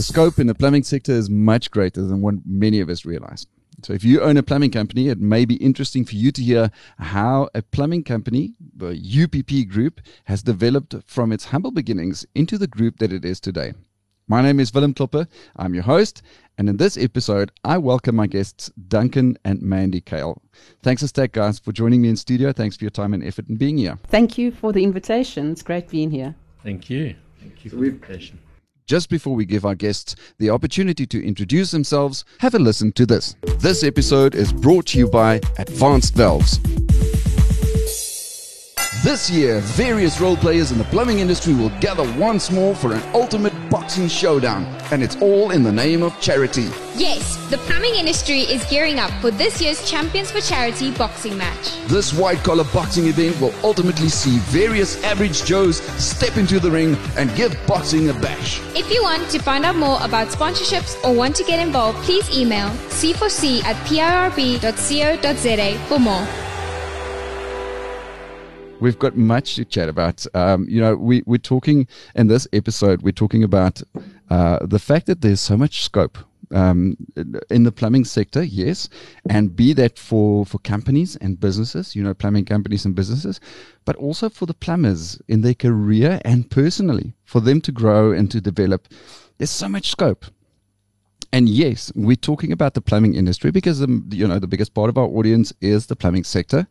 The 0.00 0.04
scope 0.04 0.38
in 0.38 0.46
the 0.46 0.54
plumbing 0.54 0.84
sector 0.84 1.12
is 1.12 1.28
much 1.28 1.70
greater 1.70 2.00
than 2.00 2.22
what 2.22 2.36
many 2.46 2.80
of 2.80 2.88
us 2.88 3.04
realize. 3.04 3.46
So, 3.82 3.92
if 3.92 4.02
you 4.02 4.22
own 4.22 4.38
a 4.38 4.42
plumbing 4.42 4.70
company, 4.70 5.08
it 5.08 5.20
may 5.20 5.44
be 5.44 5.56
interesting 5.56 6.06
for 6.06 6.14
you 6.14 6.32
to 6.32 6.42
hear 6.42 6.70
how 6.98 7.50
a 7.54 7.60
plumbing 7.60 8.04
company, 8.04 8.54
the 8.74 8.96
UPP 8.96 9.68
Group, 9.68 10.00
has 10.24 10.42
developed 10.42 10.94
from 11.04 11.32
its 11.32 11.44
humble 11.44 11.70
beginnings 11.70 12.24
into 12.34 12.56
the 12.56 12.66
group 12.66 12.96
that 12.96 13.12
it 13.12 13.26
is 13.26 13.40
today. 13.40 13.74
My 14.26 14.40
name 14.40 14.58
is 14.58 14.72
Willem 14.72 14.94
Klopper. 14.94 15.28
I'm 15.56 15.74
your 15.74 15.82
host, 15.82 16.22
and 16.56 16.70
in 16.70 16.78
this 16.78 16.96
episode, 16.96 17.52
I 17.62 17.76
welcome 17.76 18.16
my 18.16 18.26
guests 18.26 18.72
Duncan 18.88 19.36
and 19.44 19.60
Mandy 19.60 20.00
Kale. 20.00 20.40
Thanks 20.82 21.02
a 21.02 21.08
stack, 21.08 21.32
guys, 21.32 21.58
for 21.58 21.72
joining 21.72 22.00
me 22.00 22.08
in 22.08 22.16
studio. 22.16 22.52
Thanks 22.54 22.78
for 22.78 22.84
your 22.84 22.90
time 22.90 23.12
and 23.12 23.22
effort 23.22 23.50
in 23.50 23.56
being 23.56 23.76
here. 23.76 23.98
Thank 24.06 24.38
you 24.38 24.50
for 24.50 24.72
the 24.72 24.82
invitation. 24.82 25.52
It's 25.52 25.62
great 25.62 25.90
being 25.90 26.10
here. 26.10 26.34
Thank 26.62 26.88
you. 26.88 27.16
Thank 27.38 27.66
you 27.66 27.70
for 27.70 27.76
the 27.76 27.88
invitation. 27.88 28.38
Just 28.90 29.08
before 29.08 29.36
we 29.36 29.44
give 29.44 29.64
our 29.64 29.76
guests 29.76 30.16
the 30.38 30.50
opportunity 30.50 31.06
to 31.06 31.24
introduce 31.24 31.70
themselves, 31.70 32.24
have 32.40 32.56
a 32.56 32.58
listen 32.58 32.90
to 32.94 33.06
this. 33.06 33.36
This 33.58 33.84
episode 33.84 34.34
is 34.34 34.52
brought 34.52 34.86
to 34.86 34.98
you 34.98 35.08
by 35.08 35.36
Advanced 35.58 36.16
Valves. 36.16 36.58
This 39.02 39.30
year, 39.30 39.60
various 39.60 40.20
role 40.20 40.36
players 40.36 40.72
in 40.72 40.76
the 40.78 40.84
plumbing 40.84 41.20
industry 41.20 41.54
will 41.54 41.70
gather 41.80 42.02
once 42.18 42.50
more 42.50 42.74
for 42.74 42.92
an 42.92 43.00
ultimate 43.14 43.54
boxing 43.70 44.08
showdown, 44.08 44.66
and 44.92 45.02
it's 45.02 45.16
all 45.22 45.52
in 45.52 45.62
the 45.62 45.72
name 45.72 46.02
of 46.02 46.20
charity. 46.20 46.68
Yes, 46.96 47.38
the 47.48 47.56
plumbing 47.56 47.94
industry 47.94 48.40
is 48.40 48.62
gearing 48.66 48.98
up 48.98 49.10
for 49.22 49.30
this 49.30 49.58
year's 49.58 49.90
Champions 49.90 50.30
for 50.30 50.42
Charity 50.42 50.90
boxing 50.90 51.38
match. 51.38 51.78
This 51.86 52.12
white 52.12 52.40
collar 52.40 52.64
boxing 52.74 53.06
event 53.06 53.40
will 53.40 53.54
ultimately 53.64 54.10
see 54.10 54.36
various 54.50 55.02
average 55.02 55.46
Joes 55.46 55.80
step 55.98 56.36
into 56.36 56.60
the 56.60 56.70
ring 56.70 56.94
and 57.16 57.34
give 57.34 57.56
boxing 57.66 58.10
a 58.10 58.12
bash. 58.12 58.60
If 58.76 58.92
you 58.92 59.02
want 59.02 59.30
to 59.30 59.38
find 59.38 59.64
out 59.64 59.76
more 59.76 59.98
about 60.02 60.28
sponsorships 60.28 61.02
or 61.02 61.14
want 61.14 61.34
to 61.36 61.44
get 61.44 61.58
involved, 61.58 61.96
please 62.00 62.28
email 62.36 62.68
c4c 62.90 63.64
at 63.64 63.76
pirb.co.za 63.86 65.78
for 65.88 65.98
more. 65.98 66.49
We've 68.80 68.98
got 68.98 69.16
much 69.16 69.56
to 69.56 69.64
chat 69.64 69.88
about. 69.88 70.26
Um, 70.34 70.66
you 70.68 70.80
know, 70.80 70.96
we, 70.96 71.22
we're 71.26 71.36
talking 71.36 71.86
in 72.14 72.28
this 72.28 72.48
episode, 72.52 73.02
we're 73.02 73.12
talking 73.12 73.44
about 73.44 73.82
uh, 74.30 74.64
the 74.66 74.78
fact 74.78 75.06
that 75.06 75.20
there's 75.20 75.40
so 75.40 75.56
much 75.56 75.82
scope 75.82 76.16
um, 76.52 76.96
in 77.50 77.64
the 77.64 77.72
plumbing 77.72 78.04
sector, 78.04 78.42
yes, 78.42 78.88
and 79.28 79.54
be 79.54 79.72
that 79.74 79.98
for, 79.98 80.44
for 80.46 80.58
companies 80.58 81.16
and 81.16 81.38
businesses, 81.38 81.94
you 81.94 82.02
know, 82.02 82.14
plumbing 82.14 82.46
companies 82.46 82.84
and 82.84 82.94
businesses, 82.94 83.38
but 83.84 83.96
also 83.96 84.28
for 84.28 84.46
the 84.46 84.54
plumbers 84.54 85.20
in 85.28 85.42
their 85.42 85.54
career 85.54 86.20
and 86.24 86.50
personally, 86.50 87.14
for 87.24 87.40
them 87.40 87.60
to 87.60 87.72
grow 87.72 88.12
and 88.12 88.30
to 88.30 88.40
develop. 88.40 88.88
There's 89.38 89.50
so 89.50 89.68
much 89.68 89.90
scope. 89.90 90.24
And 91.32 91.48
yes, 91.48 91.92
we're 91.94 92.16
talking 92.16 92.50
about 92.50 92.74
the 92.74 92.80
plumbing 92.80 93.14
industry 93.14 93.52
because 93.52 93.82
um, 93.82 94.08
you 94.10 94.26
know 94.26 94.40
the 94.40 94.48
biggest 94.48 94.74
part 94.74 94.88
of 94.88 94.98
our 94.98 95.06
audience 95.06 95.52
is 95.60 95.86
the 95.86 95.94
plumbing 95.94 96.24
sector. 96.24 96.66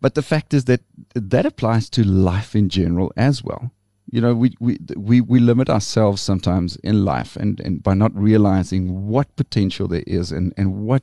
But 0.00 0.14
the 0.14 0.22
fact 0.22 0.52
is 0.54 0.64
that 0.66 0.82
that 1.14 1.46
applies 1.46 1.88
to 1.90 2.04
life 2.04 2.54
in 2.54 2.68
general 2.68 3.12
as 3.16 3.42
well. 3.42 3.70
You 4.10 4.20
know, 4.20 4.34
we, 4.34 4.54
we, 4.60 4.78
we, 4.96 5.20
we 5.22 5.40
limit 5.40 5.70
ourselves 5.70 6.20
sometimes 6.20 6.76
in 6.76 7.04
life 7.04 7.36
and, 7.36 7.58
and 7.60 7.82
by 7.82 7.94
not 7.94 8.14
realizing 8.14 9.08
what 9.08 9.34
potential 9.34 9.88
there 9.88 10.04
is 10.06 10.30
and, 10.30 10.52
and 10.56 10.86
what, 10.86 11.02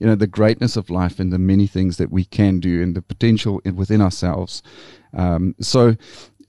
you 0.00 0.06
know, 0.06 0.14
the 0.14 0.26
greatness 0.26 0.76
of 0.76 0.90
life 0.90 1.20
and 1.20 1.32
the 1.32 1.38
many 1.38 1.66
things 1.66 1.98
that 1.98 2.10
we 2.10 2.24
can 2.24 2.58
do 2.58 2.82
and 2.82 2.96
the 2.96 3.02
potential 3.02 3.60
within 3.74 4.00
ourselves. 4.00 4.62
Um, 5.12 5.54
so, 5.60 5.96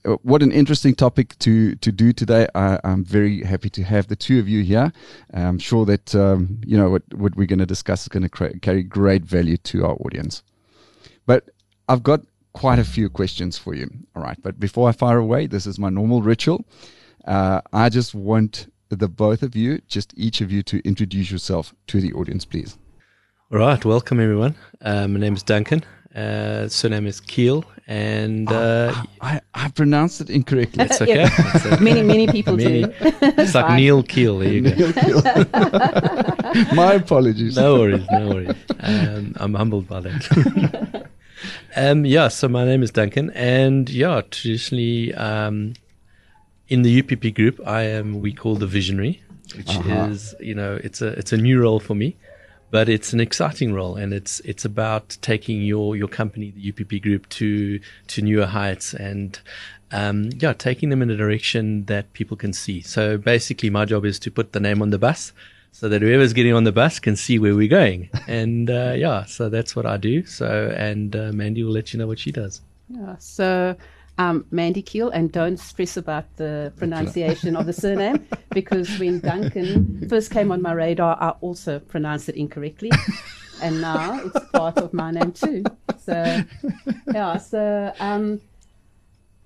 uh, 0.04 0.12
what 0.22 0.42
an 0.42 0.50
interesting 0.50 0.94
topic 0.94 1.38
to 1.40 1.74
to 1.76 1.92
do 1.92 2.12
today. 2.12 2.46
I, 2.54 2.80
am 2.84 3.04
very 3.04 3.44
happy 3.44 3.68
to 3.70 3.82
have 3.82 4.06
the 4.06 4.16
two 4.16 4.38
of 4.38 4.48
you 4.48 4.62
here. 4.62 4.92
I'm 5.34 5.58
sure 5.58 5.84
that 5.84 6.14
um, 6.14 6.60
you 6.64 6.76
know 6.76 6.88
what 6.88 7.02
what 7.14 7.36
we're 7.36 7.46
going 7.46 7.58
to 7.58 7.66
discuss 7.66 8.02
is 8.02 8.08
going 8.08 8.26
to 8.26 8.58
carry 8.60 8.82
great 8.82 9.24
value 9.24 9.58
to 9.58 9.84
our 9.84 9.94
audience. 9.96 10.42
But 11.26 11.50
I've 11.90 12.04
got 12.04 12.20
quite 12.52 12.78
a 12.78 12.84
few 12.84 13.10
questions 13.10 13.58
for 13.58 13.74
you. 13.74 13.90
All 14.14 14.22
right. 14.22 14.40
But 14.40 14.60
before 14.60 14.88
I 14.88 14.92
fire 14.92 15.18
away, 15.18 15.48
this 15.48 15.66
is 15.66 15.76
my 15.76 15.90
normal 15.90 16.22
ritual. 16.22 16.64
Uh, 17.24 17.62
I 17.72 17.88
just 17.88 18.14
want 18.14 18.68
the 18.90 19.08
both 19.08 19.42
of 19.42 19.56
you, 19.56 19.80
just 19.88 20.14
each 20.16 20.40
of 20.40 20.52
you, 20.52 20.62
to 20.62 20.80
introduce 20.86 21.32
yourself 21.32 21.74
to 21.88 22.00
the 22.00 22.12
audience, 22.12 22.44
please. 22.44 22.78
All 23.50 23.58
right. 23.58 23.84
Welcome, 23.84 24.20
everyone. 24.20 24.54
Uh, 24.80 25.08
my 25.08 25.18
name 25.18 25.34
is 25.34 25.42
Duncan. 25.42 25.84
Uh, 26.14 26.68
surname 26.68 27.06
is 27.06 27.20
Keel, 27.20 27.64
and 27.88 28.50
uh, 28.50 28.92
oh, 28.94 29.04
I, 29.20 29.40
I 29.54 29.68
pronounced 29.70 30.20
it 30.20 30.30
incorrectly. 30.30 30.84
It's 30.84 31.00
okay. 31.00 31.22
yeah. 31.28 31.76
Many 31.80 32.02
many 32.02 32.26
people 32.26 32.56
many, 32.56 32.82
do. 32.82 32.92
it's 33.00 33.54
like 33.54 33.76
Neil 33.76 34.02
Keel. 34.02 34.38
There 34.40 34.52
you 34.52 34.60
Neil 34.62 34.92
go. 34.92 35.22
My 36.74 36.94
apologies. 36.94 37.54
No 37.56 37.78
worries. 37.78 38.04
No 38.10 38.28
worries. 38.28 38.56
Um, 38.80 39.36
I'm 39.38 39.54
humbled 39.54 39.86
by 39.86 40.00
that. 40.00 41.10
Um, 41.76 42.04
yeah, 42.04 42.28
so 42.28 42.48
my 42.48 42.64
name 42.64 42.82
is 42.82 42.90
Duncan, 42.90 43.30
and 43.30 43.88
yeah, 43.88 44.22
traditionally 44.30 45.14
um, 45.14 45.74
in 46.68 46.82
the 46.82 47.00
UPP 47.00 47.34
group, 47.34 47.60
I 47.66 47.82
am 47.82 48.20
we 48.20 48.32
call 48.32 48.56
the 48.56 48.66
visionary, 48.66 49.22
which 49.56 49.68
uh-huh. 49.70 50.08
is 50.10 50.34
you 50.40 50.54
know 50.54 50.78
it's 50.82 51.00
a 51.00 51.08
it's 51.08 51.32
a 51.32 51.36
new 51.36 51.60
role 51.60 51.80
for 51.80 51.94
me, 51.94 52.16
but 52.70 52.88
it's 52.88 53.12
an 53.12 53.20
exciting 53.20 53.72
role, 53.72 53.96
and 53.96 54.12
it's 54.12 54.40
it's 54.40 54.64
about 54.64 55.16
taking 55.20 55.62
your 55.62 55.96
your 55.96 56.08
company, 56.08 56.50
the 56.50 56.70
UPP 56.70 57.02
group, 57.02 57.28
to 57.30 57.80
to 58.08 58.22
newer 58.22 58.46
heights, 58.46 58.94
and 58.94 59.40
um, 59.92 60.30
yeah, 60.38 60.52
taking 60.52 60.90
them 60.90 61.02
in 61.02 61.10
a 61.10 61.16
direction 61.16 61.84
that 61.86 62.12
people 62.12 62.36
can 62.36 62.52
see. 62.52 62.80
So 62.80 63.18
basically, 63.18 63.70
my 63.70 63.84
job 63.84 64.04
is 64.04 64.18
to 64.20 64.30
put 64.30 64.52
the 64.52 64.60
name 64.60 64.82
on 64.82 64.90
the 64.90 64.98
bus 64.98 65.32
so 65.72 65.88
that 65.88 66.02
whoever's 66.02 66.32
getting 66.32 66.52
on 66.52 66.64
the 66.64 66.72
bus 66.72 66.98
can 66.98 67.16
see 67.16 67.38
where 67.38 67.54
we're 67.54 67.68
going. 67.68 68.10
And 68.26 68.70
uh, 68.70 68.92
yeah, 68.96 69.24
so 69.24 69.48
that's 69.48 69.74
what 69.74 69.86
I 69.86 69.96
do. 69.96 70.24
So, 70.26 70.74
and 70.76 71.14
uh, 71.14 71.32
Mandy 71.32 71.62
will 71.62 71.72
let 71.72 71.92
you 71.92 71.98
know 71.98 72.06
what 72.06 72.18
she 72.18 72.32
does. 72.32 72.60
Yeah, 72.88 73.16
so 73.18 73.76
um, 74.18 74.44
Mandy 74.50 74.82
Keel, 74.82 75.10
and 75.10 75.32
don't 75.32 75.56
stress 75.56 75.96
about 75.96 76.36
the 76.36 76.72
pronunciation 76.76 77.56
of 77.56 77.66
the 77.66 77.72
surname 77.72 78.26
because 78.50 78.98
when 78.98 79.20
Duncan 79.20 80.08
first 80.08 80.30
came 80.30 80.52
on 80.52 80.60
my 80.60 80.72
radar, 80.72 81.16
I 81.20 81.30
also 81.40 81.78
pronounced 81.78 82.28
it 82.28 82.36
incorrectly. 82.36 82.90
and 83.62 83.80
now 83.80 84.20
it's 84.20 84.46
part 84.50 84.76
of 84.78 84.92
my 84.92 85.10
name 85.10 85.32
too. 85.32 85.64
So, 86.04 86.42
yeah, 87.14 87.38
so, 87.38 87.92
um, 88.00 88.40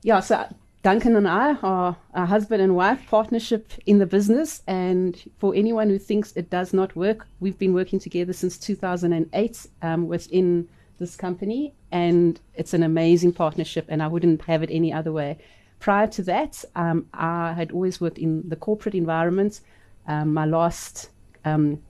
yeah, 0.03 0.21
so 0.21 0.47
Duncan 0.85 1.17
and 1.17 1.27
I 1.27 1.55
are 1.63 1.97
a 2.13 2.27
husband 2.27 2.61
and 2.61 2.77
wife 2.77 3.01
partnership 3.09 3.73
in 3.87 4.01
the 4.01 4.05
business. 4.05 4.63
And 4.67 5.19
for 5.39 5.55
anyone 5.55 5.89
who 5.89 5.99
thinks 5.99 6.33
it 6.37 6.51
does 6.51 6.75
not 6.75 6.95
work, 6.95 7.27
we've 7.41 7.59
been 7.59 7.73
working 7.73 7.99
together 7.99 8.35
since 8.35 8.59
2008 8.59 9.67
um, 9.81 10.09
within 10.09 10.69
this 10.99 11.17
company. 11.17 11.73
And 11.91 12.39
it's 12.55 12.75
an 12.75 12.83
amazing 12.83 13.33
partnership, 13.33 13.87
and 13.89 14.03
I 14.03 14.09
wouldn't 14.09 14.43
have 14.43 14.63
it 14.63 14.69
any 14.71 14.93
other 14.93 15.11
way. 15.11 15.39
Prior 15.81 16.07
to 16.09 16.23
that, 16.25 16.63
um, 16.77 17.07
I 17.15 17.55
had 17.55 17.73
always 17.73 17.99
worked 17.99 18.19
in 18.19 18.47
the 18.47 18.57
corporate 18.57 18.95
environment. 18.95 19.63
Um, 20.07 20.35
my 20.35 20.45
last 20.45 21.09
um, 21.47 21.81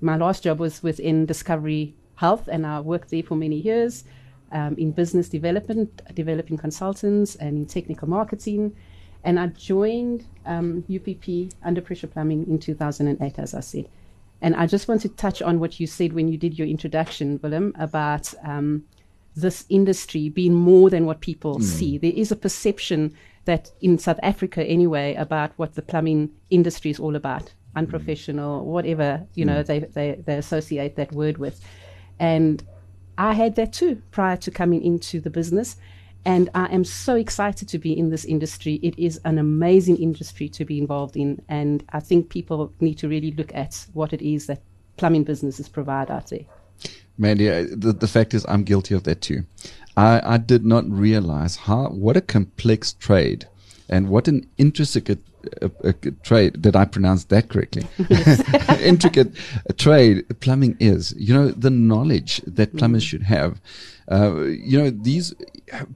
my 0.00 0.16
last 0.16 0.44
job 0.44 0.60
was 0.60 0.84
within 0.84 1.26
Discovery 1.26 1.96
Health, 2.14 2.46
and 2.46 2.64
I 2.64 2.78
worked 2.78 3.10
there 3.10 3.24
for 3.24 3.34
many 3.34 3.56
years 3.56 4.04
um, 4.52 4.74
in 4.76 4.92
business 4.92 5.28
development, 5.28 6.02
developing 6.14 6.56
consultants, 6.56 7.34
and 7.36 7.56
in 7.56 7.66
technical 7.66 8.08
marketing. 8.08 8.76
And 9.22 9.38
I 9.38 9.48
joined 9.48 10.26
um, 10.46 10.84
UPP 10.92 11.52
Under 11.62 11.80
Pressure 11.80 12.06
Plumbing 12.06 12.46
in 12.48 12.58
2008, 12.58 13.38
as 13.38 13.54
I 13.54 13.60
said. 13.60 13.88
And 14.42 14.56
I 14.56 14.66
just 14.66 14.88
want 14.88 15.02
to 15.02 15.08
touch 15.08 15.42
on 15.42 15.60
what 15.60 15.78
you 15.78 15.86
said 15.86 16.14
when 16.14 16.28
you 16.28 16.38
did 16.38 16.58
your 16.58 16.66
introduction, 16.66 17.38
Willem, 17.42 17.74
about 17.78 18.32
um, 18.42 18.84
this 19.36 19.66
industry 19.68 20.28
being 20.28 20.54
more 20.54 20.88
than 20.88 21.04
what 21.06 21.20
people 21.20 21.58
mm. 21.58 21.62
see. 21.62 21.98
There 21.98 22.12
is 22.14 22.32
a 22.32 22.36
perception 22.36 23.14
that 23.44 23.70
in 23.80 23.98
South 23.98 24.20
Africa, 24.22 24.64
anyway, 24.64 25.14
about 25.14 25.52
what 25.56 25.74
the 25.74 25.82
plumbing 25.82 26.30
industry 26.50 26.90
is 26.90 26.98
all 26.98 27.16
about 27.16 27.52
unprofessional, 27.76 28.64
whatever 28.64 29.24
you 29.34 29.44
know 29.44 29.62
mm. 29.62 29.66
they, 29.66 29.78
they, 29.80 30.20
they 30.24 30.36
associate 30.36 30.96
that 30.96 31.12
word 31.12 31.38
with. 31.38 31.60
And 32.18 32.62
I 33.18 33.34
had 33.34 33.56
that 33.56 33.72
too 33.72 34.02
prior 34.10 34.36
to 34.38 34.50
coming 34.50 34.82
into 34.82 35.20
the 35.20 35.30
business. 35.30 35.76
And 36.24 36.50
I 36.54 36.66
am 36.66 36.84
so 36.84 37.14
excited 37.16 37.68
to 37.68 37.78
be 37.78 37.98
in 37.98 38.10
this 38.10 38.24
industry. 38.24 38.74
It 38.82 38.98
is 38.98 39.20
an 39.24 39.38
amazing 39.38 39.96
industry 39.96 40.48
to 40.50 40.64
be 40.64 40.78
involved 40.78 41.16
in. 41.16 41.40
And 41.48 41.82
I 41.90 42.00
think 42.00 42.28
people 42.28 42.72
need 42.80 42.98
to 42.98 43.08
really 43.08 43.30
look 43.32 43.54
at 43.54 43.86
what 43.94 44.12
it 44.12 44.20
is 44.22 44.46
that 44.46 44.60
plumbing 44.96 45.24
businesses 45.24 45.68
provide 45.68 46.10
out 46.10 46.28
there. 46.28 46.44
Mandy, 47.16 47.48
uh, 47.50 47.66
the, 47.70 47.92
the 47.92 48.08
fact 48.08 48.34
is, 48.34 48.44
I'm 48.48 48.64
guilty 48.64 48.94
of 48.94 49.04
that 49.04 49.22
too. 49.22 49.44
I, 49.96 50.20
I 50.24 50.36
did 50.38 50.64
not 50.64 50.88
realize 50.90 51.56
how 51.56 51.88
what 51.88 52.16
a 52.16 52.20
complex 52.20 52.92
trade 52.92 53.46
and 53.90 54.08
what 54.08 54.28
an 54.28 54.48
intricate 54.56 55.18
uh, 55.60 55.68
uh, 55.84 55.92
trade. 56.22 56.62
Did 56.62 56.76
I 56.76 56.84
pronounce 56.84 57.24
that 57.24 57.48
correctly? 57.48 57.86
intricate 58.84 59.32
uh, 59.68 59.72
trade 59.76 60.24
plumbing 60.40 60.76
is. 60.80 61.12
You 61.18 61.34
know 61.34 61.48
the 61.48 61.70
knowledge 61.70 62.40
that 62.46 62.76
plumbers 62.76 63.02
should 63.02 63.24
have. 63.24 63.60
Uh, 64.10 64.42
you 64.44 64.78
know 64.78 64.90
these 64.90 65.34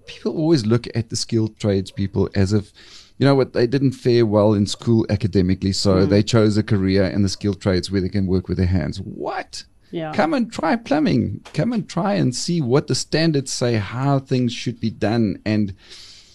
people 0.07 0.37
always 0.37 0.67
look 0.67 0.87
at 0.95 1.09
the 1.09 1.17
skilled 1.17 1.59
trades 1.59 1.91
people 1.91 2.29
as 2.35 2.53
if 2.53 2.73
you 3.19 3.27
know 3.27 3.35
what 3.35 3.53
they 3.53 3.67
didn't 3.67 3.93
fare 3.93 4.27
well 4.27 4.55
in 4.55 4.67
school 4.67 5.07
academically, 5.09 5.73
so 5.73 6.05
they 6.05 6.23
chose 6.23 6.57
a 6.57 6.63
career 6.63 7.05
in 7.05 7.23
the 7.23 7.29
skilled 7.29 7.61
trades 7.61 7.91
where 7.91 8.01
they 8.01 8.09
can 8.09 8.27
work 8.27 8.49
with 8.49 8.59
their 8.59 8.67
hands. 8.67 9.01
What? 9.01 9.65
Yeah. 9.93 10.13
Come 10.13 10.35
and 10.35 10.53
try 10.53 10.75
plumbing. 10.75 11.43
Come 11.55 11.73
and 11.73 11.89
try 11.89 12.15
and 12.15 12.35
see 12.35 12.61
what 12.61 12.89
the 12.89 12.97
standards 12.97 13.53
say, 13.53 13.75
how 13.75 14.19
things 14.19 14.53
should 14.53 14.81
be 14.81 14.91
done, 14.91 15.41
and 15.45 15.75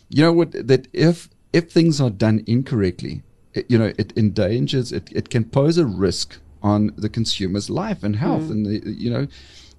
you 0.07 0.23
know 0.23 0.31
what? 0.31 0.51
That 0.53 0.87
if 0.93 1.29
if 1.53 1.71
things 1.71 1.99
are 1.99 2.09
done 2.09 2.43
incorrectly, 2.47 3.23
it, 3.53 3.69
you 3.69 3.77
know, 3.77 3.93
it 3.97 4.13
endangers. 4.17 4.91
It 4.91 5.09
it 5.11 5.29
can 5.29 5.45
pose 5.45 5.77
a 5.77 5.85
risk 5.85 6.37
on 6.61 6.91
the 6.97 7.09
consumer's 7.09 7.69
life 7.69 8.03
and 8.03 8.15
health, 8.15 8.43
mm. 8.43 8.51
and 8.51 8.65
the, 8.65 8.91
you 8.91 9.09
know, 9.09 9.27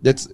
that's 0.03 0.29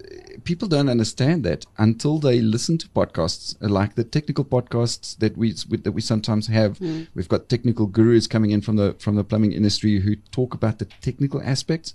people 0.44 0.68
don't 0.68 0.88
understand 0.88 1.44
that 1.44 1.66
until 1.76 2.18
they 2.18 2.40
listen 2.40 2.78
to 2.78 2.88
podcasts 2.88 3.60
uh, 3.62 3.68
like 3.68 3.94
the 3.96 4.04
technical 4.04 4.44
podcasts 4.44 5.16
that 5.18 5.36
we 5.36 5.52
that 5.52 5.92
we 5.92 6.00
sometimes 6.00 6.46
have. 6.46 6.78
Mm. 6.78 7.08
We've 7.14 7.28
got 7.28 7.48
technical 7.48 7.86
gurus 7.86 8.26
coming 8.26 8.50
in 8.50 8.60
from 8.60 8.76
the 8.76 8.94
from 8.98 9.16
the 9.16 9.24
plumbing 9.24 9.52
industry 9.52 10.00
who 10.00 10.16
talk 10.30 10.54
about 10.54 10.78
the 10.78 10.86
technical 11.02 11.42
aspects 11.42 11.94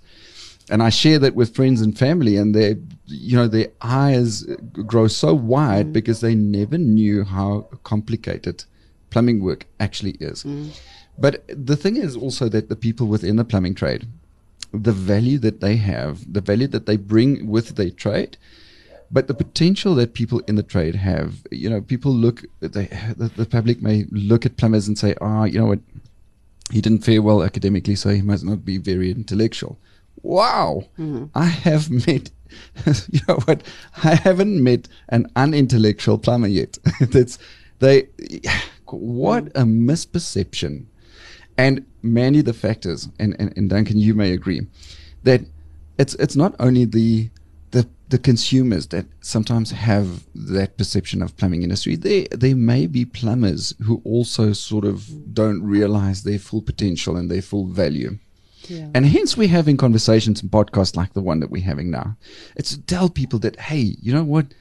and 0.70 0.82
I 0.82 0.90
share 0.90 1.18
that 1.18 1.34
with 1.34 1.54
friends 1.54 1.80
and 1.80 1.98
family, 1.98 2.36
and 2.36 2.54
they, 2.54 2.76
you 3.06 3.36
know, 3.36 3.48
their 3.48 3.68
eyes 3.80 4.44
grow 4.86 5.08
so 5.08 5.34
wide 5.34 5.88
mm. 5.88 5.92
because 5.92 6.20
they 6.20 6.34
never 6.34 6.78
knew 6.78 7.24
how 7.24 7.68
complicated 7.82 8.64
plumbing 9.12 9.38
work 9.48 9.66
actually 9.78 10.16
is. 10.30 10.44
But 11.18 11.44
the 11.48 11.76
thing 11.76 11.96
is 11.96 12.16
also 12.16 12.48
that 12.48 12.68
the 12.68 12.76
people 12.86 13.06
within 13.06 13.36
the 13.36 13.44
plumbing 13.44 13.74
trade, 13.74 14.06
the 14.72 14.92
value 14.92 15.38
that 15.46 15.60
they 15.60 15.76
have, 15.76 16.32
the 16.32 16.40
value 16.40 16.66
that 16.68 16.86
they 16.86 16.96
bring 16.96 17.46
with 17.54 17.76
their 17.76 17.90
trade, 17.90 18.36
but 19.10 19.28
the 19.28 19.34
potential 19.34 19.94
that 19.96 20.14
people 20.14 20.40
in 20.48 20.54
the 20.56 20.62
trade 20.62 20.94
have, 20.94 21.30
you 21.50 21.68
know, 21.68 21.82
people 21.82 22.12
look, 22.12 22.44
they, 22.60 22.86
the, 23.20 23.30
the 23.36 23.44
public 23.44 23.82
may 23.82 24.06
look 24.10 24.46
at 24.46 24.56
plumbers 24.56 24.88
and 24.88 24.98
say, 24.98 25.14
ah, 25.20 25.44
you 25.44 25.58
know 25.60 25.66
what, 25.66 25.80
he 26.72 26.80
didn't 26.80 27.04
fare 27.04 27.20
well 27.20 27.42
academically, 27.42 27.94
so 27.94 28.08
he 28.08 28.22
must 28.22 28.42
not 28.42 28.64
be 28.64 28.78
very 28.78 29.10
intellectual. 29.10 29.76
Wow, 30.22 30.84
I 31.34 31.44
have 31.44 31.90
met, 31.90 32.30
you 33.12 33.20
know 33.28 33.38
what, 33.44 33.62
I 34.02 34.14
haven't 34.14 34.62
met 34.62 34.88
an 35.10 35.30
unintellectual 35.36 36.16
plumber 36.16 36.48
yet. 36.48 36.78
That's 37.00 37.38
they, 37.80 38.08
what 38.92 39.48
a 39.48 39.62
misperception. 39.62 40.86
And 41.58 41.84
many 42.02 42.38
of 42.38 42.46
the 42.46 42.54
factors, 42.54 43.08
and, 43.18 43.36
and, 43.38 43.52
and 43.56 43.68
Duncan, 43.68 43.98
you 43.98 44.14
may 44.14 44.32
agree, 44.32 44.66
that 45.24 45.42
it's 45.98 46.14
it's 46.14 46.36
not 46.36 46.54
only 46.58 46.84
the 46.84 47.30
the 47.72 47.86
the 48.08 48.18
consumers 48.18 48.86
that 48.88 49.06
sometimes 49.20 49.70
have 49.70 50.24
that 50.34 50.76
perception 50.78 51.22
of 51.22 51.36
plumbing 51.36 51.62
industry. 51.62 51.96
There 51.96 52.26
there 52.30 52.56
may 52.56 52.86
be 52.86 53.04
plumbers 53.04 53.74
who 53.82 54.00
also 54.04 54.52
sort 54.52 54.84
of 54.84 55.34
don't 55.34 55.62
realize 55.62 56.22
their 56.22 56.38
full 56.38 56.62
potential 56.62 57.16
and 57.16 57.30
their 57.30 57.42
full 57.42 57.66
value. 57.66 58.18
Yeah. 58.68 58.88
And 58.94 59.06
hence 59.06 59.36
we're 59.36 59.48
having 59.48 59.76
conversations 59.76 60.40
and 60.40 60.50
podcasts 60.50 60.96
like 60.96 61.14
the 61.14 61.20
one 61.20 61.40
that 61.40 61.50
we're 61.50 61.64
having 61.64 61.90
now. 61.90 62.16
It's 62.56 62.70
to 62.76 62.80
tell 62.82 63.08
people 63.08 63.38
that, 63.40 63.58
hey, 63.58 63.96
you 64.00 64.12
know 64.12 64.24
what? 64.24 64.54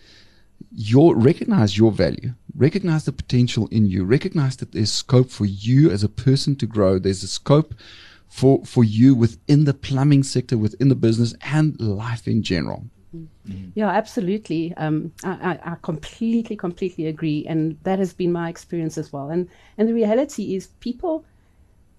Your 0.73 1.15
recognize 1.15 1.77
your 1.77 1.91
value, 1.91 2.33
recognize 2.56 3.06
the 3.06 3.12
potential 3.12 3.68
in 3.71 3.85
you, 3.85 4.06
recognize 4.06 4.56
that 4.57 4.71
there's 4.71 4.91
scope 4.91 5.29
for 5.29 5.45
you 5.45 5.91
as 5.91 6.03
a 6.03 6.09
person 6.09 6.56
to 6.57 6.65
grow. 6.65 6.97
There's 6.97 7.23
a 7.23 7.27
scope 7.27 7.75
for 8.27 8.63
for 8.65 8.83
you 8.83 9.13
within 9.13 9.65
the 9.65 9.73
plumbing 9.73 10.23
sector, 10.23 10.57
within 10.57 10.88
the 10.88 10.95
business, 10.95 11.35
and 11.41 11.79
life 11.79 12.27
in 12.27 12.41
general. 12.41 12.85
Yeah, 13.73 13.89
absolutely. 13.89 14.73
Um, 14.77 15.12
I, 15.25 15.59
I, 15.65 15.71
I 15.73 15.75
completely, 15.81 16.56
completely 16.56 17.07
agree, 17.07 17.45
and 17.45 17.77
that 17.83 18.00
has 18.00 18.13
been 18.13 18.31
my 18.31 18.47
experience 18.47 18.97
as 18.97 19.12
well. 19.12 19.29
And 19.29 19.50
and 19.77 19.89
the 19.89 19.94
reality 19.94 20.56
is, 20.56 20.68
people, 20.79 21.25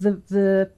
the 0.00 0.12
the, 0.28 0.70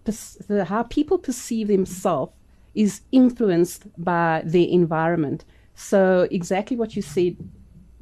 the 0.48 0.64
how 0.64 0.82
people 0.82 1.18
perceive 1.18 1.68
themselves 1.68 2.32
is 2.74 3.02
influenced 3.12 3.86
by 4.02 4.42
their 4.44 4.66
environment. 4.66 5.44
So 5.76 6.26
exactly 6.32 6.76
what 6.76 6.96
you 6.96 7.02
said. 7.02 7.36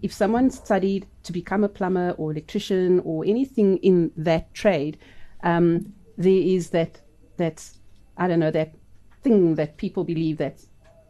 If 0.03 0.13
someone 0.13 0.51
studied 0.51 1.07
to 1.23 1.33
become 1.33 1.65
a 1.65 1.69
plumber 1.69 2.11
or 2.19 2.33
electrician 2.33 3.01
or 3.01 3.25
anything 3.25 3.79
in 3.79 4.11
that 4.17 4.53
trade, 4.53 4.99
um, 5.43 5.93
there 6.19 6.33
is 6.33 6.71
that 6.71 7.01
that 7.37 7.71
I 8.17 8.29
don't 8.29 8.41
know 8.41 8.51
that 8.51 8.75
thing 9.23 9.55
that 9.55 9.77
people 9.77 10.05
believe 10.05 10.39
that 10.39 10.61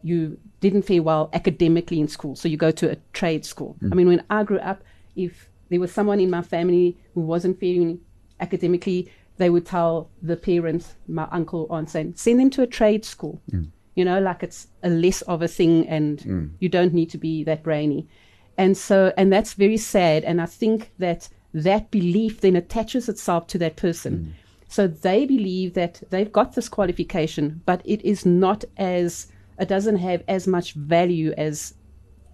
you 0.02 0.38
didn't 0.60 0.82
fare 0.82 1.02
well 1.02 1.30
academically 1.32 2.00
in 2.00 2.08
school, 2.08 2.36
so 2.36 2.48
you 2.48 2.56
go 2.56 2.70
to 2.70 2.90
a 2.90 2.96
trade 3.12 3.44
school. 3.44 3.76
Mm. 3.82 3.92
I 3.92 3.94
mean, 3.94 4.08
when 4.08 4.24
I 4.30 4.44
grew 4.44 4.58
up, 4.58 4.82
if 5.16 5.48
there 5.68 5.80
was 5.80 5.92
someone 5.92 6.20
in 6.20 6.30
my 6.30 6.42
family 6.42 6.96
who 7.14 7.20
wasn't 7.20 7.58
faring 7.58 8.00
academically, 8.40 9.10
they 9.38 9.50
would 9.50 9.66
tell 9.66 10.10
the 10.20 10.36
parents, 10.36 10.94
my 11.08 11.26
uncle, 11.32 11.66
aunt, 11.70 11.90
saying, 11.90 12.14
send 12.16 12.40
them 12.40 12.50
to 12.50 12.62
a 12.62 12.66
trade 12.66 13.04
school. 13.04 13.40
Mm. 13.50 13.70
You 13.94 14.04
know, 14.04 14.20
like 14.20 14.42
it's 14.42 14.68
a 14.82 14.88
less 14.88 15.22
of 15.22 15.42
a 15.42 15.48
thing 15.48 15.86
and 15.88 16.18
mm. 16.18 16.50
you 16.60 16.68
don't 16.68 16.94
need 16.94 17.10
to 17.10 17.18
be 17.18 17.44
that 17.44 17.62
brainy. 17.62 18.08
And 18.58 18.76
so, 18.76 19.12
and 19.16 19.32
that's 19.32 19.54
very 19.54 19.76
sad. 19.76 20.24
And 20.24 20.40
I 20.40 20.46
think 20.46 20.92
that 20.98 21.28
that 21.54 21.90
belief 21.90 22.40
then 22.40 22.56
attaches 22.56 23.08
itself 23.08 23.46
to 23.48 23.58
that 23.58 23.76
person. 23.76 24.18
Mm. 24.18 24.32
So 24.68 24.86
they 24.86 25.26
believe 25.26 25.74
that 25.74 26.02
they've 26.10 26.32
got 26.32 26.54
this 26.54 26.68
qualification, 26.68 27.60
but 27.66 27.82
it 27.84 28.02
is 28.02 28.24
not 28.24 28.64
as, 28.78 29.26
it 29.58 29.68
doesn't 29.68 29.96
have 29.98 30.22
as 30.28 30.46
much 30.46 30.72
value 30.74 31.32
as 31.36 31.74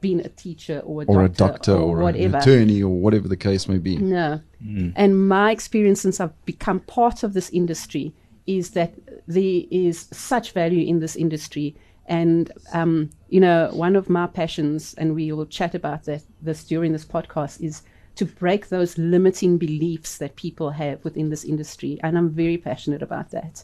being 0.00 0.20
a 0.20 0.28
teacher 0.28 0.80
or 0.84 1.02
a 1.02 1.06
Or 1.06 1.24
a 1.24 1.28
doctor, 1.28 1.72
doctor 1.72 1.72
or, 1.72 1.96
whatever. 1.98 2.36
an 2.36 2.42
attorney 2.42 2.82
or 2.82 2.90
whatever 2.90 3.26
the 3.26 3.36
case 3.36 3.68
may 3.68 3.78
be. 3.78 3.96
No. 3.96 4.40
Mm. 4.64 4.92
And 4.94 5.28
my 5.28 5.50
experience 5.50 6.00
since 6.00 6.20
I've 6.20 6.44
become 6.44 6.80
part 6.80 7.24
of 7.24 7.32
this 7.32 7.50
industry 7.50 8.14
is 8.46 8.70
that 8.70 8.94
there 9.26 9.62
is 9.70 10.06
such 10.12 10.52
value 10.52 10.86
in 10.86 11.00
this 11.00 11.16
industry. 11.16 11.76
And, 12.08 12.50
um, 12.72 13.10
you 13.28 13.38
know, 13.38 13.70
one 13.72 13.94
of 13.94 14.08
my 14.08 14.26
passions, 14.26 14.94
and 14.94 15.14
we 15.14 15.30
will 15.30 15.46
chat 15.46 15.74
about 15.74 16.04
that, 16.04 16.22
this 16.42 16.64
during 16.64 16.92
this 16.92 17.04
podcast, 17.04 17.60
is 17.62 17.82
to 18.16 18.24
break 18.24 18.68
those 18.68 18.98
limiting 18.98 19.58
beliefs 19.58 20.18
that 20.18 20.34
people 20.34 20.70
have 20.70 21.04
within 21.04 21.28
this 21.30 21.44
industry. 21.44 22.00
And 22.02 22.18
I'm 22.18 22.30
very 22.30 22.56
passionate 22.56 23.02
about 23.02 23.30
that. 23.30 23.62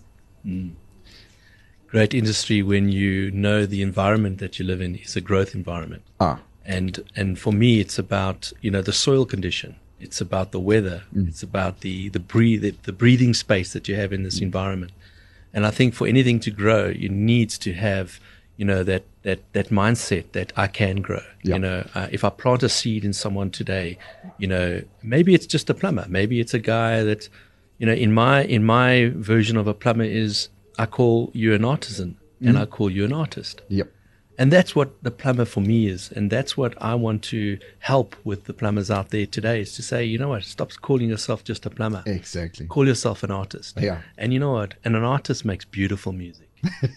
Great 1.89 2.15
industry 2.15 2.63
when 2.63 2.89
you 2.91 3.31
know 3.31 3.67
the 3.67 3.83
environment 3.83 4.39
that 4.39 4.59
you 4.59 4.65
live 4.65 4.81
in 4.81 4.97
is 4.97 5.17
a 5.17 5.21
growth 5.21 5.55
environment. 5.55 6.03
Ah, 6.21 6.41
and 6.65 7.05
and 7.15 7.39
for 7.39 7.53
me 7.53 7.81
it's 7.81 7.99
about 7.99 8.53
you 8.61 8.71
know 8.71 8.83
the 8.83 8.93
soil 8.93 9.25
condition. 9.25 9.77
It's 10.01 10.21
about 10.21 10.53
the 10.53 10.61
weather. 10.61 11.05
It's 11.15 11.43
about 11.43 11.81
the 11.81 12.09
the 12.11 12.21
breathe 12.21 12.63
the, 12.63 12.75
the 12.83 12.93
breathing 12.93 13.33
space 13.33 13.73
that 13.73 13.89
you 13.89 13.97
have 13.97 14.13
in 14.13 14.23
this 14.23 14.41
environment. 14.41 14.93
And 15.53 15.65
i 15.65 15.71
think 15.71 15.95
for 15.95 16.07
anything 16.09 16.41
to 16.41 16.51
grow 16.51 16.89
you 16.89 17.09
need 17.09 17.49
to 17.51 17.73
have 17.75 18.19
you 18.57 18.65
know 18.65 18.83
that 18.85 19.05
that 19.23 19.41
that 19.53 19.69
mindset 19.71 20.25
that 20.33 20.53
i 20.57 20.67
can 20.67 20.97
grow 21.01 21.23
Yeah. 21.43 21.55
you 21.55 21.61
know 21.61 21.87
uh, 21.95 22.09
if 22.13 22.25
i 22.25 22.31
plant 22.31 22.63
a 22.63 22.69
seed 22.69 23.05
in 23.05 23.13
someone 23.13 23.51
today 23.51 23.99
you 24.39 24.47
know 24.47 24.83
maybe 25.03 25.35
it's 25.35 25.47
just 25.47 25.69
a 25.71 25.75
plumber 25.75 26.07
maybe 26.09 26.41
it's 26.41 26.55
a 26.55 26.59
guy 26.59 27.03
that 27.03 27.29
you 27.79 27.87
know 27.87 27.93
in 27.93 28.13
my 28.13 28.45
in 28.45 28.65
my 28.65 29.11
version 29.15 29.57
of 29.57 29.67
a 29.67 29.75
plumber 29.75 30.05
is 30.05 30.49
i 30.79 30.87
call 30.87 31.31
you 31.35 31.55
an 31.55 31.65
artisan 31.65 32.17
and 32.41 32.59
i 32.59 32.65
call 32.67 32.91
you 32.91 33.05
an 33.05 33.13
artist 33.13 33.63
yep. 33.69 33.89
and 34.39 34.53
that's 34.53 34.77
what 34.77 35.03
the 35.03 35.11
plumber 35.11 35.45
for 35.47 35.61
me 35.61 35.87
is. 35.87 36.11
And 36.17 36.29
that's 36.31 36.57
what 36.57 36.75
I 36.83 36.95
want 36.97 37.23
to 37.35 37.59
help 37.79 38.17
with 38.25 38.45
the 38.45 38.53
plumbers 38.53 38.91
out 38.91 39.11
there 39.11 39.27
today 39.27 39.61
is 39.61 39.75
to 39.77 39.83
say, 39.83 40.05
you 40.05 40.19
know 40.19 40.29
what, 40.31 40.43
stop 40.43 40.73
calling 40.83 41.09
yourself 41.09 41.45
just 41.45 41.65
a 41.67 41.71
plumber. 41.71 42.03
Exactly. 42.05 42.67
Call 42.67 42.87
yourself 42.87 43.23
an 43.23 43.31
artist. 43.31 43.79
Yeah. 43.81 44.01
And 44.19 44.33
you 44.35 44.41
know 44.41 44.53
what? 44.53 44.75
And 44.85 44.97
an 44.97 45.05
artist 45.05 45.45
makes 45.45 45.65
beautiful 45.65 46.13
music. 46.13 46.49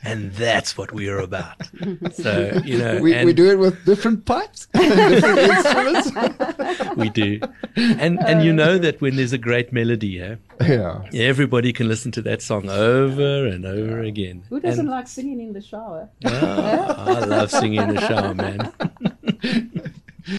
And 0.04 0.32
that's 0.34 0.78
what 0.78 0.92
we 0.92 1.08
are 1.10 1.20
about. 1.20 1.56
So, 2.14 2.60
you 2.66 2.78
know, 2.78 3.00
We, 3.02 3.24
we 3.26 3.34
do 3.34 3.50
it 3.52 3.60
with 3.60 3.84
different 3.86 4.26
pipes, 4.26 4.68
different 4.74 5.40
instruments. 5.56 6.96
we 6.96 7.10
do. 7.10 7.40
And 7.76 8.20
and 8.26 8.44
you 8.44 8.54
know 8.54 8.78
that 8.78 9.02
when 9.02 9.16
there's 9.16 9.34
a 9.34 9.38
great 9.38 9.72
melody, 9.72 10.08
yeah, 10.08 10.36
Yeah. 10.62 11.02
everybody 11.14 11.72
can 11.74 11.88
listen 11.88 12.12
to 12.14 12.22
that 12.24 12.42
song 12.42 12.70
over 12.70 13.46
and 13.48 13.66
over 13.66 14.00
again. 14.02 14.44
Who 14.50 14.60
doesn't 14.60 14.80
And- 14.82 14.90
like 14.90 15.08
singing 15.08 15.40
in 15.42 15.54
the 15.54 15.62
shower? 15.62 16.10
Ah, 16.26 17.06
I 17.08 17.26
love 17.26 17.52
singing 17.52 17.82
in 17.82 17.96
the 17.96 18.02
shower, 18.02 18.34
man. 18.34 18.72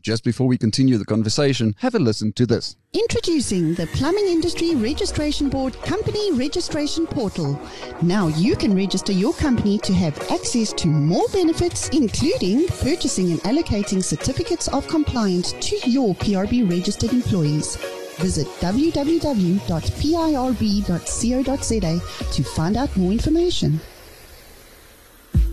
Just 0.02 0.23
before 0.23 0.47
we 0.47 0.59
continue 0.59 0.99
the 0.99 1.04
conversation, 1.07 1.75
have 1.78 1.95
a 1.95 1.99
listen 1.99 2.33
to 2.35 2.45
this. 2.47 2.76
Introducing 2.92 3.73
the 3.75 3.87
Plumbing 3.88 4.26
Industry 4.26 4.75
Registration 4.75 5.49
Board 5.49 5.73
Company 5.83 6.33
Registration 6.33 7.07
Portal. 7.07 7.59
Now 8.02 8.26
you 8.28 8.54
can 8.54 8.75
register 8.75 9.12
your 9.12 9.33
company 9.35 9.78
to 9.78 9.95
have 9.95 10.18
access 10.30 10.75
to 10.75 10.88
more 10.88 11.26
benefits, 11.33 11.88
including 11.88 12.66
purchasing 12.68 13.30
and 13.30 13.40
allocating 13.42 14.04
certificates 14.04 14.68
of 14.68 14.87
compliance 14.88 15.52
to 15.52 15.78
your 15.88 16.14
PRB 16.16 16.71
registered 16.71 17.12
employees. 17.14 17.76
Visit 18.18 18.47
www.pirb.co.za 18.61 19.12
to 22.33 22.42
find 22.42 22.76
out 22.76 22.97
more 22.97 23.12
information. 23.12 23.80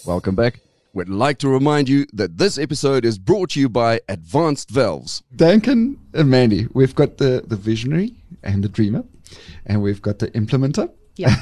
Welcome 0.07 0.37
back. 0.37 0.61
We'd 0.97 1.11
like 1.11 1.37
to 1.41 1.49
remind 1.51 1.91
you 1.91 2.07
that 2.15 2.39
this 2.39 2.57
episode 2.57 3.05
is 3.05 3.19
brought 3.19 3.51
to 3.51 3.61
you 3.61 3.69
by 3.69 4.01
Advanced 4.09 4.71
Valves. 4.71 5.23
Duncan 5.37 6.01
and 6.15 6.31
Mandy, 6.31 6.69
we've 6.73 6.95
got 6.95 7.19
the, 7.19 7.45
the 7.47 7.55
visionary 7.55 8.15
and 8.43 8.65
the 8.65 8.71
dreamer, 8.71 9.05
and 9.67 9.83
we've 9.83 10.01
got 10.01 10.21
the 10.21 10.29
implementer. 10.29 10.91
Yeah. 11.17 11.35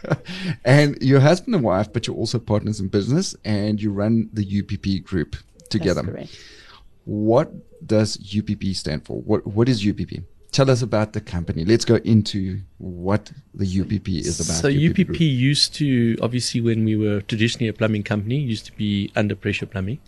and 0.64 0.96
your 1.02 1.20
husband 1.20 1.54
and 1.54 1.62
wife, 1.62 1.92
but 1.92 2.06
you're 2.06 2.16
also 2.16 2.38
partners 2.38 2.80
in 2.80 2.88
business, 2.88 3.36
and 3.44 3.82
you 3.82 3.92
run 3.92 4.30
the 4.32 4.60
UPP 4.60 5.04
group 5.06 5.36
together. 5.68 6.00
That's 6.00 6.14
correct. 6.14 6.40
What 7.04 7.52
does 7.86 8.16
UPP 8.34 8.74
stand 8.74 9.04
for? 9.04 9.20
What 9.20 9.46
What 9.46 9.68
is 9.68 9.86
UPP? 9.86 10.22
Tell 10.52 10.70
us 10.70 10.80
about 10.82 11.12
the 11.12 11.20
company. 11.20 11.64
Let's 11.64 11.84
go 11.84 11.96
into 11.96 12.60
what 12.78 13.30
the 13.54 13.66
UPP 13.80 14.08
is 14.08 14.40
about. 14.40 14.56
So 14.62 14.68
UPP 14.68 15.06
Group. 15.08 15.20
used 15.20 15.74
to 15.74 16.16
obviously 16.22 16.60
when 16.60 16.84
we 16.84 16.96
were 16.96 17.20
traditionally 17.20 17.68
a 17.68 17.72
plumbing 17.72 18.04
company 18.04 18.36
used 18.38 18.64
to 18.66 18.72
be 18.72 19.10
under 19.14 19.34
pressure 19.34 19.66
plumbing, 19.66 19.98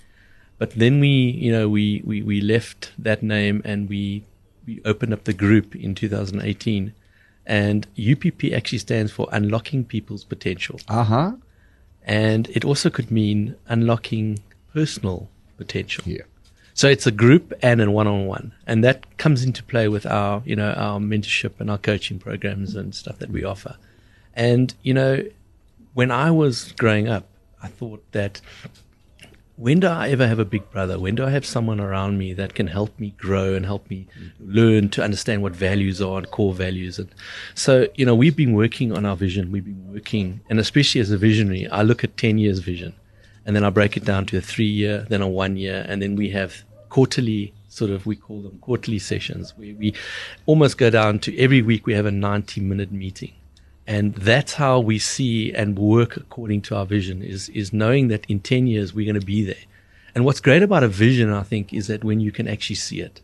but 0.59 0.71
then 0.73 1.00
we 1.00 1.09
you 1.09 1.52
know 1.52 1.68
we 1.68 2.02
we, 2.04 2.23
we 2.23 2.40
left 2.40 2.92
that 2.99 3.23
name 3.23 3.61
and 3.64 3.88
we 3.88 4.25
we 4.66 4.80
opened 4.85 5.12
up 5.12 5.25
the 5.25 5.33
group 5.35 5.75
in 5.76 5.95
2018, 5.95 6.92
and 7.47 7.87
UPP 7.99 8.45
actually 8.54 8.78
stands 8.78 9.11
for 9.12 9.28
unlocking 9.33 9.85
people's 9.85 10.25
potential, 10.25 10.80
Uh 10.88 11.04
huh. 11.04 11.33
and 12.04 12.49
it 12.50 12.64
also 12.64 12.88
could 12.90 13.11
mean 13.11 13.54
unlocking 13.68 14.38
personal 14.73 15.28
potential. 15.57 16.04
Yeah. 16.07 16.23
So 16.78 16.88
it's 16.88 17.08
a 17.08 17.11
group 17.11 17.52
and 17.61 17.80
a 17.80 17.90
one-on-one, 17.90 18.52
and 18.64 18.85
that 18.85 19.18
comes 19.18 19.42
into 19.42 19.64
play 19.64 19.88
with 19.88 20.06
our, 20.06 20.42
you 20.44 20.54
know, 20.54 20.70
our 20.75 21.00
mentorship 21.00 21.58
and 21.58 21.68
our 21.68 21.76
coaching 21.76 22.20
programs 22.20 22.76
and 22.76 22.94
stuff 22.94 23.18
that 23.18 23.30
we 23.30 23.42
offer. 23.42 23.76
And 24.32 24.73
you 24.85 24.94
know, 24.94 25.25
when 25.94 26.12
I 26.12 26.30
was 26.30 26.70
growing 26.78 27.08
up, 27.08 27.26
I 27.61 27.66
thought 27.66 28.04
that 28.12 28.40
when 29.56 29.80
do 29.80 29.88
I 29.88 30.11
ever 30.11 30.28
have 30.28 30.38
a 30.38 30.44
big 30.44 30.70
brother? 30.70 31.00
When 31.00 31.16
do 31.16 31.26
I 31.26 31.30
have 31.30 31.44
someone 31.44 31.80
around 31.80 32.16
me 32.16 32.32
that 32.35 32.54
can 32.54 32.68
help 32.68 32.97
me 33.00 33.12
grow 33.18 33.54
and 33.54 33.66
help 33.66 33.90
me 33.90 34.06
learn 34.38 34.88
to 34.90 35.02
understand 35.02 35.42
what 35.42 35.56
values 35.56 36.00
are 36.00 36.18
and 36.18 36.30
core 36.30 36.54
values? 36.54 37.00
And 37.00 37.08
so, 37.56 37.88
you 37.97 38.06
know, 38.06 38.14
we've 38.14 38.37
been 38.37 38.52
working 38.52 38.92
on 38.97 39.04
our 39.04 39.16
vision. 39.16 39.50
We've 39.50 39.64
been 39.64 39.92
working, 39.92 40.42
and 40.49 40.61
especially 40.61 41.00
as 41.00 41.11
a 41.11 41.18
visionary, 41.18 41.66
I 41.66 41.82
look 41.82 42.04
at 42.04 42.16
10 42.16 42.38
years 42.38 42.61
vision 42.61 42.94
and 43.49 43.56
then 43.56 43.64
I 43.64 43.70
break 43.70 43.97
it 43.97 44.04
down 44.04 44.26
to 44.26 44.37
a 44.37 44.42
three 44.42 44.66
year, 44.66 45.06
then 45.08 45.23
a 45.23 45.26
one 45.26 45.56
year, 45.56 45.85
and 45.88 46.02
then 46.02 46.16
we 46.16 46.28
have 46.30 46.64
quarterly 46.88 47.52
sort 47.68 47.90
of 47.90 48.07
we 48.07 48.16
call 48.16 48.40
them 48.42 48.59
quarterly 48.61 48.99
sessions 48.99 49.54
where 49.57 49.75
we 49.75 49.95
almost 50.47 50.78
go 50.78 50.90
down 50.90 51.18
to 51.21 51.38
every 51.38 51.62
week 51.62 51.87
we 51.87 51.95
have 51.95 52.07
a 52.07 52.11
90 52.11 52.61
minute 52.61 52.92
meeting. 52.92 53.33
And 53.87 54.14
that's 54.14 54.54
how 54.54 54.80
we 54.80 54.99
see 54.99 55.52
and 55.52 55.78
work 55.78 56.16
according 56.16 56.62
to 56.62 56.76
our 56.76 56.87
vision 56.87 57.23
is 57.23 57.49
is 57.50 57.73
knowing 57.73 58.09
that 58.09 58.26
in 58.26 58.40
10 58.40 58.66
years 58.66 58.95
we're 58.95 59.07
going 59.11 59.21
to 59.21 59.26
be 59.26 59.45
there. 59.45 59.64
And 60.14 60.25
what's 60.25 60.40
great 60.40 60.62
about 60.62 60.83
a 60.83 60.88
vision 60.88 61.33
i 61.33 61.42
think 61.42 61.73
is 61.73 61.87
that 61.87 62.04
when 62.04 62.21
you 62.21 62.33
can 62.33 62.49
actually 62.49 62.76
see 62.76 63.00
it. 63.00 63.21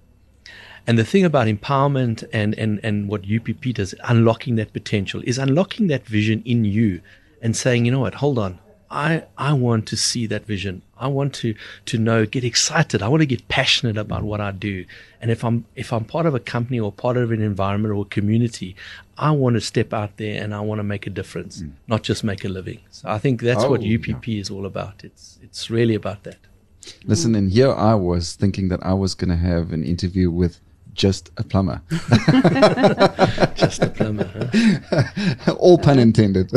And 0.87 0.99
the 0.99 1.04
thing 1.04 1.25
about 1.25 1.47
empowerment 1.47 2.25
and, 2.33 2.54
and, 2.59 2.78
and 2.83 3.09
what 3.09 3.23
UPP 3.23 3.75
does, 3.75 3.94
unlocking 4.04 4.56
that 4.56 4.75
potential, 4.75 5.23
is 5.25 5.38
unlocking 5.38 5.87
that 5.87 6.06
vision 6.06 6.42
in 6.44 6.66
you 6.66 7.00
and 7.40 7.56
saying, 7.56 7.87
you 7.87 7.92
know 7.92 8.00
what, 8.00 8.16
hold 8.16 8.38
on. 8.38 8.59
I, 8.91 9.25
I 9.37 9.53
want 9.55 9.87
to 9.88 9.97
see 9.97 10.26
that 10.26 10.47
vision. 10.47 10.83
I 10.97 11.09
want 11.09 11.35
to, 11.37 11.55
to 11.87 11.99
know, 11.99 12.26
get 12.26 12.45
excited. 12.45 13.03
I 13.03 13.09
want 13.09 13.23
to 13.23 13.26
get 13.26 13.49
passionate 13.49 13.97
about 13.97 14.23
what 14.23 14.41
I 14.41 14.53
do. 14.53 14.85
And 15.21 15.31
if 15.31 15.45
I'm, 15.45 15.64
if 15.75 15.93
I'm 15.93 16.05
part 16.05 16.26
of 16.26 16.35
a 16.35 16.41
company 16.41 16.79
or 16.79 16.93
part 16.93 17.17
of 17.17 17.33
an 17.33 17.43
environment 17.43 17.93
or 17.95 18.03
a 18.03 18.05
community, 18.09 18.76
I 19.19 19.33
want 19.33 19.55
to 19.55 19.61
step 19.61 19.93
out 19.93 20.17
there 20.17 20.43
and 20.43 20.55
I 20.55 20.61
want 20.61 20.79
to 20.79 20.85
make 20.85 21.07
a 21.07 21.11
difference, 21.11 21.61
hmm. 21.61 21.71
not 21.88 22.03
just 22.03 22.25
make 22.25 22.45
a 22.45 22.49
living. 22.49 22.81
So 22.91 23.09
I 23.09 23.19
think 23.19 23.41
that's 23.41 23.64
what 23.64 23.81
Oh, 23.81 23.85
yeah. 23.85 24.14
UPP 24.14 24.29
is 24.29 24.50
all 24.50 24.67
about. 24.67 25.03
It's, 25.03 25.38
it's 25.43 25.71
really 25.71 25.95
about 25.95 26.23
that. 26.25 26.38
Listen, 27.05 27.35
and 27.35 27.50
here 27.50 27.73
I 27.73 27.95
was 27.95 28.35
thinking 28.35 28.69
that 28.69 28.85
I 28.85 28.93
was 28.93 29.14
going 29.14 29.31
to 29.31 29.37
have 29.37 29.73
an 29.73 29.83
interview 29.85 30.31
with 30.31 30.61
just 30.94 31.30
a 31.36 31.42
plumber. 31.44 31.82
Just 33.56 33.82
a 33.82 33.90
plumber. 33.90 34.28
Huh? 35.40 35.52
All 35.58 35.78
pun 35.78 35.98
intended. 35.98 36.50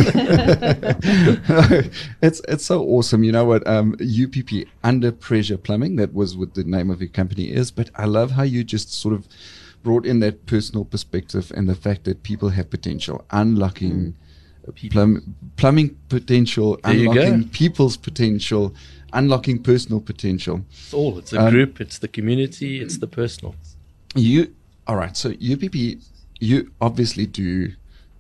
it's 2.22 2.42
it's 2.48 2.66
so 2.66 2.84
awesome. 2.84 3.24
You 3.24 3.32
know 3.32 3.46
what? 3.46 3.66
Um, 3.68 3.96
UPP 4.02 4.68
under 4.84 5.12
pressure 5.12 5.58
plumbing. 5.58 5.96
That 5.98 6.14
was 6.14 6.36
what 6.38 6.54
the 6.54 6.64
name 6.64 6.90
of 6.90 7.02
your 7.02 7.10
company 7.10 7.52
is. 7.52 7.72
But 7.72 7.90
I 7.96 8.06
love 8.06 8.32
how 8.32 8.44
you 8.44 8.64
just 8.64 8.92
sort 8.94 9.14
of 9.14 9.28
brought 9.84 10.06
in 10.06 10.20
that 10.20 10.46
personal 10.46 10.86
perspective 10.86 11.52
and 11.56 11.68
the 11.70 11.76
fact 11.76 12.04
that 12.06 12.24
people 12.24 12.50
have 12.50 12.70
potential, 12.70 13.26
unlocking 13.32 14.16
plum, 14.92 15.36
plumbing 15.56 15.98
potential, 16.10 16.80
There 16.84 16.94
unlocking 16.94 17.50
people's 17.50 17.98
potential, 17.98 18.74
unlocking 19.14 19.64
personal 19.64 20.02
potential. 20.02 20.66
It's 20.72 20.94
all. 20.94 21.18
It's 21.18 21.34
a 21.34 21.42
Um, 21.46 21.52
group. 21.52 21.80
It's 21.80 22.00
the 22.00 22.08
community. 22.08 22.82
It's 22.82 22.98
the 22.98 23.08
personal. 23.08 23.56
You 24.18 24.54
all 24.88 24.96
right? 24.96 25.16
So 25.16 25.30
UPP, 25.30 26.00
you 26.40 26.72
obviously 26.82 27.26
do 27.26 27.74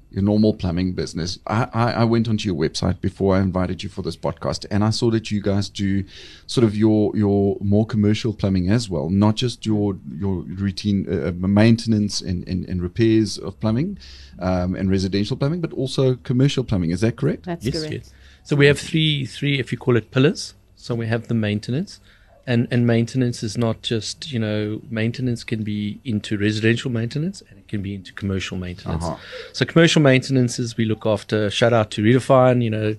your 0.09 0.23
normal 0.23 0.53
plumbing 0.53 0.93
business. 0.93 1.37
I, 1.47 1.67
I, 1.73 1.91
I 1.91 2.03
went 2.05 2.29
onto 2.29 2.47
your 2.47 2.55
website 2.57 3.01
before 3.01 3.35
I 3.35 3.41
invited 3.41 3.83
you 3.83 3.89
for 3.89 4.01
this 4.01 4.15
podcast, 4.15 4.65
and 4.71 4.83
I 4.83 4.89
saw 4.89 5.11
that 5.11 5.31
you 5.31 5.41
guys 5.41 5.69
do 5.69 6.03
sort 6.45 6.63
of 6.63 6.75
your 6.75 7.15
your 7.15 7.57
more 7.59 7.85
commercial 7.85 8.33
plumbing 8.33 8.69
as 8.69 8.89
well, 8.89 9.09
not 9.09 9.35
just 9.35 9.65
your 9.65 9.97
your 10.17 10.43
routine 10.43 11.07
uh, 11.11 11.31
maintenance 11.35 12.21
and, 12.21 12.47
and, 12.47 12.67
and 12.69 12.81
repairs 12.81 13.37
of 13.37 13.59
plumbing 13.59 13.97
um, 14.39 14.75
and 14.75 14.89
residential 14.89 15.35
plumbing, 15.35 15.61
but 15.61 15.73
also 15.73 16.15
commercial 16.15 16.63
plumbing. 16.63 16.91
Is 16.91 17.01
that 17.01 17.17
correct? 17.17 17.43
That's 17.43 17.65
yes, 17.65 17.77
correct. 17.77 17.93
yes. 17.93 18.13
So 18.43 18.55
we 18.55 18.65
have 18.67 18.79
three, 18.79 19.25
three, 19.25 19.59
if 19.59 19.71
you 19.73 19.77
call 19.77 19.97
it 19.97 20.09
pillars. 20.11 20.53
So 20.77 20.95
we 20.95 21.07
have 21.07 21.27
the 21.27 21.33
maintenance, 21.33 21.99
and 22.47 22.65
and 22.71 22.87
maintenance 22.87 23.43
is 23.43 23.57
not 23.57 23.81
just 23.81 24.31
you 24.31 24.39
know 24.39 24.81
maintenance 24.89 25.43
can 25.43 25.63
be 25.63 25.99
into 26.05 26.37
residential 26.37 26.89
maintenance 26.89 27.43
and 27.49 27.59
it 27.59 27.67
can 27.67 27.81
be 27.81 27.93
into 27.93 28.13
commercial 28.13 28.57
maintenance. 28.57 29.03
Uh-huh. 29.03 29.17
So 29.53 29.65
commercial 29.65 30.01
maintenance 30.01 30.57
is 30.57 30.77
we 30.77 30.85
look 30.85 31.05
after. 31.05 31.51
Shout 31.51 31.73
out 31.73 31.91
to 31.91 32.01
Redefine, 32.01 32.63
you 32.63 32.69
know, 32.69 32.95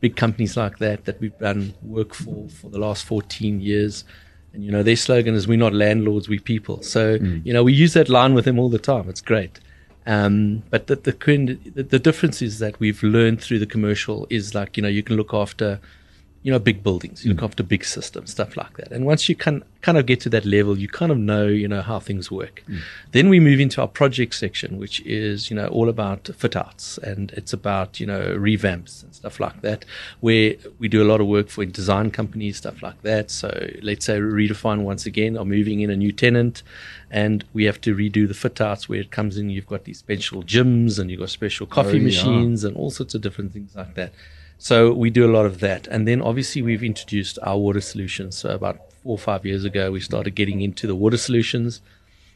big 0.00 0.16
companies 0.16 0.56
like 0.56 0.78
that 0.78 1.04
that 1.04 1.20
we've 1.20 1.36
done 1.38 1.74
work 1.82 2.14
for 2.14 2.48
for 2.48 2.70
the 2.70 2.78
last 2.78 3.04
14 3.04 3.60
years. 3.60 4.04
And 4.54 4.64
you 4.64 4.70
know 4.70 4.82
their 4.82 4.96
slogan 4.96 5.34
is 5.34 5.48
"We're 5.48 5.58
not 5.58 5.74
landlords, 5.74 6.28
we're 6.28 6.40
people." 6.40 6.82
So 6.82 7.18
you 7.44 7.52
know 7.52 7.64
we 7.64 7.72
use 7.72 7.94
that 7.94 8.08
line 8.08 8.34
with 8.34 8.44
them 8.44 8.58
all 8.58 8.70
the 8.70 8.78
time. 8.78 9.08
It's 9.08 9.22
great. 9.22 9.58
Um, 10.06 10.62
but 10.70 10.86
the, 10.86 10.96
the 10.96 11.12
the 11.74 11.82
the 11.82 11.98
difference 11.98 12.42
is 12.42 12.58
that 12.60 12.78
we've 12.78 13.02
learned 13.02 13.40
through 13.40 13.60
the 13.60 13.66
commercial 13.66 14.26
is 14.30 14.54
like 14.54 14.76
you 14.76 14.82
know 14.82 14.88
you 14.88 15.02
can 15.02 15.16
look 15.16 15.34
after 15.34 15.80
you 16.42 16.50
know 16.50 16.58
big 16.58 16.82
buildings, 16.82 17.24
you 17.24 17.30
look 17.30 17.40
mm. 17.40 17.44
after 17.44 17.62
big 17.62 17.84
systems, 17.84 18.32
stuff 18.32 18.56
like 18.56 18.76
that. 18.76 18.90
And 18.90 19.06
once 19.06 19.28
you 19.28 19.36
can 19.36 19.62
kind 19.80 19.96
of 19.96 20.06
get 20.06 20.20
to 20.20 20.28
that 20.30 20.44
level, 20.44 20.76
you 20.76 20.88
kind 20.88 21.12
of 21.12 21.18
know 21.18 21.46
you 21.46 21.68
know 21.68 21.82
how 21.82 22.00
things 22.00 22.30
work. 22.30 22.64
Mm. 22.68 22.80
Then 23.12 23.28
we 23.28 23.38
move 23.38 23.60
into 23.60 23.80
our 23.80 23.86
project 23.86 24.34
section, 24.34 24.78
which 24.78 25.00
is 25.02 25.50
you 25.50 25.56
know 25.56 25.68
all 25.68 25.88
about 25.88 26.30
fit 26.36 26.56
outs 26.56 26.98
and 26.98 27.30
it's 27.32 27.52
about 27.52 28.00
you 28.00 28.06
know 28.06 28.36
revamps 28.36 29.04
and 29.04 29.14
stuff 29.14 29.38
like 29.38 29.62
that, 29.62 29.84
where 30.20 30.54
we 30.80 30.88
do 30.88 31.02
a 31.02 31.06
lot 31.06 31.20
of 31.20 31.28
work 31.28 31.48
for 31.48 31.64
design 31.64 32.10
companies, 32.10 32.56
stuff 32.56 32.82
like 32.82 33.00
that. 33.02 33.30
So 33.30 33.70
let's 33.80 34.06
say 34.06 34.18
Redefine 34.18 34.82
once 34.82 35.06
again 35.06 35.36
are 35.38 35.44
moving 35.44 35.80
in 35.80 35.90
a 35.90 35.96
new 35.96 36.10
tenant, 36.10 36.64
and 37.08 37.44
we 37.52 37.64
have 37.64 37.80
to 37.82 37.94
redo 37.94 38.26
the 38.26 38.34
fit 38.34 38.60
outs 38.60 38.88
where 38.88 39.00
it 39.00 39.12
comes 39.12 39.36
in. 39.36 39.48
You've 39.48 39.66
got 39.66 39.84
these 39.84 39.98
special 39.98 40.42
gyms 40.42 40.98
and 40.98 41.08
you've 41.08 41.20
got 41.20 41.30
special 41.30 41.66
coffee 41.66 41.90
oh, 41.90 41.94
yeah. 41.94 42.04
machines 42.04 42.64
and 42.64 42.76
all 42.76 42.90
sorts 42.90 43.14
of 43.14 43.20
different 43.20 43.52
things 43.52 43.76
like 43.76 43.94
that. 43.94 44.12
So 44.62 44.92
we 44.92 45.10
do 45.10 45.26
a 45.26 45.34
lot 45.36 45.44
of 45.44 45.58
that. 45.58 45.88
And 45.88 46.06
then 46.06 46.22
obviously 46.22 46.62
we've 46.62 46.84
introduced 46.84 47.36
our 47.42 47.58
water 47.58 47.80
solutions. 47.80 48.36
So 48.36 48.50
about 48.50 48.76
four 49.02 49.14
or 49.14 49.18
five 49.18 49.44
years 49.44 49.64
ago, 49.64 49.90
we 49.90 49.98
started 49.98 50.36
getting 50.36 50.60
into 50.60 50.86
the 50.86 50.94
water 50.94 51.16
solutions 51.16 51.80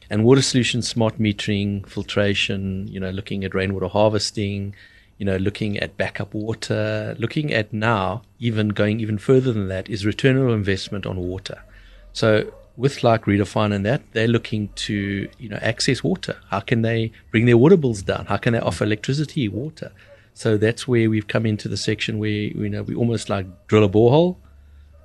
and 0.09 0.25
water 0.25 0.41
solutions, 0.41 0.89
smart 0.89 1.19
metering, 1.19 1.87
filtration, 1.87 2.89
you 2.89 2.99
know, 2.99 3.11
looking 3.11 3.45
at 3.45 3.55
rainwater 3.55 3.87
harvesting, 3.87 4.75
you 5.17 5.25
know, 5.25 5.37
looking 5.37 5.77
at 5.77 5.95
backup 5.95 6.33
water, 6.33 7.15
looking 7.17 7.53
at 7.53 7.71
now, 7.71 8.23
even 8.41 8.69
going 8.69 8.99
even 8.99 9.17
further 9.17 9.53
than 9.53 9.69
that, 9.69 9.89
is 9.89 10.05
return 10.05 10.37
on 10.37 10.49
investment 10.49 11.05
on 11.05 11.15
water. 11.15 11.63
So 12.11 12.51
with 12.75 13.05
like 13.05 13.23
Redefine 13.23 13.73
and 13.73 13.85
that, 13.85 14.01
they're 14.11 14.27
looking 14.27 14.67
to, 14.75 15.29
you 15.39 15.47
know, 15.47 15.59
access 15.61 16.03
water. 16.03 16.35
How 16.49 16.59
can 16.59 16.81
they 16.81 17.13
bring 17.31 17.45
their 17.45 17.57
water 17.57 17.77
bills 17.77 18.01
down? 18.01 18.25
How 18.25 18.35
can 18.35 18.51
they 18.51 18.59
offer 18.59 18.83
electricity, 18.83 19.47
water? 19.47 19.93
So 20.37 20.55
that's 20.55 20.87
where 20.87 21.09
we've 21.09 21.27
come 21.27 21.47
into 21.47 21.67
the 21.67 21.77
section 21.77 22.19
where, 22.19 22.29
you 22.29 22.69
know, 22.69 22.83
we 22.83 22.93
almost 22.93 23.27
like 23.27 23.47
drill 23.65 23.83
a 23.83 23.89
borehole, 23.89 24.35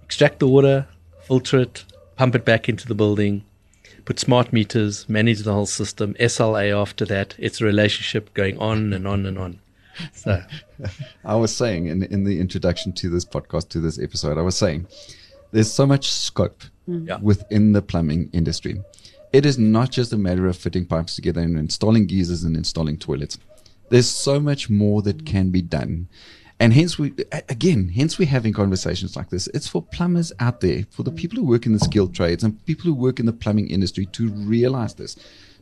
extract 0.04 0.40
the 0.40 0.46
water, 0.46 0.86
filter 1.22 1.60
it, 1.60 1.86
pump 2.16 2.34
it 2.34 2.44
back 2.44 2.68
into 2.68 2.86
the 2.86 2.94
building, 2.94 3.42
put 4.04 4.20
smart 4.20 4.52
meters, 4.52 5.08
manage 5.08 5.40
the 5.40 5.54
whole 5.54 5.64
system, 5.64 6.12
SLA 6.20 6.78
after 6.78 7.06
that. 7.06 7.34
It's 7.38 7.62
a 7.62 7.64
relationship 7.64 8.34
going 8.34 8.58
on 8.58 8.92
and 8.92 9.08
on 9.08 9.24
and 9.24 9.38
on. 9.38 9.58
So 10.12 10.42
I 11.24 11.34
was 11.36 11.56
saying 11.56 11.86
in 11.86 12.02
in 12.02 12.24
the 12.24 12.38
introduction 12.38 12.92
to 12.92 13.08
this 13.08 13.24
podcast, 13.24 13.70
to 13.70 13.80
this 13.80 13.98
episode, 13.98 14.36
I 14.36 14.42
was 14.42 14.58
saying 14.58 14.86
there's 15.52 15.72
so 15.72 15.86
much 15.86 16.12
scope 16.12 16.62
mm. 16.86 17.08
Yeah. 17.08 17.16
within 17.22 17.72
the 17.72 17.80
plumbing 17.80 18.28
industry. 18.34 18.82
It 19.32 19.46
is 19.46 19.58
not 19.58 19.90
just 19.90 20.12
a 20.12 20.18
matter 20.18 20.46
of 20.46 20.58
fitting 20.58 20.84
pipes 20.84 21.16
together 21.16 21.40
and 21.40 21.58
installing 21.58 22.06
geysers 22.06 22.44
and 22.44 22.54
installing 22.54 22.98
toilets. 22.98 23.38
There's 23.92 24.08
so 24.08 24.40
much 24.40 24.70
more 24.70 25.02
that 25.02 25.18
mm. 25.18 25.26
can 25.26 25.50
be 25.50 25.62
done. 25.62 26.08
And 26.58 26.72
hence 26.72 26.98
we 26.98 27.12
again, 27.48 27.88
hence 27.88 28.18
we're 28.18 28.28
having 28.38 28.52
conversations 28.52 29.16
like 29.16 29.30
this. 29.30 29.48
It's 29.48 29.68
for 29.68 29.82
plumbers 29.82 30.32
out 30.38 30.60
there, 30.60 30.84
for 30.90 31.02
the 31.02 31.10
people 31.10 31.36
who 31.38 31.44
work 31.44 31.66
in 31.66 31.72
the 31.72 31.80
skilled 31.80 32.14
trades 32.14 32.42
and 32.44 32.64
people 32.64 32.84
who 32.84 32.94
work 32.94 33.18
in 33.20 33.26
the 33.26 33.32
plumbing 33.32 33.68
industry 33.68 34.06
to 34.06 34.28
realize 34.28 34.94
this 34.94 35.16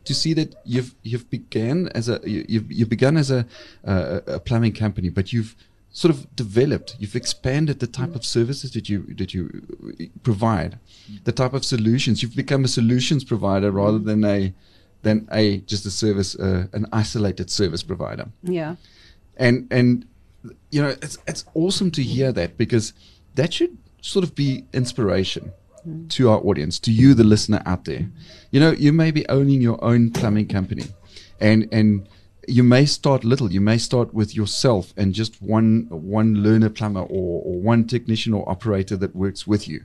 to 0.05 0.15
see 0.15 0.33
that 0.35 0.55
you've 0.65 0.95
you've 1.03 1.29
began 1.31 1.89
as 1.89 2.09
a 2.09 2.21
you- 2.25 2.47
you've 2.49 2.71
you've 2.71 2.89
begun 2.89 3.17
as 3.17 3.31
a 3.31 3.47
uh, 3.87 4.21
a 4.27 4.41
plumbing 4.41 4.75
company, 4.85 5.09
but 5.09 5.33
you've 5.33 5.57
sort 5.93 6.15
of 6.15 6.37
developed, 6.37 6.97
you've 7.01 7.17
expanded 7.17 7.81
the 7.81 7.87
type 7.87 8.15
of 8.15 8.23
mm. 8.23 8.33
services 8.37 8.71
that 8.73 8.89
you 8.89 8.99
that 9.21 9.35
you 9.35 9.43
uh, 9.49 10.05
provide, 10.23 10.79
the 11.25 11.33
type 11.33 11.55
of 11.55 11.65
solutions. 11.65 12.23
You've 12.23 12.37
become 12.37 12.65
a 12.65 12.69
solutions 12.69 13.25
provider 13.25 13.71
rather 13.71 13.99
mm. 13.99 14.05
than 14.05 14.25
a 14.25 14.55
than 15.03 15.29
a 15.33 15.59
just 15.59 15.87
a 15.87 15.91
service, 15.91 16.35
uh, 16.39 16.67
an 16.73 16.87
isolated 16.93 17.51
service 17.51 17.83
provider. 17.83 18.29
Yeah. 18.43 18.77
and 19.37 19.67
and 19.71 20.07
you 20.71 20.83
know 20.83 20.95
it's 21.03 21.19
it's 21.27 21.45
awesome 21.55 21.91
to 21.93 22.03
hear 22.03 22.33
that 22.33 22.57
because 22.57 22.93
that 23.35 23.53
should 23.55 23.77
sort 24.01 24.25
of 24.25 24.35
be 24.35 24.65
inspiration 24.73 25.53
to 26.09 26.29
our 26.31 26.39
audience 26.41 26.79
to 26.79 26.93
you 26.93 27.15
the 27.15 27.25
listener 27.25 27.63
out 27.65 27.85
there. 27.85 28.09
You 28.51 28.61
know 28.61 28.73
you 28.73 28.93
may 28.93 29.11
be 29.11 29.27
owning 29.29 29.61
your 29.63 29.83
own 29.83 30.11
plumbing 30.11 30.49
company 30.49 30.85
and 31.41 31.69
and 31.73 32.09
you 32.49 32.63
may 32.65 32.85
start 32.87 33.23
little. 33.25 33.53
You 33.53 33.61
may 33.61 33.79
start 33.79 34.13
with 34.13 34.35
yourself 34.35 34.93
and 34.97 35.15
just 35.15 35.41
one 35.41 35.87
one 35.91 36.35
learner 36.43 36.69
plumber 36.71 37.03
or, 37.03 37.43
or 37.45 37.61
one 37.61 37.87
technician 37.87 38.35
or 38.35 38.49
operator 38.49 38.97
that 38.97 39.15
works 39.15 39.47
with 39.47 39.69
you. 39.69 39.85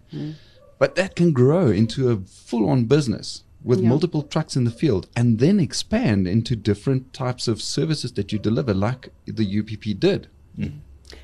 But 0.79 0.95
that 0.95 1.15
can 1.15 1.31
grow 1.31 1.67
into 1.69 2.11
a 2.11 2.17
full-on 2.17 2.85
business 2.85 3.43
with 3.65 3.81
Yeah. 3.81 3.89
multiple 3.89 4.21
trucks 4.21 4.55
in 4.55 4.63
the 4.63 4.71
field 4.71 5.07
and 5.15 5.39
then 5.39 5.59
expand 5.59 6.27
into 6.27 6.55
different 6.55 7.11
types 7.11 7.47
of 7.47 7.61
services 7.61 8.11
that 8.13 8.31
you 8.31 8.39
deliver 8.39 8.73
like 8.73 9.09
the 9.25 9.43
UPP 9.59 9.99
did. 9.99 10.27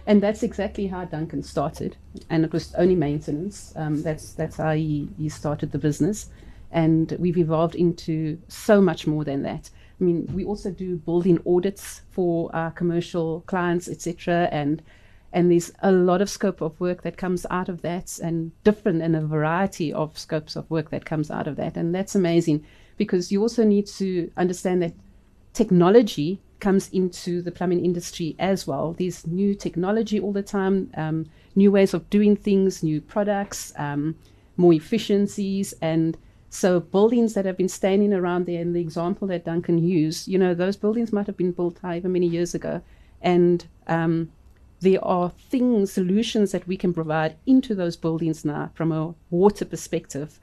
And 0.05 0.21
that's 0.21 0.43
exactly 0.43 0.87
how 0.87 1.05
Duncan 1.05 1.43
started, 1.43 1.95
and 2.29 2.43
it 2.43 2.51
was 2.51 2.73
only 2.75 2.95
maintenance. 2.95 3.73
Um, 3.75 4.01
that's 4.03 4.33
that's 4.33 4.57
how 4.57 4.73
he, 4.73 5.09
he 5.17 5.29
started 5.29 5.71
the 5.71 5.79
business, 5.79 6.29
and 6.71 7.15
we've 7.19 7.37
evolved 7.37 7.75
into 7.75 8.37
so 8.47 8.81
much 8.81 9.07
more 9.07 9.23
than 9.23 9.41
that. 9.43 9.69
I 9.99 10.03
mean, 10.03 10.27
we 10.33 10.43
also 10.45 10.71
do 10.71 10.97
building 10.97 11.39
audits 11.45 12.01
for 12.11 12.53
our 12.55 12.71
commercial 12.71 13.41
clients, 13.47 13.87
etc., 13.87 14.49
and 14.51 14.81
and 15.33 15.51
there's 15.51 15.71
a 15.81 15.91
lot 15.91 16.21
of 16.21 16.29
scope 16.29 16.61
of 16.61 16.79
work 16.79 17.03
that 17.03 17.17
comes 17.17 17.45
out 17.49 17.69
of 17.69 17.81
that, 17.81 18.19
and 18.19 18.51
different 18.63 19.01
and 19.01 19.15
a 19.15 19.21
variety 19.21 19.93
of 19.93 20.17
scopes 20.17 20.55
of 20.55 20.69
work 20.69 20.89
that 20.89 21.05
comes 21.05 21.31
out 21.31 21.47
of 21.47 21.55
that, 21.55 21.77
and 21.77 21.93
that's 21.93 22.15
amazing 22.15 22.65
because 22.97 23.31
you 23.31 23.41
also 23.41 23.63
need 23.63 23.87
to 23.87 24.31
understand 24.37 24.81
that 24.81 24.93
technology 25.53 26.39
comes 26.59 26.89
into 26.89 27.41
the 27.41 27.51
plumbing 27.51 27.83
industry 27.83 28.35
as 28.37 28.67
well. 28.67 28.93
There's 28.93 29.25
new 29.25 29.55
technology 29.55 30.19
all 30.19 30.31
the 30.31 30.43
time, 30.43 30.91
um, 30.95 31.25
new 31.55 31.71
ways 31.71 31.93
of 31.93 32.09
doing 32.09 32.35
things, 32.35 32.83
new 32.83 33.01
products, 33.01 33.73
um, 33.77 34.15
more 34.57 34.73
efficiencies, 34.73 35.73
and 35.81 36.17
so 36.49 36.79
buildings 36.79 37.33
that 37.33 37.45
have 37.45 37.57
been 37.57 37.69
standing 37.69 38.13
around 38.13 38.45
there. 38.45 38.61
And 38.61 38.75
the 38.75 38.81
example 38.81 39.27
that 39.29 39.45
Duncan 39.45 39.79
used, 39.79 40.27
you 40.27 40.37
know, 40.37 40.53
those 40.53 40.77
buildings 40.77 41.11
might 41.11 41.25
have 41.25 41.37
been 41.37 41.51
built 41.51 41.79
however 41.81 42.09
many 42.09 42.27
years 42.27 42.53
ago, 42.53 42.81
and 43.21 43.65
um, 43.87 44.31
there 44.81 45.03
are 45.05 45.29
things, 45.29 45.93
solutions 45.93 46.51
that 46.51 46.67
we 46.67 46.75
can 46.75 46.93
provide 46.93 47.35
into 47.45 47.73
those 47.75 47.95
buildings 47.95 48.43
now 48.43 48.71
from 48.73 48.91
a 48.91 49.13
water 49.29 49.63
perspective 49.63 50.39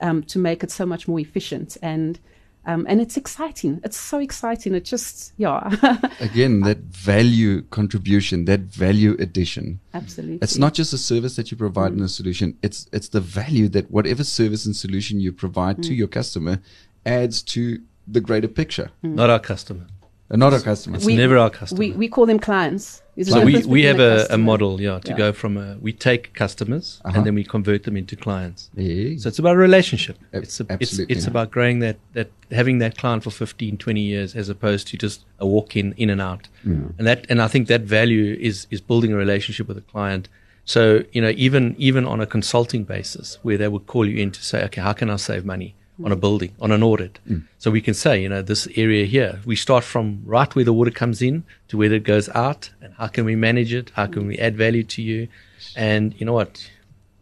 um, 0.00 0.22
to 0.22 0.38
make 0.38 0.62
it 0.62 0.70
so 0.70 0.86
much 0.86 1.06
more 1.06 1.20
efficient 1.20 1.76
and 1.82 2.18
um, 2.66 2.84
and 2.90 3.00
it's 3.00 3.16
exciting. 3.16 3.80
It's 3.84 3.96
so 3.96 4.18
exciting. 4.18 4.74
It 4.74 4.84
just 4.84 5.32
yeah, 5.38 5.70
Again, 6.20 6.60
that 6.60 6.78
value 6.78 7.62
contribution, 7.62 8.44
that 8.44 8.60
value 8.60 9.16
addition. 9.18 9.80
absolutely. 9.94 10.40
It's 10.42 10.58
not 10.58 10.74
just 10.74 10.92
a 10.92 10.98
service 10.98 11.36
that 11.36 11.50
you 11.50 11.56
provide 11.56 11.92
and 11.92 12.02
a 12.02 12.08
solution. 12.08 12.58
It's 12.62 12.86
it's 12.92 13.08
the 13.08 13.20
value 13.20 13.68
that 13.70 13.90
whatever 13.90 14.24
service 14.24 14.66
and 14.66 14.76
solution 14.76 15.20
you 15.20 15.32
provide 15.32 15.82
to 15.84 15.94
your 15.94 16.08
customer 16.08 16.60
adds 17.06 17.40
to 17.42 17.80
the 18.06 18.20
greater 18.20 18.48
picture. 18.48 18.90
not 19.02 19.30
our 19.30 19.40
customer. 19.40 19.86
Uh, 20.30 20.36
not 20.36 20.52
our 20.52 20.60
customer. 20.60 20.96
It's 20.96 21.06
never 21.06 21.38
our 21.38 21.50
customer. 21.50 21.78
We 21.78 21.92
we 21.92 22.08
call 22.08 22.26
them 22.26 22.38
clients. 22.38 23.02
A 23.28 23.32
so 23.32 23.44
we, 23.44 23.62
we 23.66 23.82
have 23.84 24.00
a 24.00 24.26
a, 24.30 24.34
a 24.34 24.38
model, 24.38 24.80
yeah, 24.80 24.98
to 25.00 25.10
Yeah. 25.10 25.16
go 25.24 25.32
from 25.32 25.56
a, 25.56 25.76
we 25.80 25.92
take 25.92 26.32
customers 26.34 27.00
Uh-huh. 27.04 27.16
and 27.16 27.26
then 27.26 27.34
we 27.34 27.44
convert 27.44 27.82
them 27.84 27.96
into 27.96 28.16
clients. 28.16 28.70
Yeah. 28.74 29.18
So 29.18 29.28
it's 29.28 29.38
about 29.38 29.54
a 29.56 29.58
relationship. 29.58 30.16
Ab- 30.32 30.42
It's, 30.44 30.60
a, 30.60 30.66
it's, 30.80 30.98
it's 30.98 31.26
about 31.26 31.50
growing 31.50 31.80
that, 31.80 31.96
that, 32.14 32.28
having 32.50 32.78
that 32.80 32.96
client 32.96 33.22
for 33.24 33.30
15, 33.30 33.76
20 33.78 34.00
years 34.00 34.34
as 34.34 34.48
opposed 34.48 34.88
to 34.88 34.96
just 34.96 35.24
a 35.38 35.46
walk 35.46 35.76
in, 35.76 35.92
in 35.96 36.10
and 36.10 36.20
out. 36.20 36.48
And 36.64 37.06
that, 37.06 37.26
and 37.30 37.40
I 37.42 37.48
think 37.48 37.68
that 37.68 37.82
value 37.82 38.36
is, 38.40 38.66
is 38.70 38.80
building 38.80 39.12
a 39.12 39.16
relationship 39.16 39.68
with 39.68 39.78
a 39.78 39.82
client. 39.92 40.28
So, 40.64 41.02
you 41.12 41.20
know, 41.22 41.32
even, 41.36 41.74
even 41.78 42.04
on 42.06 42.20
a 42.20 42.26
consulting 42.26 42.84
basis 42.84 43.38
where 43.42 43.58
they 43.58 43.68
would 43.68 43.86
call 43.86 44.06
you 44.06 44.18
in 44.22 44.30
to 44.30 44.42
say, 44.42 44.64
okay, 44.64 44.80
how 44.80 44.92
can 44.92 45.10
I 45.10 45.16
save 45.16 45.44
money 45.44 45.74
on 46.04 46.12
a 46.12 46.16
building, 46.16 46.54
on 46.60 46.72
an 46.72 46.82
audit? 46.82 47.18
So 47.58 47.70
we 47.70 47.80
can 47.80 47.94
say, 47.94 48.22
you 48.22 48.28
know, 48.28 48.42
this 48.42 48.66
area 48.76 49.04
here, 49.04 49.40
we 49.44 49.56
start 49.56 49.84
from 49.84 50.22
right 50.24 50.54
where 50.54 50.64
the 50.64 50.72
water 50.72 50.90
comes 50.90 51.20
in 51.22 51.44
to 51.68 51.76
where 51.76 51.92
it 51.92 52.04
goes 52.04 52.28
out 52.30 52.70
and 52.80 52.94
how 52.94 53.08
can 53.08 53.24
we 53.24 53.36
manage 53.36 53.72
it? 53.72 53.90
How 53.94 54.06
can 54.06 54.26
we 54.26 54.38
add 54.38 54.56
value 54.56 54.84
to 54.84 55.02
you? 55.02 55.28
And 55.76 56.14
you 56.18 56.26
know 56.26 56.32
what? 56.32 56.70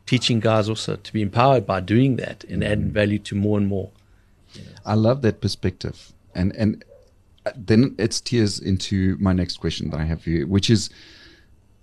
teaching 0.09 0.41
guys 0.41 0.71
also 0.71 0.97
to 0.97 1.13
be 1.13 1.21
empowered 1.21 1.67
by 1.67 1.81
doing 1.81 2.17
that 2.17 2.43
and 2.45 2.65
adding 2.65 2.91
value 2.91 3.19
to 3.19 3.35
more 3.35 3.59
and 3.59 3.69
more. 3.69 3.91
I 4.87 4.95
love 4.95 5.21
that 5.21 5.43
perspective, 5.43 6.13
and 6.35 6.57
and 6.57 6.83
uh, 7.45 7.53
then 7.55 7.95
it 7.99 8.15
steers 8.15 8.59
into 8.59 9.19
my 9.21 9.35
next 9.35 9.59
question 9.59 9.91
that 9.91 10.01
I 10.01 10.05
have 10.05 10.23
for 10.23 10.31
you, 10.31 10.47
which 10.47 10.71
is 10.71 10.89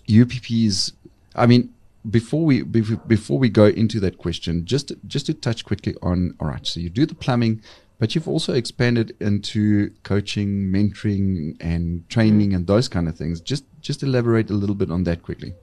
UPP's. 0.09 0.93
I 1.35 1.45
mean, 1.45 1.71
before 2.09 2.45
we 2.45 2.63
before 2.63 3.39
we 3.39 3.49
go 3.49 3.65
into 3.65 3.99
that 3.99 4.17
question, 4.17 4.65
just 4.65 4.91
just 5.07 5.25
to 5.27 5.33
touch 5.33 5.65
quickly 5.65 5.95
on. 6.01 6.35
All 6.39 6.47
right, 6.47 6.65
so 6.65 6.79
you 6.79 6.89
do 6.89 7.05
the 7.05 7.15
plumbing, 7.15 7.61
but 7.99 8.15
you've 8.15 8.27
also 8.27 8.53
expanded 8.53 9.15
into 9.19 9.91
coaching, 10.03 10.71
mentoring, 10.71 11.57
and 11.59 12.07
training, 12.09 12.53
and 12.53 12.67
those 12.67 12.87
kind 12.87 13.07
of 13.07 13.15
things. 13.17 13.41
Just 13.41 13.65
just 13.81 14.03
elaborate 14.03 14.49
a 14.49 14.53
little 14.53 14.75
bit 14.75 14.91
on 14.91 15.03
that 15.03 15.23
quickly. 15.23 15.53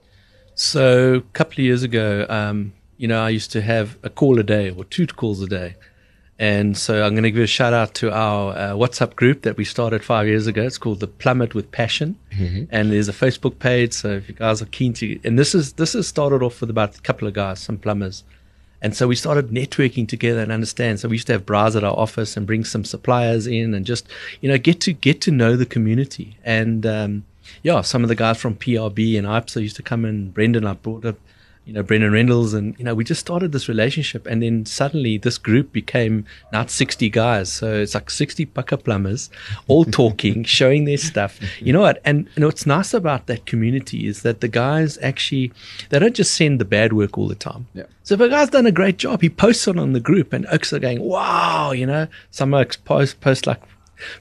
So 0.54 1.14
a 1.14 1.20
couple 1.32 1.54
of 1.54 1.58
years 1.60 1.82
ago, 1.82 2.26
um, 2.28 2.72
you 2.96 3.08
know, 3.08 3.22
I 3.22 3.30
used 3.30 3.52
to 3.52 3.62
have 3.62 3.98
a 4.02 4.10
call 4.10 4.38
a 4.38 4.42
day 4.42 4.70
or 4.70 4.84
two 4.84 5.06
calls 5.06 5.40
a 5.42 5.46
day. 5.46 5.76
And 6.42 6.76
so 6.76 7.04
I'm 7.04 7.12
going 7.14 7.22
to 7.22 7.30
give 7.30 7.44
a 7.44 7.46
shout 7.46 7.72
out 7.72 7.94
to 7.94 8.12
our 8.12 8.52
uh, 8.52 8.58
WhatsApp 8.72 9.14
group 9.14 9.42
that 9.42 9.56
we 9.56 9.64
started 9.64 10.02
five 10.02 10.26
years 10.26 10.48
ago. 10.48 10.64
It's 10.64 10.76
called 10.76 10.98
the 10.98 11.06
Plummet 11.06 11.54
with 11.54 11.70
Passion, 11.70 12.18
and 12.72 12.90
there's 12.90 13.08
a 13.08 13.12
Facebook 13.12 13.60
page. 13.60 13.92
So 13.92 14.08
if 14.14 14.28
you 14.28 14.34
guys 14.34 14.60
are 14.60 14.66
keen 14.66 14.92
to, 14.94 15.20
and 15.22 15.38
this 15.38 15.54
is 15.54 15.74
this 15.74 15.94
is 15.94 16.08
started 16.08 16.42
off 16.42 16.60
with 16.60 16.68
about 16.68 16.98
a 16.98 17.00
couple 17.02 17.28
of 17.28 17.34
guys, 17.34 17.60
some 17.60 17.78
plumbers, 17.78 18.24
and 18.80 18.96
so 18.96 19.06
we 19.06 19.14
started 19.14 19.50
networking 19.50 20.08
together 20.08 20.40
and 20.40 20.50
understand. 20.50 20.98
So 20.98 21.08
we 21.08 21.14
used 21.14 21.28
to 21.28 21.34
have 21.34 21.46
braais 21.46 21.76
at 21.76 21.84
our 21.84 21.96
office 21.96 22.36
and 22.36 22.44
bring 22.44 22.64
some 22.64 22.84
suppliers 22.84 23.46
in 23.46 23.72
and 23.72 23.86
just 23.86 24.08
you 24.40 24.48
know 24.48 24.58
get 24.58 24.80
to 24.80 24.92
get 24.92 25.20
to 25.20 25.30
know 25.30 25.54
the 25.54 25.64
community. 25.64 26.36
And 26.42 26.84
um, 26.84 27.24
yeah, 27.62 27.82
some 27.82 28.02
of 28.02 28.08
the 28.08 28.16
guys 28.16 28.38
from 28.38 28.56
PRB 28.56 29.16
and 29.16 29.28
IOPSA 29.28 29.62
used 29.62 29.76
to 29.76 29.82
come 29.84 30.04
in. 30.04 30.32
Brendan, 30.32 30.66
I 30.66 30.72
brought 30.72 31.04
up 31.04 31.18
you 31.64 31.72
know, 31.72 31.82
Brendan 31.82 32.12
Rendels, 32.12 32.54
and 32.54 32.76
you 32.78 32.84
know, 32.84 32.94
we 32.94 33.04
just 33.04 33.20
started 33.20 33.52
this 33.52 33.68
relationship, 33.68 34.26
and 34.26 34.42
then 34.42 34.66
suddenly 34.66 35.16
this 35.16 35.38
group 35.38 35.72
became 35.72 36.24
not 36.52 36.70
60 36.70 37.08
guys, 37.10 37.52
so 37.52 37.74
it's 37.74 37.94
like 37.94 38.10
60 38.10 38.46
pucker 38.46 38.76
plumbers, 38.76 39.30
all 39.68 39.84
talking, 40.00 40.42
showing 40.44 40.84
their 40.84 40.96
stuff. 40.96 41.38
Mm-hmm. 41.38 41.66
You 41.66 41.72
know 41.72 41.80
what? 41.82 42.00
And 42.04 42.28
know, 42.36 42.46
what's 42.46 42.66
nice 42.66 42.92
about 42.92 43.26
that 43.26 43.46
community 43.46 44.06
is 44.06 44.22
that 44.22 44.40
the 44.40 44.48
guys 44.48 44.98
actually 45.02 45.52
they 45.90 45.98
don't 45.98 46.16
just 46.16 46.34
send 46.34 46.60
the 46.60 46.64
bad 46.64 46.92
work 46.92 47.16
all 47.16 47.28
the 47.28 47.34
time. 47.34 47.68
Yeah. 47.74 47.84
So 48.02 48.14
if 48.14 48.20
a 48.20 48.28
guy's 48.28 48.50
done 48.50 48.66
a 48.66 48.72
great 48.72 48.96
job, 48.98 49.22
he 49.22 49.30
posts 49.30 49.68
it 49.68 49.78
on 49.78 49.92
the 49.92 50.00
group, 50.00 50.32
and 50.32 50.46
okes 50.46 50.72
are 50.72 50.80
going, 50.80 51.00
"Wow!" 51.00 51.72
You 51.72 51.86
know, 51.86 52.08
some 52.30 52.50
okes 52.50 52.76
post 52.84 53.20
post 53.20 53.46
like 53.46 53.62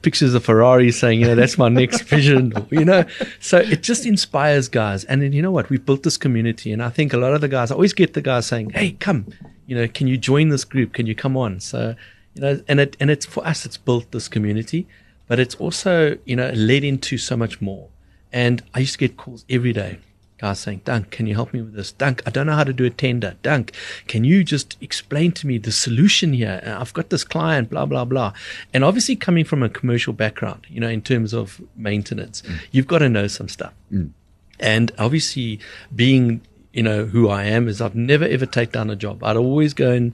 pictures 0.01 0.33
of 0.33 0.43
Ferrari 0.43 0.91
saying, 0.91 1.21
you 1.21 1.27
know, 1.27 1.35
that's 1.35 1.57
my 1.57 1.69
next 1.69 2.03
vision, 2.03 2.53
you 2.71 2.85
know. 2.85 3.05
So 3.39 3.57
it 3.57 3.83
just 3.83 4.05
inspires 4.05 4.67
guys. 4.67 5.03
And 5.05 5.21
then 5.21 5.33
you 5.33 5.41
know 5.41 5.51
what? 5.51 5.69
We've 5.69 5.85
built 5.85 6.03
this 6.03 6.17
community, 6.17 6.71
and 6.71 6.81
I 6.83 6.89
think 6.89 7.13
a 7.13 7.17
lot 7.17 7.33
of 7.33 7.41
the 7.41 7.47
guys 7.47 7.71
I 7.71 7.75
always 7.75 7.93
get 7.93 8.13
the 8.13 8.21
guys 8.21 8.45
saying, 8.45 8.71
"Hey, 8.71 8.91
come, 8.93 9.27
you 9.67 9.75
know, 9.75 9.87
can 9.87 10.07
you 10.07 10.17
join 10.17 10.49
this 10.49 10.63
group? 10.63 10.93
Can 10.93 11.07
you 11.07 11.15
come 11.15 11.35
on?" 11.37 11.59
So 11.59 11.95
you 12.35 12.41
know, 12.41 12.61
and 12.67 12.79
it 12.79 12.97
and 12.99 13.09
it's 13.09 13.25
for 13.25 13.45
us, 13.45 13.65
it's 13.65 13.77
built 13.77 14.11
this 14.11 14.27
community, 14.27 14.87
but 15.27 15.39
it's 15.39 15.55
also 15.55 16.17
you 16.25 16.35
know 16.35 16.49
led 16.51 16.83
into 16.83 17.17
so 17.17 17.35
much 17.35 17.61
more. 17.61 17.89
And 18.33 18.63
I 18.73 18.79
used 18.79 18.93
to 18.93 18.99
get 18.99 19.17
calls 19.17 19.45
every 19.49 19.73
day 19.73 19.99
guys 20.41 20.59
saying, 20.59 20.81
Dunk, 20.83 21.11
can 21.11 21.27
you 21.27 21.35
help 21.35 21.53
me 21.53 21.61
with 21.61 21.75
this? 21.75 21.91
Dunk, 21.91 22.23
I 22.25 22.31
don't 22.31 22.47
know 22.47 22.55
how 22.55 22.63
to 22.63 22.73
do 22.73 22.83
a 22.83 22.89
tender. 22.89 23.35
Dunk, 23.43 23.73
can 24.07 24.23
you 24.23 24.43
just 24.43 24.75
explain 24.81 25.31
to 25.33 25.45
me 25.45 25.59
the 25.59 25.71
solution 25.71 26.33
here? 26.33 26.61
Uh, 26.65 26.81
I've 26.81 26.93
got 26.93 27.11
this 27.11 27.23
client, 27.23 27.69
blah, 27.69 27.85
blah, 27.85 28.05
blah. 28.05 28.33
And 28.73 28.83
obviously, 28.83 29.15
coming 29.15 29.45
from 29.45 29.61
a 29.61 29.69
commercial 29.69 30.13
background, 30.13 30.65
you 30.67 30.79
know, 30.79 30.89
in 30.89 31.03
terms 31.03 31.33
of 31.33 31.61
maintenance, 31.75 32.41
mm. 32.41 32.59
you've 32.71 32.87
got 32.87 32.99
to 32.99 33.09
know 33.09 33.27
some 33.27 33.47
stuff. 33.47 33.73
Mm. 33.93 34.11
And 34.59 34.91
obviously, 34.97 35.59
being, 35.95 36.41
you 36.73 36.83
know, 36.83 37.05
who 37.05 37.29
I 37.29 37.43
am, 37.43 37.67
is 37.67 37.79
I've 37.79 37.95
never 37.95 38.25
ever 38.25 38.47
take 38.47 38.71
down 38.71 38.89
a 38.89 38.95
job. 38.95 39.23
I'd 39.23 39.37
always 39.37 39.75
go 39.75 39.91
and, 39.91 40.13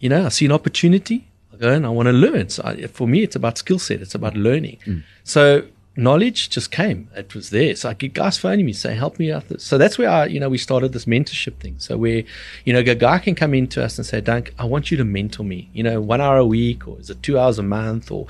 you 0.00 0.08
know, 0.08 0.26
I 0.26 0.30
see 0.30 0.46
an 0.46 0.52
opportunity, 0.52 1.28
I 1.52 1.56
go 1.56 1.70
and 1.72 1.86
I 1.86 1.90
want 1.90 2.06
to 2.06 2.12
learn. 2.12 2.48
So 2.48 2.62
I, 2.64 2.86
for 2.88 3.06
me, 3.06 3.22
it's 3.22 3.36
about 3.36 3.56
skill 3.56 3.78
set, 3.78 4.00
it's 4.00 4.16
about 4.16 4.34
learning. 4.36 4.78
Mm. 4.84 5.04
So 5.22 5.62
knowledge 5.96 6.50
just 6.50 6.70
came. 6.70 7.10
It 7.14 7.34
was 7.34 7.50
there. 7.50 7.74
So 7.76 7.88
I 7.88 7.94
get 7.94 8.14
guys 8.14 8.38
phoning 8.38 8.66
me, 8.66 8.72
saying, 8.72 8.98
help 8.98 9.18
me 9.18 9.32
out. 9.32 9.60
So 9.60 9.76
that's 9.76 9.98
where 9.98 10.08
I, 10.08 10.26
you 10.26 10.40
know, 10.40 10.48
we 10.48 10.58
started 10.58 10.92
this 10.92 11.04
mentorship 11.04 11.56
thing. 11.56 11.76
So 11.78 11.96
where, 11.96 12.22
you 12.64 12.72
know, 12.72 12.78
a 12.78 12.94
guy 12.94 13.18
can 13.18 13.34
come 13.34 13.54
into 13.54 13.82
us 13.82 13.98
and 13.98 14.06
say, 14.06 14.20
Dunk, 14.20 14.54
I 14.58 14.64
want 14.64 14.90
you 14.90 14.96
to 14.96 15.04
mentor 15.04 15.44
me, 15.44 15.68
you 15.72 15.82
know, 15.82 16.00
one 16.00 16.20
hour 16.20 16.38
a 16.38 16.46
week 16.46 16.86
or 16.86 16.98
is 17.00 17.10
it 17.10 17.22
two 17.22 17.38
hours 17.38 17.58
a 17.58 17.62
month 17.62 18.10
or 18.10 18.26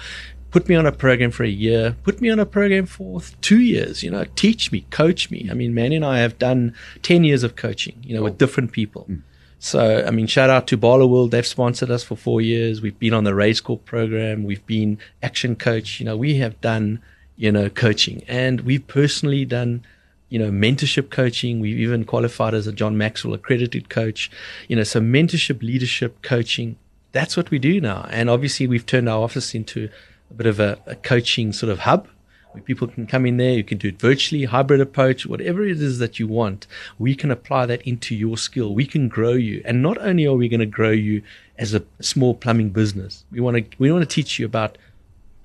put 0.51 0.69
me 0.69 0.75
on 0.75 0.87
a 0.87 0.93
program 0.93 1.31
for 1.31 1.45
a 1.45 1.49
year, 1.49 1.97
put 2.03 2.21
me 2.21 2.31
on 2.31 2.41
a 2.41 2.47
program 2.47 2.87
for 2.87 3.21
two 3.41 3.61
years, 3.61 4.03
you 4.03 4.11
know, 4.11 4.25
teach 4.35 4.73
me, 4.73 4.85
coach 4.91 5.31
me. 5.31 5.49
I 5.51 5.55
mean, 5.55 5.75
Manny 5.75 5.97
and 5.97 6.05
I 6.05 6.19
have 6.19 6.39
done 6.39 6.75
10 7.03 7.25
years 7.25 7.43
of 7.43 7.57
coaching, 7.57 7.97
you 8.03 8.15
know, 8.15 8.21
oh. 8.21 8.25
with 8.25 8.39
different 8.39 8.73
people. 8.73 9.07
Mm. 9.09 9.23
So, 9.63 10.05
I 10.07 10.11
mean, 10.11 10.27
shout 10.27 10.49
out 10.49 10.67
to 10.69 10.79
Barloworld. 10.79 11.31
They've 11.31 11.47
sponsored 11.47 11.91
us 11.91 12.03
for 12.03 12.17
four 12.17 12.41
years. 12.41 12.81
We've 12.81 12.99
been 12.99 13.13
on 13.13 13.25
the 13.25 13.33
Raizcorp 13.33 13.85
program. 13.85 14.43
We've 14.45 14.65
been 14.65 14.99
action 15.23 15.55
coach. 15.55 16.01
You 16.01 16.07
know, 16.07 16.17
we 16.17 16.37
have 16.37 16.59
done 16.63 17.03
you 17.41 17.51
know, 17.51 17.71
coaching. 17.71 18.23
And 18.29 18.61
we've 18.61 18.87
personally 18.87 19.47
done, 19.47 19.83
you 20.29 20.39
know, 20.39 20.51
mentorship 20.51 21.09
coaching. 21.09 21.59
We've 21.59 21.79
even 21.79 22.05
qualified 22.05 22.53
as 22.53 22.67
a 22.67 22.73
John 22.73 22.99
Maxwell 22.99 23.33
accredited 23.33 23.89
coach. 23.89 24.31
You 24.69 24.77
know, 24.77 24.83
so 24.83 25.01
mentorship, 25.01 25.63
leadership, 25.63 26.21
coaching. 26.21 26.77
That's 27.13 27.39
what 27.39 27.51
we 27.51 27.59
do 27.59 27.81
now. 27.81 28.07
And 28.11 28.29
obviously, 28.29 28.67
we've 28.67 28.85
turned 28.85 29.09
our 29.09 29.23
office 29.23 29.55
into 29.55 29.89
a 30.31 30.35
bit 30.35 30.47
of 30.47 30.61
a, 30.61 30.79
a 30.85 30.97
coaching 30.97 31.55
sort 31.55 31.73
of 31.73 31.79
hub 31.79 32.09
where 32.53 32.63
people 32.63 32.87
can 32.87 33.07
come 33.07 33.25
in 33.25 33.39
there. 33.39 33.55
You 33.55 33.65
can 33.65 33.79
do 33.79 33.89
it 33.89 33.99
virtually, 33.99 34.45
hybrid 34.45 34.83
approach, 34.83 35.25
whatever 35.25 35.65
it 35.65 35.81
is 35.81 35.99
that 35.99 36.19
you 36.19 36.29
want. 36.29 36.67
We 36.99 37.15
can 37.15 37.31
apply 37.31 37.65
that 37.67 37.81
into 37.83 38.15
your 38.15 38.37
skill. 38.37 38.75
We 38.75 38.85
can 38.85 39.09
grow 39.09 39.33
you. 39.33 39.63
And 39.65 39.81
not 39.81 39.97
only 39.97 40.27
are 40.27 40.35
we 40.35 40.51
going 40.51 40.61
to 40.61 40.67
grow 40.67 40.91
you 40.91 41.23
as 41.57 41.73
a 41.73 41.85
small 42.01 42.35
plumbing 42.35 42.69
business, 42.69 43.25
we 43.33 43.41
want 43.41 43.57
to, 43.57 43.79
we 43.79 43.91
want 43.91 44.03
to 44.03 44.15
teach 44.15 44.39
you 44.39 44.45
about 44.45 44.77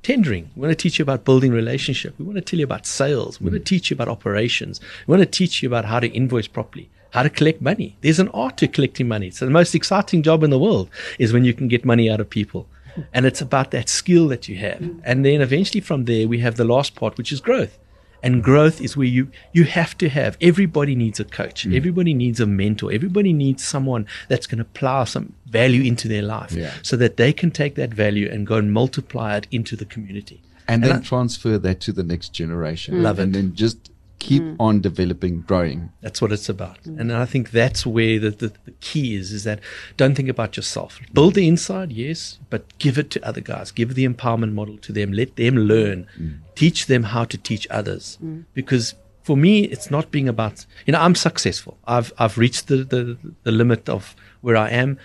tendering. 0.06 0.52
We 0.56 0.62
want 0.62 0.72
to 0.72 0.76
teach 0.76 1.00
you 1.00 1.04
about 1.04 1.26
building 1.26 1.52
relationship. 1.52 2.14
We 2.20 2.26
want 2.26 2.36
to 2.36 2.42
tell 2.42 2.60
you 2.60 2.64
about 2.64 2.86
sales. 2.86 3.42
We 3.42 3.46
want 3.46 3.56
to 3.56 3.60
mm. 3.60 3.66
teach 3.66 3.90
you 3.90 3.96
about 3.96 4.08
operations. 4.08 4.80
We 5.08 5.14
want 5.14 5.24
to 5.24 5.38
teach 5.40 5.64
you 5.64 5.68
about 5.68 5.86
how 5.86 6.00
to 6.00 6.08
invoice 6.08 6.48
properly, 6.48 6.92
how 7.10 7.24
to 7.24 7.30
collect 7.30 7.60
money. 7.60 7.98
There's 8.02 8.20
an 8.20 8.30
art 8.30 8.58
to 8.58 8.68
collecting 8.68 9.08
money. 9.08 9.32
So 9.32 9.46
the 9.46 9.52
most 9.52 9.74
exciting 9.74 10.22
job 10.22 10.44
in 10.44 10.52
the 10.52 10.60
world 10.60 10.92
is 11.18 11.34
when 11.34 11.44
you 11.44 11.56
can 11.56 11.68
get 11.68 11.86
money 11.86 12.08
out 12.08 12.20
of 12.20 12.30
people. 12.30 12.68
And 13.14 13.26
it's 13.26 13.42
about 13.42 13.72
that 13.72 13.90
skill 13.90 14.28
that 14.28 14.48
you 14.48 14.58
have. 14.58 14.78
Mm. 14.78 15.02
And 15.04 15.26
then 15.26 15.42
eventually 15.42 15.82
from 15.82 16.06
there, 16.06 16.28
we 16.28 16.40
have 16.40 16.56
the 16.56 16.66
last 16.66 16.94
part, 16.94 17.18
which 17.18 17.32
is 17.32 17.42
growth. 17.42 17.78
And 18.26 18.44
growth 18.44 18.82
is 18.82 18.98
where 18.98 19.08
you 19.08 19.30
you 19.54 19.66
have 19.66 19.98
to 20.00 20.10
have 20.10 20.36
everybody 20.42 20.96
needs 20.96 21.20
a 21.20 21.26
coach, 21.26 21.68
mm. 21.68 21.76
everybody 21.76 22.14
needs 22.14 22.40
a 22.40 22.48
mentor, 22.48 22.92
everybody 22.92 23.34
needs 23.34 23.64
someone 23.64 24.08
that's 24.30 24.48
going 24.48 24.58
to 24.58 24.66
plow 24.66 25.04
some 25.04 25.34
value 25.46 25.84
into 25.84 26.08
their 26.08 26.24
life, 26.24 26.52
yeah. 26.52 26.74
so 26.82 26.98
that 26.98 27.18
they 27.18 27.32
can 27.32 27.52
take 27.52 27.76
that 27.76 27.94
value 27.94 28.28
and 28.32 28.48
go 28.48 28.56
and 28.56 28.74
multiply 28.74 29.38
it 29.38 29.48
into 29.52 29.76
the 29.76 29.86
community, 29.86 30.42
and, 30.68 30.84
and 30.84 30.92
then 30.92 31.00
I, 31.02 31.04
transfer 31.04 31.60
that 31.60 31.80
to 31.82 31.92
the 31.94 32.04
next 32.04 32.30
generation. 32.34 33.04
Love 33.04 33.20
it, 33.20 33.24
and 33.24 33.36
then 33.36 33.54
just 33.54 33.92
keep 34.20 34.42
mm. 34.42 34.56
on 34.60 34.82
developing, 34.82 35.42
growing. 35.42 35.92
That's 36.02 36.22
what 36.22 36.32
it's 36.32 36.50
about. 36.50 36.82
Mm. 36.84 37.00
And 37.00 37.14
I 37.14 37.26
think 37.26 37.52
that's 37.52 37.86
where 37.86 38.18
the, 38.20 38.32
the, 38.32 38.52
the, 38.66 38.72
key 38.82 39.16
is, 39.16 39.32
is 39.32 39.44
that 39.44 39.60
don't 39.98 40.16
think 40.16 40.30
about 40.30 40.58
yourself. 40.58 41.00
Build 41.14 41.36
the 41.36 41.48
inside, 41.48 41.92
yes, 41.92 42.40
but 42.50 42.78
give 42.80 42.98
it 42.98 43.12
to 43.12 43.28
other 43.28 43.42
guys. 43.42 43.72
Give 43.72 43.94
the 43.94 44.08
empowerment 44.08 44.54
model 44.54 44.78
to 44.78 44.92
them. 44.92 45.12
Let 45.14 45.36
them 45.36 45.56
learn. 45.58 46.08
Mm. 46.20 46.40
Teach 46.56 46.88
them 46.88 47.04
how 47.04 47.26
to 47.26 47.38
teach 47.38 47.68
others. 47.70 48.18
Mm. 48.24 48.46
Because 48.54 48.96
for 49.24 49.36
me, 49.36 49.66
it's 49.66 49.92
not 49.92 50.12
being 50.12 50.30
about, 50.30 50.66
you 50.86 50.94
know, 50.94 51.00
I'm 51.00 51.16
successful. 51.16 51.78
I've, 51.86 52.14
I've 52.18 52.38
reached 52.38 52.68
the, 52.68 52.78
the, 52.78 53.18
the 53.44 53.52
limit 53.52 53.90
of 53.90 54.16
where 54.42 54.58
I 54.58 54.70
am. 54.70 54.98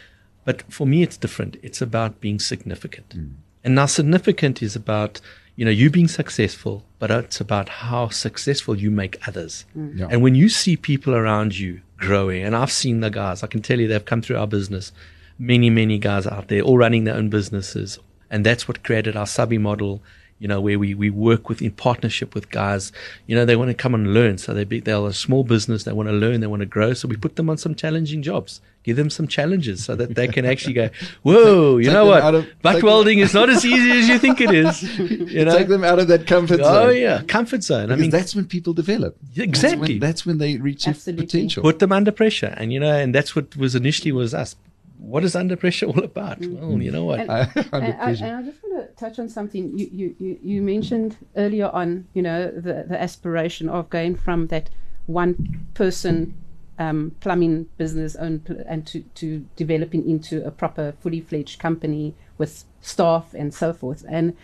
But 0.45 0.63
for 0.73 0.87
me, 0.87 1.03
it's 1.03 1.17
different. 1.17 1.57
It's 1.63 1.83
about 1.83 2.21
being 2.21 2.39
significant. 2.39 3.11
Mm. 3.11 3.33
And 3.65 3.75
now 3.75 3.87
significant 3.87 4.63
is 4.63 4.75
about 4.75 5.21
you 5.61 5.67
know, 5.67 5.71
you 5.71 5.91
being 5.91 6.09
successful, 6.09 6.85
but 6.99 7.11
it's 7.11 7.39
about 7.39 7.69
how 7.69 8.09
successful 8.09 8.75
you 8.75 8.91
make 8.91 9.29
others. 9.29 9.67
Mm. 9.77 9.99
Yeah. 9.99 10.09
And 10.11 10.23
when 10.23 10.35
you 10.35 10.49
see 10.49 10.75
people 10.75 11.15
around 11.15 11.59
you 11.59 11.83
growing, 11.99 12.43
and 12.43 12.57
I've 12.57 12.73
seen 12.73 13.01
the 13.01 13.11
guys, 13.11 13.43
I 13.43 13.47
can 13.47 13.61
tell 13.61 13.79
you 13.79 13.87
they've 13.87 14.03
come 14.03 14.23
through 14.23 14.39
our 14.39 14.47
business. 14.47 14.91
Many, 15.39 15.69
many 15.69 15.99
guys 15.99 16.27
out 16.27 16.49
there, 16.49 16.63
all 16.63 16.79
running 16.79 17.05
their 17.05 17.15
own 17.15 17.29
businesses. 17.29 17.99
And 18.31 18.47
that's 18.47 18.67
what 18.69 18.85
created 18.85 19.17
our 19.17 19.27
subby 19.27 19.59
model 19.59 20.03
you 20.41 20.49
know, 20.49 20.61
where 20.61 20.79
we, 20.79 20.95
we 20.95 21.11
work 21.11 21.51
with 21.51 21.61
in 21.61 21.71
partnership 21.71 22.35
with 22.35 22.51
guys. 22.51 22.93
You 23.27 23.37
know, 23.37 23.45
they 23.45 23.57
want 23.57 23.69
to 23.69 23.75
come 23.75 23.95
and 23.95 24.15
learn. 24.15 24.39
So 24.39 24.55
they 24.55 24.65
be, 24.65 24.81
they're 24.81 25.07
a 25.07 25.13
small 25.13 25.45
business. 25.45 25.85
They 25.85 25.93
want 25.93 26.09
to 26.09 26.15
learn. 26.15 26.41
They 26.41 26.47
want 26.47 26.61
to 26.61 26.67
grow. 26.67 26.95
So 26.95 27.07
we 27.07 27.17
put 27.17 27.37
them 27.37 27.51
on 27.51 27.59
some 27.59 27.75
challenging 27.75 28.23
jobs, 28.23 28.63
give 28.83 28.97
them 28.97 29.11
some 29.11 29.29
challenges 29.29 29.85
so 29.85 29.95
that 29.97 30.15
they 30.15 30.29
can 30.29 30.47
actually 30.47 30.73
go, 30.73 30.89
whoa, 31.23 31.77
you 31.77 31.93
know 31.93 32.07
what? 32.07 32.35
Of, 32.35 32.47
Butt 32.63 32.83
welding 32.83 33.19
is 33.19 33.35
not 33.35 33.51
as 33.51 33.67
easy 33.67 33.91
as 33.91 34.09
you 34.09 34.19
think 34.19 34.41
it 34.41 34.51
is. 34.51 34.83
You 35.31 35.45
know? 35.45 35.57
Take 35.57 35.69
them 35.69 35.85
out 35.85 35.99
of 35.99 36.09
that 36.09 36.27
comfort 36.27 36.61
oh, 36.61 36.65
zone. 36.65 36.87
Oh 36.87 36.91
yeah. 36.91 37.23
Comfort 37.23 37.63
zone. 37.63 37.87
Because 37.87 37.99
I 37.99 38.01
mean, 38.01 38.11
that's 38.11 38.35
when 38.35 38.47
people 38.47 38.73
develop. 38.73 39.17
Exactly. 39.37 39.79
That's 39.79 39.81
when, 39.89 39.99
that's 39.99 40.27
when 40.27 40.39
they 40.39 40.57
reach 40.57 40.85
their 40.87 41.15
potential. 41.15 41.63
Put 41.63 41.79
them 41.79 41.93
under 41.93 42.11
pressure. 42.11 42.55
And, 42.57 42.73
you 42.73 42.81
know, 42.81 42.93
and 42.93 43.15
that's 43.15 43.37
what 43.37 43.57
was 43.57 43.75
initially 43.75 44.13
was 44.13 44.35
us 44.35 44.57
what 45.01 45.25
is 45.25 45.35
under 45.35 45.57
pressure 45.57 45.87
all 45.87 46.05
about? 46.05 46.41
Mm. 46.41 46.61
Well, 46.61 46.83
you 46.83 46.91
know 46.91 47.05
what? 47.05 47.21
And, 47.21 47.31
and, 47.31 47.51
I, 47.73 47.79
and, 47.79 48.05
I, 48.05 48.43
just 48.43 48.63
want 48.63 48.87
to 48.87 48.95
touch 48.97 49.19
on 49.19 49.29
something 49.29 49.77
you, 49.77 49.89
you, 49.91 50.17
you, 50.19 50.39
you 50.43 50.63
mentioned 50.63 51.17
earlier 51.37 51.69
on, 51.69 52.07
you 52.15 52.23
know, 52.23 52.51
the, 52.51 52.85
the 52.89 53.01
aspiration 53.01 53.69
of 53.69 53.89
going 53.91 54.15
from 54.15 54.49
that 54.49 54.71
one 55.07 55.67
person 55.75 56.35
um, 56.79 57.15
plumbing 57.21 57.69
business 57.77 58.15
owned 58.17 58.45
pl- 58.45 58.63
and 58.67 58.87
to, 58.87 59.01
to 59.15 59.47
developing 59.57 60.09
into 60.09 60.45
a 60.47 60.51
proper 60.51 60.93
fully 61.01 61.21
fledged 61.21 61.59
company 61.59 62.15
with 62.39 62.65
staff 62.81 63.35
and 63.35 63.53
so 63.53 63.73
forth. 63.73 64.05
And 64.09 64.37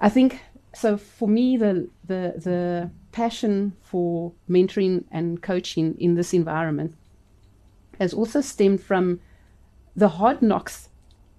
I 0.00 0.08
think 0.08 0.40
so 0.74 0.96
for 0.96 1.28
me 1.28 1.56
the 1.56 1.88
the 2.04 2.34
the 2.36 2.90
passion 3.12 3.76
for 3.82 4.32
mentoring 4.48 5.04
and 5.10 5.42
coaching 5.42 5.94
in 5.98 6.14
this 6.14 6.32
environment 6.32 6.96
has 8.00 8.14
also 8.14 8.40
stemmed 8.40 8.82
from 8.82 9.20
the 9.94 10.08
hard 10.08 10.42
knocks 10.42 10.88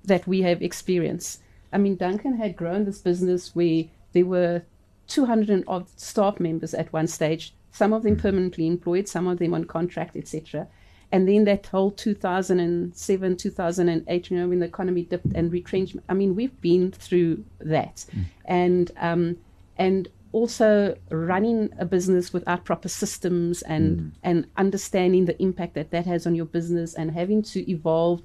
that 0.03 0.27
we 0.27 0.41
have 0.41 0.61
experienced. 0.61 1.41
I 1.71 1.77
mean, 1.77 1.95
Duncan 1.95 2.37
had 2.37 2.55
grown 2.55 2.85
this 2.85 2.99
business 2.99 3.55
where 3.55 3.85
there 4.13 4.25
were 4.25 4.63
200 5.07 5.63
odd 5.67 5.87
staff 5.99 6.39
members 6.39 6.73
at 6.73 6.93
one 6.93 7.07
stage, 7.07 7.53
some 7.71 7.93
of 7.93 8.03
them 8.03 8.15
permanently 8.15 8.67
employed, 8.67 9.07
some 9.07 9.27
of 9.27 9.39
them 9.39 9.53
on 9.53 9.65
contract, 9.65 10.15
etc. 10.15 10.67
And 11.11 11.27
then 11.27 11.43
that 11.45 11.67
whole 11.67 11.91
2007, 11.91 13.37
2008, 13.37 14.31
you 14.31 14.37
know, 14.37 14.47
when 14.47 14.59
the 14.59 14.65
economy 14.65 15.03
dipped 15.03 15.33
and 15.35 15.51
retrenchment. 15.51 16.05
I 16.09 16.13
mean, 16.13 16.35
we've 16.35 16.59
been 16.61 16.91
through 16.91 17.45
that, 17.59 18.05
mm. 18.15 18.25
and 18.45 18.91
um, 18.97 19.37
and 19.77 20.07
also 20.31 20.97
running 21.11 21.69
a 21.77 21.85
business 21.85 22.33
without 22.33 22.65
proper 22.65 22.89
systems 22.89 23.61
and 23.61 23.99
mm. 23.99 24.11
and 24.23 24.47
understanding 24.57 25.25
the 25.25 25.39
impact 25.41 25.75
that 25.75 25.91
that 25.91 26.07
has 26.07 26.25
on 26.25 26.33
your 26.33 26.45
business 26.45 26.95
and 26.95 27.11
having 27.11 27.43
to 27.43 27.71
evolve 27.71 28.23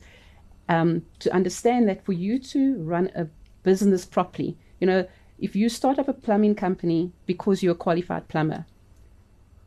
um, 0.69 1.03
to 1.21 1.33
understand 1.33 1.89
that 1.89 2.05
for 2.05 2.13
you 2.13 2.39
to 2.39 2.77
run 2.83 3.11
a 3.15 3.27
business 3.63 4.05
properly, 4.05 4.57
you 4.81 4.87
know, 4.87 5.07
if 5.39 5.55
you 5.55 5.69
start 5.69 5.99
up 5.99 6.09
a 6.09 6.13
plumbing 6.13 6.55
company 6.55 7.13
because 7.27 7.63
you're 7.63 7.73
a 7.73 7.77
qualified 7.77 8.29
plumber, 8.29 8.67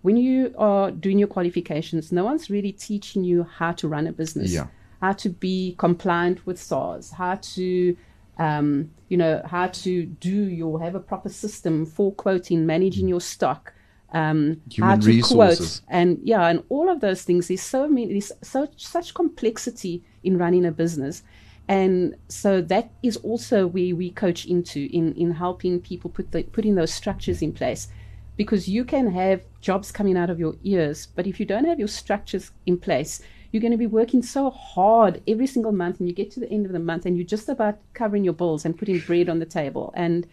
when 0.02 0.18
you 0.18 0.54
are 0.58 0.92
doing 0.92 1.20
your 1.20 1.28
qualifications, 1.28 2.12
no 2.12 2.26
one's 2.26 2.50
really 2.50 2.72
teaching 2.72 3.24
you 3.24 3.44
how 3.44 3.72
to 3.74 3.88
run 3.88 4.08
a 4.08 4.12
business, 4.12 4.52
yeah. 4.52 4.68
how 5.02 5.14
to 5.14 5.30
be 5.30 5.76
compliant 5.78 6.46
with 6.46 6.60
SARS, 6.60 7.12
how 7.12 7.36
to, 7.36 7.96
um, 8.38 8.90
you 9.10 9.18
know, 9.18 9.42
how 9.46 9.68
to 9.68 10.06
do 10.06 10.50
your 10.50 10.82
have 10.82 10.96
a 10.96 11.00
proper 11.00 11.30
system 11.30 11.86
for 11.86 12.12
quoting, 12.14 12.66
managing 12.66 13.08
your 13.08 13.22
stock, 13.22 13.74
um, 14.14 14.62
Human 14.72 14.90
how 14.90 14.96
to 14.98 15.08
resources. 15.08 15.80
quote, 15.80 15.82
and 15.90 16.20
yeah, 16.24 16.48
and 16.48 16.64
all 16.70 16.90
of 16.90 17.00
those 17.00 17.24
things. 17.24 17.48
There's 17.48 17.62
so 17.62 17.88
many, 17.88 18.08
there's 18.12 18.32
so 18.42 18.68
such 18.78 19.14
complexity 19.14 20.04
in 20.24 20.38
running 20.38 20.66
a 20.66 20.72
business. 20.72 21.24
And 21.68 22.16
so 22.28 22.62
that 22.64 22.92
is 23.02 23.16
also 23.18 23.66
where 23.68 23.96
we 23.96 24.10
coach 24.12 24.46
into 24.46 24.90
in, 24.92 25.14
in 25.14 25.32
helping 25.32 25.80
people 25.80 26.10
put 26.10 26.32
the, 26.32 26.44
putting 26.44 26.76
those 26.76 26.94
structures 26.94 27.42
in 27.42 27.54
place. 27.54 27.88
Because 28.36 28.68
you 28.68 28.84
can 28.84 29.12
have 29.12 29.42
jobs 29.62 29.92
coming 29.92 30.18
out 30.18 30.30
of 30.30 30.40
your 30.40 30.56
ears, 30.64 31.08
but 31.16 31.28
if 31.28 31.40
you 31.40 31.46
don't 31.46 31.66
have 31.66 31.80
your 31.80 31.88
structures 31.88 32.52
in 32.66 32.78
place, 32.78 33.22
you're 33.52 33.62
going 33.62 33.72
to 33.72 33.78
be 33.78 33.86
working 33.88 34.22
so 34.24 34.50
hard 34.50 35.22
every 35.28 35.46
single 35.48 35.72
month 35.74 36.00
and 36.00 36.08
you 36.10 36.16
get 36.16 36.32
to 36.32 36.40
the 36.40 36.50
end 36.50 36.66
of 36.66 36.72
the 36.72 36.80
month 36.80 37.06
and 37.06 37.18
you're 37.18 37.26
just 37.26 37.50
about 37.50 37.78
covering 37.94 38.24
your 38.24 38.34
bills 38.34 38.66
and 38.66 38.78
putting 38.78 39.00
bread 39.00 39.30
on 39.30 39.40
the 39.40 39.46
table 39.46 39.94
and 39.96 40.26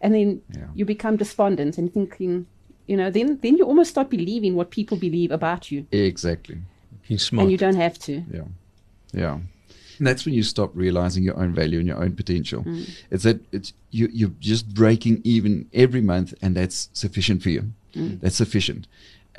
and 0.00 0.14
then 0.14 0.40
Yeah. 0.56 0.66
you 0.74 0.84
become 0.84 1.16
despondent 1.16 1.76
and 1.78 1.92
thinking 1.92 2.46
you 2.90 2.96
know 3.00 3.08
then 3.16 3.38
then 3.42 3.56
you 3.58 3.64
almost 3.70 3.90
start 3.90 4.08
believing 4.10 4.52
what 4.58 4.68
people 4.78 4.96
believe 5.08 5.30
about 5.40 5.62
you 5.72 5.80
Exactly. 5.92 6.58
Being 7.06 7.18
smart. 7.18 7.42
and 7.44 7.52
you 7.52 7.58
don't 7.64 7.80
have 7.86 7.96
to 8.06 8.12
Yeah. 8.38 8.48
Yeah. 9.22 9.38
And 9.98 10.06
that's 10.08 10.24
when 10.24 10.34
you 10.38 10.42
stop 10.42 10.70
realizing 10.74 11.22
your 11.28 11.38
own 11.42 11.52
value 11.60 11.78
and 11.78 11.86
your 11.92 12.02
own 12.04 12.12
potential. 12.16 12.60
Mm. 12.64 12.88
It's 13.12 13.24
that 13.24 13.38
it's 13.56 13.72
you 13.90 14.08
you're 14.18 14.36
just 14.52 14.64
breaking 14.82 15.16
even 15.34 15.52
every 15.84 16.00
month 16.12 16.30
and 16.42 16.50
that's 16.58 16.78
sufficient 16.92 17.42
for 17.44 17.50
you. 17.56 17.62
Mm. 17.94 18.20
That's 18.20 18.36
sufficient. 18.44 18.82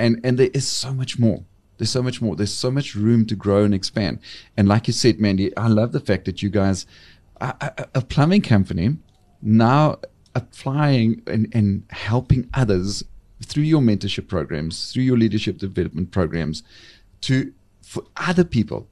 And 0.04 0.12
and 0.26 0.34
there 0.40 0.52
is 0.60 0.68
so 0.68 0.94
much 1.02 1.14
more. 1.26 1.40
There's 1.78 1.94
so 1.98 2.04
much 2.04 2.22
more. 2.22 2.36
There's 2.36 2.54
so 2.66 2.70
much 2.78 2.90
room 3.06 3.26
to 3.32 3.36
grow 3.46 3.62
and 3.68 3.74
expand. 3.74 4.20
And 4.56 4.68
like 4.74 4.84
you 4.90 4.94
said, 4.94 5.20
Mandy, 5.20 5.48
I 5.66 5.68
love 5.68 5.92
the 5.98 6.00
fact 6.10 6.24
that 6.26 6.38
you 6.44 6.50
guys 6.62 6.86
a, 7.48 7.56
a, 7.68 7.72
a 8.00 8.02
plumbing 8.14 8.44
company 8.44 8.88
now 9.42 9.98
applying 10.36 11.22
and, 11.34 11.48
and 11.58 11.84
helping 11.90 12.48
others 12.54 13.04
through 13.44 13.64
your 13.64 13.82
mentorship 13.82 14.28
programs, 14.28 14.92
through 14.92 15.04
your 15.04 15.18
leadership 15.18 15.58
development 15.58 16.12
programs, 16.12 16.64
to 17.22 17.54
for 17.82 18.04
other 18.18 18.44
people 18.44 18.88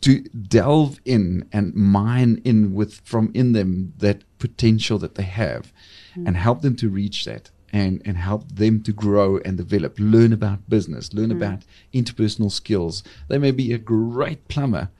to 0.00 0.20
delve 0.22 1.00
in 1.04 1.48
and 1.52 1.74
mine 1.74 2.40
in 2.44 2.72
with 2.72 3.00
from 3.04 3.30
in 3.34 3.52
them 3.52 3.92
that 3.98 4.22
potential 4.38 4.98
that 4.98 5.16
they 5.16 5.24
have 5.24 5.72
hmm. 6.14 6.26
and 6.26 6.36
help 6.36 6.62
them 6.62 6.76
to 6.76 6.88
reach 6.88 7.24
that 7.24 7.50
and 7.72 8.00
and 8.04 8.16
help 8.16 8.48
them 8.48 8.82
to 8.82 8.92
grow 8.92 9.38
and 9.38 9.56
develop. 9.56 9.96
Learn 9.98 10.32
about 10.32 10.68
business 10.68 11.12
learn 11.12 11.30
hmm. 11.30 11.36
about 11.36 11.60
interpersonal 11.92 12.50
skills. 12.50 13.02
They 13.28 13.38
may 13.38 13.50
be 13.50 13.72
a 13.72 13.78
great 13.78 14.48
plumber 14.48 14.90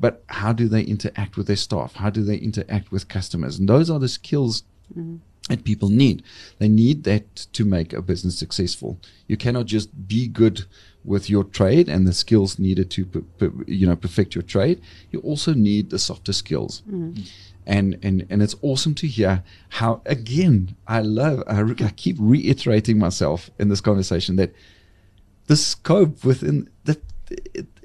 but 0.00 0.24
how 0.28 0.52
do 0.52 0.68
they 0.68 0.82
interact 0.82 1.36
with 1.36 1.46
their 1.46 1.56
staff? 1.56 1.94
How 1.94 2.10
do 2.10 2.24
they 2.24 2.36
interact 2.36 2.90
with 2.90 3.08
customers? 3.08 3.58
And 3.58 3.68
those 3.68 3.88
are 3.88 3.98
the 3.98 4.08
skills 4.08 4.64
hmm. 4.92 5.16
That 5.48 5.64
people 5.64 5.90
need. 5.90 6.22
They 6.58 6.68
need 6.68 7.04
that 7.04 7.36
to 7.52 7.64
make 7.64 7.92
a 7.92 8.00
business 8.00 8.38
successful. 8.38 8.98
You 9.28 9.36
cannot 9.36 9.66
just 9.66 10.08
be 10.08 10.26
good 10.26 10.64
with 11.04 11.28
your 11.28 11.44
trade 11.44 11.88
and 11.88 12.06
the 12.06 12.14
skills 12.14 12.58
needed 12.58 12.90
to, 12.92 13.26
you 13.66 13.86
know, 13.86 13.96
perfect 13.96 14.34
your 14.34 14.42
trade. 14.42 14.80
You 15.10 15.20
also 15.20 15.52
need 15.52 15.90
the 15.90 15.98
softer 15.98 16.32
skills. 16.32 16.82
Mm. 16.90 17.28
And, 17.66 17.98
and 18.02 18.26
and 18.28 18.42
it's 18.42 18.56
awesome 18.60 18.94
to 18.96 19.06
hear 19.06 19.42
how 19.70 20.02
again 20.04 20.76
I 20.86 21.00
love 21.00 21.42
I, 21.46 21.60
re- 21.60 21.76
I 21.80 21.92
keep 21.96 22.16
reiterating 22.18 22.98
myself 22.98 23.50
in 23.58 23.70
this 23.70 23.80
conversation 23.80 24.36
that 24.36 24.52
the 25.46 25.56
scope 25.56 26.24
within 26.24 26.68
that 26.84 27.00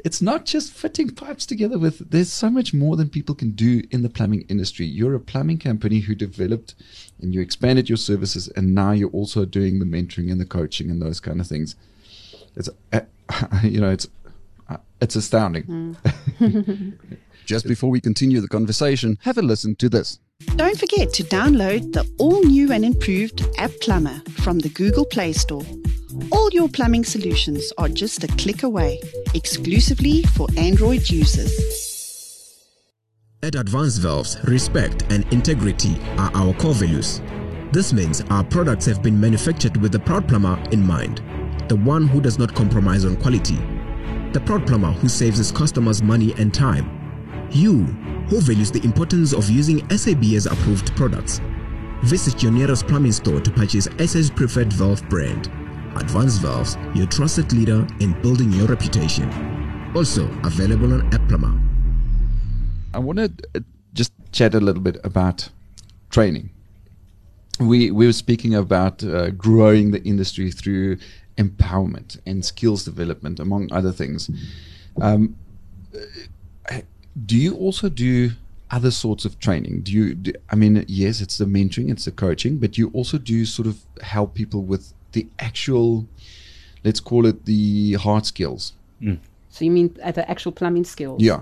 it's 0.06 0.22
not 0.22 0.46
just 0.46 0.72
fitting 0.72 1.10
pipes 1.10 1.46
together 1.46 1.78
with 1.78 2.10
there's 2.12 2.32
so 2.32 2.50
much 2.50 2.74
more 2.74 2.96
than 2.96 3.10
people 3.10 3.36
can 3.36 3.52
do 3.52 3.82
in 3.92 4.02
the 4.02 4.10
plumbing 4.10 4.46
industry. 4.50 4.86
You're 4.86 5.16
a 5.16 5.20
plumbing 5.20 5.60
company 5.60 6.00
who 6.00 6.16
developed 6.16 6.76
and 7.22 7.34
you 7.34 7.42
expanded 7.42 7.90
your 7.90 7.98
services 7.98 8.48
and 8.50 8.74
now 8.74 8.92
you're 8.92 9.10
also 9.10 9.46
doing 9.46 9.80
the 9.80 9.86
mentoring 9.86 10.32
and 10.32 10.40
the 10.40 10.46
coaching 10.46 10.90
and 10.90 11.02
those 11.02 11.20
kind 11.20 11.40
of 11.40 11.48
things. 11.48 11.76
It's 12.56 12.70
uh, 12.94 13.02
you 13.64 13.82
know 13.82 13.92
it's 13.92 14.08
uh, 14.70 14.78
it's 15.02 15.16
astounding. 15.16 15.98
Just 17.46 17.68
before 17.68 17.90
we 17.90 18.00
continue 18.00 18.42
the 18.42 18.48
conversation, 18.48 19.18
have 19.22 19.38
a 19.38 19.42
listen 19.42 19.76
to 19.78 19.90
this. 19.90 20.20
Don't 20.56 20.78
forget 20.78 21.14
to 21.14 21.24
download 21.24 21.94
the 21.94 22.06
all 22.18 22.44
new 22.44 22.72
and 22.72 22.84
improved 22.84 23.46
App 23.58 23.72
Plumber 23.82 24.22
from 24.42 24.60
the 24.60 24.70
Google 24.70 25.06
Play 25.06 25.34
Store. 25.34 25.64
All 26.32 26.50
your 26.52 26.68
plumbing 26.68 27.06
solutions 27.06 27.72
are 27.78 27.88
just 27.88 28.24
a 28.24 28.28
click 28.28 28.64
away, 28.64 29.00
exclusively 29.34 30.24
for 30.36 30.48
Android 30.58 31.10
users. 31.10 31.54
At 33.42 33.56
Advanced 33.56 34.02
Valves, 34.02 34.38
respect 34.44 35.04
and 35.10 35.26
integrity 35.32 35.98
are 36.18 36.32
our 36.34 36.54
core 36.56 36.74
values. 36.74 37.22
This 37.72 37.94
means 37.94 38.22
our 38.30 38.44
products 38.44 38.86
have 38.86 39.02
been 39.02 39.18
manufactured 39.18 39.78
with 39.78 39.94
the 39.94 40.00
proud 40.00 40.28
plumber 40.28 40.62
in 40.72 40.86
mind, 40.86 41.22
the 41.70 41.78
one 41.78 42.06
who 42.06 42.20
does 42.20 42.38
not 42.38 42.54
compromise 42.54 43.06
on 43.06 43.16
quality, 43.16 43.56
the 44.34 44.42
proud 44.46 44.68
plumber 44.68 44.92
who 44.92 45.08
saves 45.08 45.38
his 45.38 45.52
customers 45.54 46.04
money 46.04 46.34
and 46.38 46.54
time, 46.54 46.99
you 47.56 47.86
who 48.30 48.42
values 48.42 48.72
the 48.72 48.84
importance 48.84 49.34
of 49.34 49.50
using 49.50 49.88
SABS 49.90 50.46
approved 50.46 50.96
products. 50.96 51.42
Visit 52.04 52.42
your 52.42 52.52
nearest 52.52 52.88
plumbing 52.88 53.12
store 53.12 53.42
to 53.42 53.52
purchase 53.52 53.88
SA's 53.98 54.30
preferred 54.30 54.72
valve 54.72 55.08
brand. 55.10 55.52
Advanced 55.96 56.42
Valves, 56.42 56.78
your 56.94 57.08
trusted 57.08 57.52
leader 57.52 57.86
in 58.00 58.20
building 58.22 58.52
your 58.54 58.68
reputation. 58.68 59.30
Also 59.96 60.30
available 60.44 60.94
on 60.94 61.14
App 61.14 61.28
Plumber. 61.28 61.60
I 62.94 63.00
want 63.00 63.20
to 63.20 63.32
uh, 63.56 63.60
just 63.94 64.14
chat 64.32 64.54
a 64.54 64.60
little 64.60 64.82
bit 64.82 64.98
about 65.04 65.50
training. 66.10 66.52
We 67.60 67.92
we 67.92 68.06
were 68.06 68.14
speaking 68.14 68.56
about 68.56 69.04
uh, 69.04 69.32
growing 69.32 69.92
the 69.92 70.02
industry 70.04 70.52
through 70.52 70.98
empowerment 71.38 72.20
and 72.26 72.46
skills 72.46 72.86
development, 72.86 73.40
among 73.40 73.72
other 73.72 73.92
things. 73.92 74.30
Um, 75.02 75.36
do 77.26 77.38
you 77.38 77.56
also 77.56 77.90
do 77.90 78.32
other 78.72 78.92
sorts 78.92 79.26
of 79.26 79.40
training? 79.40 79.82
Do 79.82 79.92
you? 79.92 80.14
Do, 80.16 80.34
I 80.50 80.56
mean, 80.56 80.84
yes, 80.88 81.22
it's 81.22 81.38
the 81.38 81.46
mentoring, 81.46 81.90
it's 81.92 82.06
the 82.06 82.12
coaching, 82.12 82.58
but 82.58 82.78
you 82.78 82.90
also 82.94 83.18
do 83.18 83.46
sort 83.46 83.68
of 83.68 83.80
help 84.02 84.34
people 84.36 84.62
with 84.64 84.94
the 85.12 85.28
actual, 85.40 86.08
let's 86.84 87.00
call 87.00 87.26
it 87.26 87.46
the 87.46 87.94
hard 87.94 88.26
skills. 88.26 88.74
so 89.50 89.66
you 89.66 89.72
mean 89.72 89.96
at 90.04 90.14
the 90.16 90.30
actual 90.30 90.52
plumbing 90.52 90.84
skills 90.84 91.22
Yeah. 91.24 91.42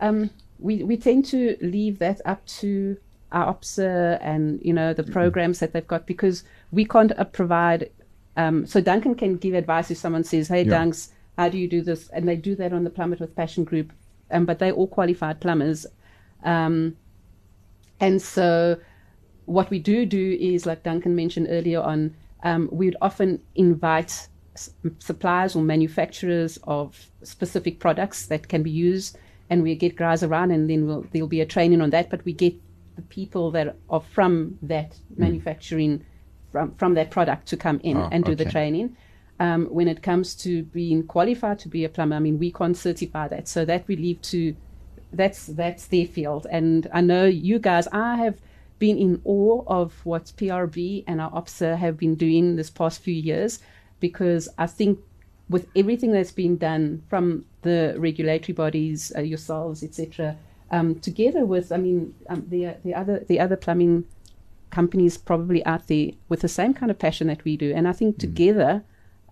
um, 0.00 0.30
we, 0.60 0.82
we 0.84 0.96
tend 0.96 1.24
to 1.26 1.56
leave 1.60 1.98
that 1.98 2.20
up 2.24 2.44
to 2.60 2.96
IOPSA 3.32 4.18
and 4.20 4.60
you 4.62 4.72
know 4.72 4.92
the 4.94 5.02
programs 5.02 5.58
that 5.60 5.72
they've 5.72 5.86
got 5.88 6.06
because 6.06 6.44
we 6.70 6.84
can't 6.84 7.12
uh, 7.18 7.24
provide. 7.24 7.90
Um, 8.36 8.66
so 8.66 8.80
Duncan 8.80 9.14
can 9.14 9.36
give 9.36 9.54
advice 9.54 9.90
if 9.90 9.98
someone 9.98 10.24
says, 10.24 10.48
"Hey, 10.48 10.62
Yeah. 10.64 10.72
Dunks, 10.84 11.08
how 11.38 11.48
do 11.48 11.58
you 11.58 11.66
do 11.66 11.80
this?" 11.82 12.08
and 12.10 12.28
they 12.28 12.36
do 12.36 12.54
that 12.56 12.72
on 12.72 12.84
the 12.84 12.90
Plummet 12.90 13.20
with 13.20 13.34
Passion 13.34 13.64
group, 13.64 13.92
um, 14.32 14.44
but 14.44 14.58
they're 14.58 14.72
all 14.72 14.88
qualified 14.88 15.40
plumbers, 15.40 15.86
um, 16.44 16.96
and 18.00 18.20
so 18.20 18.78
what 19.46 19.70
we 19.70 19.78
do 19.78 20.06
do 20.06 20.36
is, 20.40 20.66
like 20.66 20.82
Duncan 20.82 21.14
mentioned 21.14 21.48
earlier 21.50 21.80
on, 21.80 22.14
um, 22.42 22.68
we 22.72 22.86
would 22.86 22.96
often 23.00 23.40
invite 23.54 24.28
suppliers 24.98 25.56
or 25.56 25.62
manufacturers 25.62 26.58
of 26.64 27.06
specific 27.22 27.78
products 27.78 28.26
that 28.26 28.48
can 28.48 28.62
be 28.62 28.70
used, 28.70 29.16
and 29.50 29.62
we 29.62 29.74
get 29.74 29.96
guys 29.96 30.22
around, 30.22 30.50
and 30.50 30.68
then 30.68 30.86
we'll, 30.86 31.06
there'll 31.12 31.28
be 31.28 31.40
a 31.40 31.46
training 31.46 31.80
on 31.80 31.90
that. 31.90 32.10
But 32.10 32.24
we 32.24 32.32
get 32.32 32.54
the 32.96 33.02
people 33.02 33.50
that 33.52 33.76
are 33.88 34.00
from 34.00 34.58
that 34.62 34.96
manufacturing, 35.16 36.04
from 36.50 36.74
from 36.74 36.94
that 36.94 37.10
product, 37.10 37.46
to 37.48 37.56
come 37.56 37.80
in 37.82 37.96
Oh, 37.96 38.08
and 38.12 38.24
do 38.24 38.34
the 38.34 38.44
training. 38.44 38.96
Um, 39.42 39.66
when 39.66 39.88
it 39.88 40.04
comes 40.04 40.36
to 40.44 40.62
being 40.62 41.02
qualified 41.02 41.58
to 41.58 41.68
be 41.68 41.84
a 41.84 41.88
plumber, 41.88 42.14
I 42.14 42.20
mean, 42.20 42.38
we 42.38 42.52
can't 42.52 42.76
certify 42.76 43.26
that, 43.26 43.48
so 43.48 43.64
that 43.64 43.88
we 43.88 43.96
leave 43.96 44.22
to 44.22 44.54
that's 45.12 45.46
that's 45.46 45.86
their 45.88 46.06
field. 46.06 46.46
And 46.48 46.88
I 46.92 47.00
know 47.00 47.24
you 47.24 47.58
guys, 47.58 47.88
I 47.88 48.16
have 48.16 48.38
been 48.78 48.96
in 48.96 49.20
awe 49.24 49.64
of 49.66 49.94
what 50.04 50.32
PRB 50.36 51.04
and 51.08 51.20
IOPSA 51.20 51.76
have 51.76 51.96
been 51.96 52.14
doing 52.14 52.54
this 52.54 52.70
past 52.70 53.00
few 53.00 53.14
years 53.14 53.58
because 54.00 54.48
I 54.58 54.66
think 54.66 55.00
with 55.48 55.66
everything 55.76 56.12
that's 56.12 56.32
been 56.32 56.56
done 56.56 57.02
from 57.08 57.44
the 57.62 57.94
regulatory 57.98 58.54
bodies, 58.54 59.12
uh, 59.16 59.20
yourselves, 59.20 59.82
etc., 59.82 60.36
um, 60.70 60.98
together 61.00 61.44
with, 61.44 61.70
I 61.70 61.76
mean, 61.76 62.14
um, 62.28 62.46
the 62.48 62.76
the 62.84 62.94
other 62.94 63.24
the 63.28 63.38
other 63.40 63.56
plumbing 63.56 64.04
companies 64.70 65.18
probably 65.18 65.64
out 65.66 65.88
there 65.88 66.10
with 66.28 66.40
the 66.40 66.48
same 66.48 66.74
kind 66.74 66.90
of 66.90 66.98
passion 66.98 67.26
that 67.26 67.44
we 67.44 67.56
do, 67.56 67.72
and 67.74 67.86
I 67.86 67.92
think 67.92 68.18
together 68.18 68.82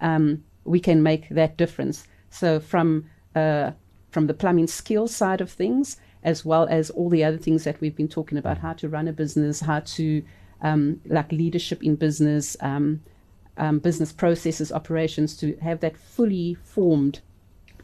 um, 0.00 0.44
we 0.64 0.80
can 0.80 1.02
make 1.02 1.28
that 1.30 1.56
difference. 1.56 2.06
So 2.30 2.60
from 2.60 3.06
uh, 3.34 3.72
from 4.10 4.26
the 4.26 4.34
plumbing 4.34 4.66
skills 4.66 5.14
side 5.14 5.40
of 5.40 5.50
things, 5.50 5.96
as 6.22 6.44
well 6.44 6.66
as 6.68 6.90
all 6.90 7.08
the 7.08 7.24
other 7.24 7.38
things 7.38 7.64
that 7.64 7.80
we've 7.80 7.96
been 7.96 8.08
talking 8.08 8.38
about, 8.38 8.58
how 8.58 8.72
to 8.74 8.88
run 8.88 9.08
a 9.08 9.12
business, 9.12 9.60
how 9.60 9.80
to 9.80 10.22
um, 10.62 11.00
like 11.06 11.30
leadership 11.32 11.82
in 11.82 11.96
business, 11.96 12.56
um, 12.60 13.00
um, 13.56 13.78
business 13.78 14.12
processes, 14.12 14.72
operations, 14.72 15.36
to 15.36 15.56
have 15.56 15.80
that 15.80 15.96
fully 15.96 16.54
formed 16.54 17.20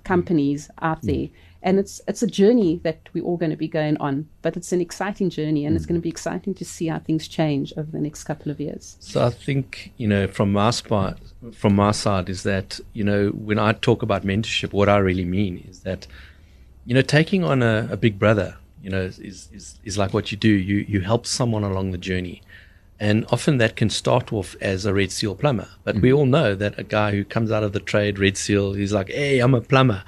companies 0.04 0.70
out 0.82 1.02
there. 1.02 1.28
And 1.62 1.78
it's 1.78 2.00
it's 2.06 2.22
a 2.22 2.26
journey 2.26 2.80
that 2.84 3.08
we're 3.12 3.24
all 3.24 3.36
going 3.36 3.50
to 3.50 3.56
be 3.56 3.68
going 3.68 3.96
on, 3.96 4.28
but 4.42 4.56
it's 4.56 4.72
an 4.72 4.80
exciting 4.80 5.30
journey, 5.30 5.64
and 5.64 5.74
it's 5.74 5.84
mm. 5.84 5.88
going 5.88 6.00
to 6.00 6.02
be 6.02 6.08
exciting 6.08 6.54
to 6.54 6.64
see 6.64 6.86
how 6.86 6.98
things 6.98 7.26
change 7.26 7.72
over 7.76 7.90
the 7.90 8.00
next 8.00 8.24
couple 8.24 8.52
of 8.52 8.60
years. 8.60 8.96
So 9.00 9.24
I 9.24 9.30
think 9.30 9.92
you 9.96 10.06
know 10.06 10.28
from 10.28 10.52
my 10.52 10.70
spot, 10.70 11.18
from 11.52 11.74
my 11.74 11.92
side, 11.92 12.28
is 12.28 12.42
that 12.44 12.80
you 12.92 13.04
know 13.04 13.30
when 13.30 13.58
I 13.58 13.72
talk 13.72 14.02
about 14.02 14.24
mentorship, 14.24 14.72
what 14.72 14.88
I 14.88 14.98
really 14.98 15.24
mean 15.24 15.64
is 15.68 15.80
that 15.80 16.06
you 16.84 16.94
know 16.94 17.02
taking 17.02 17.42
on 17.42 17.62
a, 17.62 17.88
a 17.90 17.96
big 17.96 18.18
brother, 18.18 18.56
you 18.86 18.90
know, 18.90 19.02
is, 19.02 19.18
is, 19.18 19.78
is 19.84 19.98
like 19.98 20.14
what 20.14 20.30
you 20.30 20.38
do. 20.38 20.48
You, 20.48 20.84
you 20.88 21.00
help 21.00 21.26
someone 21.26 21.64
along 21.64 21.90
the 21.90 21.98
journey. 21.98 22.42
And 22.98 23.26
often 23.30 23.58
that 23.58 23.76
can 23.76 23.90
start 23.90 24.32
off 24.32 24.56
as 24.60 24.86
a 24.86 24.94
Red 24.94 25.10
Seal 25.12 25.34
plumber. 25.34 25.68
But 25.84 25.96
we 25.96 26.10
mm. 26.10 26.16
all 26.16 26.26
know 26.26 26.54
that 26.54 26.78
a 26.78 26.84
guy 26.84 27.10
who 27.10 27.24
comes 27.24 27.50
out 27.50 27.62
of 27.62 27.72
the 27.72 27.80
trade, 27.80 28.18
Red 28.18 28.36
Seal, 28.36 28.74
he's 28.74 28.92
like, 28.92 29.08
hey, 29.08 29.40
I'm 29.40 29.54
a 29.54 29.60
plumber. 29.60 30.04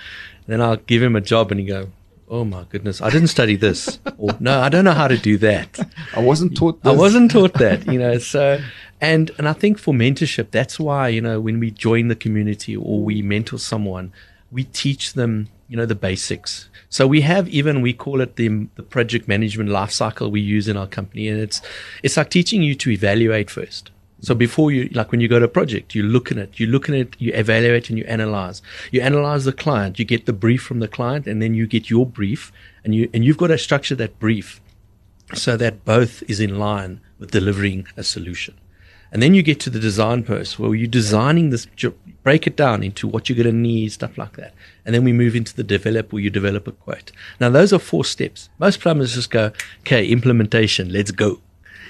Then 0.48 0.62
I'll 0.62 0.76
give 0.76 1.02
him 1.02 1.14
a 1.14 1.20
job 1.20 1.52
and 1.52 1.60
he 1.60 1.66
go, 1.66 1.88
oh 2.30 2.44
my 2.44 2.64
goodness, 2.70 3.00
I 3.00 3.10
didn't 3.10 3.28
study 3.28 3.54
this. 3.54 4.00
or 4.18 4.30
no, 4.40 4.60
I 4.60 4.70
don't 4.70 4.84
know 4.84 4.92
how 4.92 5.06
to 5.06 5.16
do 5.16 5.36
that. 5.38 5.78
I 6.16 6.20
wasn't 6.20 6.56
taught 6.56 6.82
that 6.82 6.90
I 6.90 6.96
wasn't 6.96 7.30
taught 7.30 7.54
that, 7.54 7.86
you 7.86 7.98
know. 7.98 8.18
So, 8.28 8.60
and 9.00 9.30
and 9.38 9.48
I 9.48 9.52
think 9.52 9.78
for 9.78 9.94
mentorship, 9.94 10.50
that's 10.50 10.80
why 10.80 11.08
you 11.08 11.20
know 11.20 11.40
when 11.40 11.60
we 11.60 11.70
join 11.70 12.08
the 12.08 12.16
community 12.16 12.76
or 12.76 13.00
we 13.00 13.22
mentor 13.22 13.58
someone, 13.58 14.12
we 14.50 14.64
teach 14.64 15.12
them 15.12 15.48
you 15.68 15.76
know 15.76 15.86
the 15.86 15.94
basics. 15.94 16.68
So 16.90 17.06
we 17.06 17.20
have 17.20 17.48
even 17.48 17.82
we 17.82 17.92
call 17.92 18.20
it 18.20 18.36
the 18.36 18.66
the 18.74 18.82
project 18.82 19.28
management 19.28 19.70
life 19.70 19.90
cycle 19.90 20.30
we 20.30 20.40
use 20.40 20.66
in 20.66 20.76
our 20.76 20.86
company, 20.86 21.28
and 21.28 21.38
it's 21.38 21.60
it's 22.02 22.16
like 22.16 22.30
teaching 22.30 22.62
you 22.62 22.74
to 22.76 22.90
evaluate 22.90 23.50
first. 23.50 23.90
So 24.20 24.34
before 24.34 24.72
you, 24.72 24.88
like 24.92 25.12
when 25.12 25.20
you 25.20 25.28
go 25.28 25.38
to 25.38 25.44
a 25.44 25.48
project, 25.48 25.94
you 25.94 26.02
look 26.02 26.32
at 26.32 26.38
it, 26.38 26.58
you 26.58 26.66
look 26.66 26.88
at 26.88 26.94
it, 26.94 27.14
you 27.18 27.32
evaluate 27.34 27.88
and 27.88 27.98
you 27.98 28.04
analyze. 28.04 28.62
You 28.90 29.00
analyze 29.00 29.44
the 29.44 29.52
client, 29.52 29.98
you 29.98 30.04
get 30.04 30.26
the 30.26 30.32
brief 30.32 30.62
from 30.62 30.80
the 30.80 30.88
client, 30.88 31.26
and 31.26 31.40
then 31.40 31.54
you 31.54 31.66
get 31.66 31.88
your 31.88 32.04
brief, 32.04 32.50
and 32.84 32.94
you 32.94 33.08
and 33.14 33.24
you've 33.24 33.38
got 33.38 33.48
to 33.48 33.58
structure 33.58 33.94
that 33.94 34.18
brief 34.18 34.60
so 35.34 35.56
that 35.56 35.84
both 35.84 36.22
is 36.28 36.40
in 36.40 36.58
line 36.58 37.00
with 37.18 37.30
delivering 37.30 37.86
a 37.96 38.02
solution. 38.02 38.54
And 39.10 39.22
then 39.22 39.34
you 39.34 39.42
get 39.42 39.60
to 39.60 39.70
the 39.70 39.80
design 39.80 40.22
post 40.22 40.58
where 40.58 40.74
you're 40.74 40.86
designing 40.86 41.50
this, 41.50 41.66
break 42.22 42.46
it 42.46 42.56
down 42.56 42.82
into 42.82 43.08
what 43.08 43.28
you're 43.28 43.42
going 43.42 43.46
to 43.46 43.52
need, 43.52 43.92
stuff 43.92 44.18
like 44.18 44.36
that. 44.36 44.52
And 44.84 44.94
then 44.94 45.02
we 45.02 45.12
move 45.12 45.34
into 45.34 45.54
the 45.56 45.64
develop 45.64 46.12
where 46.12 46.20
you 46.20 46.28
develop 46.28 46.66
a 46.66 46.72
quote. 46.72 47.10
Now, 47.40 47.48
those 47.48 47.72
are 47.72 47.78
four 47.78 48.04
steps. 48.04 48.50
Most 48.58 48.80
plumbers 48.80 49.14
just 49.14 49.30
go, 49.30 49.52
okay, 49.80 50.06
implementation, 50.06 50.92
let's 50.92 51.10
go. 51.10 51.40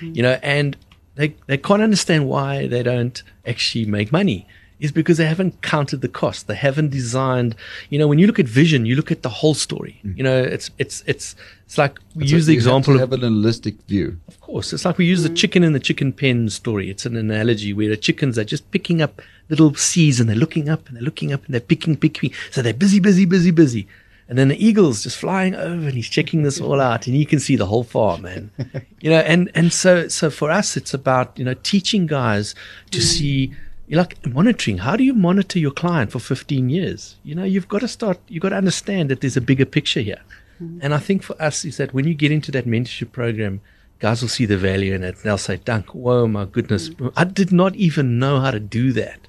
Mm-hmm. 0.00 0.14
You 0.14 0.22
know, 0.22 0.38
and 0.42 0.76
they, 1.18 1.34
they 1.48 1.58
can't 1.58 1.82
understand 1.82 2.28
why 2.28 2.68
they 2.68 2.82
don't 2.82 3.22
actually 3.44 3.84
make 3.84 4.12
money 4.12 4.46
is 4.78 4.92
because 4.92 5.16
they 5.18 5.26
haven't 5.26 5.60
counted 5.62 6.00
the 6.00 6.08
cost. 6.08 6.46
They 6.46 6.54
haven't 6.54 6.90
designed, 6.90 7.56
you 7.90 7.98
know, 7.98 8.06
when 8.06 8.20
you 8.20 8.28
look 8.28 8.38
at 8.38 8.46
vision, 8.46 8.86
you 8.86 8.94
look 8.94 9.10
at 9.10 9.22
the 9.22 9.28
whole 9.28 9.54
story. 9.54 10.00
Mm. 10.04 10.16
You 10.16 10.22
know, 10.22 10.38
it's, 10.40 10.70
it's, 10.78 11.02
it's, 11.06 11.34
it's 11.66 11.76
like 11.76 11.98
we 12.14 12.28
So 12.28 12.36
use 12.36 12.46
the 12.46 12.52
you 12.52 12.60
have 12.60 12.66
example 12.66 12.94
of 12.94 13.00
have 13.00 13.12
an 13.12 13.20
holistic 13.20 13.82
view. 13.88 14.16
of 14.28 14.40
course, 14.40 14.72
it's 14.72 14.84
like 14.84 14.96
we 14.96 15.06
use 15.06 15.24
the 15.24 15.30
mm. 15.30 15.36
chicken 15.36 15.64
in 15.64 15.72
the 15.72 15.80
chicken 15.80 16.12
pen 16.12 16.48
story. 16.50 16.88
It's 16.88 17.04
an 17.04 17.16
analogy 17.16 17.72
where 17.72 17.88
the 17.88 17.96
chickens 17.96 18.38
are 18.38 18.44
just 18.44 18.70
picking 18.70 19.02
up 19.02 19.20
little 19.48 19.74
seeds 19.74 20.20
and 20.20 20.28
they're 20.28 20.36
looking 20.36 20.68
up 20.68 20.86
and 20.86 20.96
they're 20.96 21.02
looking 21.02 21.32
up 21.32 21.44
and 21.46 21.52
they're 21.52 21.60
picking, 21.60 21.96
picking. 21.96 22.32
So 22.52 22.62
they're 22.62 22.72
busy, 22.72 23.00
busy, 23.00 23.24
busy, 23.24 23.50
busy. 23.50 23.88
And 24.28 24.36
then 24.36 24.48
the 24.48 24.64
eagle's 24.64 25.02
just 25.02 25.16
flying 25.16 25.54
over 25.54 25.86
and 25.86 25.94
he's 25.94 26.08
checking 26.08 26.42
this 26.42 26.60
all 26.60 26.80
out 26.80 27.06
and 27.06 27.16
you 27.16 27.24
can 27.24 27.40
see 27.40 27.56
the 27.56 27.64
whole 27.64 27.82
farm, 27.82 28.22
man. 28.22 28.50
you 29.00 29.08
know, 29.08 29.20
and, 29.20 29.50
and 29.54 29.72
so, 29.72 30.06
so 30.08 30.28
for 30.28 30.50
us, 30.50 30.76
it's 30.76 30.92
about, 30.92 31.38
you 31.38 31.44
know, 31.46 31.54
teaching 31.54 32.06
guys 32.06 32.54
to 32.90 32.98
mm. 32.98 33.02
see, 33.02 33.54
like 33.90 34.24
monitoring. 34.26 34.78
How 34.78 34.96
do 34.96 35.04
you 35.04 35.14
monitor 35.14 35.58
your 35.58 35.70
client 35.70 36.12
for 36.12 36.18
15 36.18 36.68
years? 36.68 37.16
You 37.24 37.34
know, 37.34 37.44
you've 37.44 37.68
got 37.68 37.80
to 37.80 37.88
start, 37.88 38.18
you've 38.28 38.42
got 38.42 38.50
to 38.50 38.56
understand 38.56 39.08
that 39.10 39.22
there's 39.22 39.38
a 39.38 39.40
bigger 39.40 39.64
picture 39.64 40.00
here. 40.00 40.20
Mm-hmm. 40.62 40.80
And 40.82 40.94
I 40.94 40.98
think 40.98 41.22
for 41.22 41.40
us 41.40 41.64
is 41.64 41.78
that 41.78 41.94
when 41.94 42.06
you 42.06 42.12
get 42.12 42.30
into 42.30 42.52
that 42.52 42.66
mentorship 42.66 43.12
program, 43.12 43.62
guys 43.98 44.20
will 44.20 44.28
see 44.28 44.44
the 44.44 44.58
value 44.58 44.94
in 44.94 45.04
it. 45.04 45.16
They'll 45.22 45.38
say, 45.38 45.56
Dunk, 45.56 45.94
whoa, 45.94 46.26
my 46.26 46.44
goodness, 46.44 46.90
mm. 46.90 47.12
I 47.16 47.24
did 47.24 47.50
not 47.50 47.76
even 47.76 48.18
know 48.18 48.40
how 48.40 48.50
to 48.50 48.60
do 48.60 48.92
that. 48.92 49.20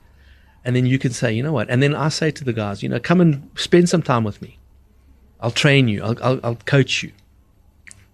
And 0.66 0.76
then 0.76 0.86
you 0.86 1.00
can 1.00 1.14
say, 1.14 1.32
you 1.32 1.42
know 1.42 1.54
what? 1.54 1.70
And 1.70 1.82
then 1.82 1.96
I 1.96 2.10
say 2.10 2.32
to 2.32 2.44
the 2.44 2.52
guys, 2.52 2.84
you 2.84 2.90
know, 2.90 3.00
come 3.00 3.22
and 3.22 3.50
spend 3.56 3.88
some 3.88 4.02
time 4.02 4.26
with 4.26 4.42
me. 4.42 4.59
I'll 5.42 5.52
train 5.52 5.88
you. 5.88 6.04
I'll, 6.04 6.24
I'll, 6.24 6.40
I'll 6.44 6.56
coach 6.66 7.04
you. 7.04 7.12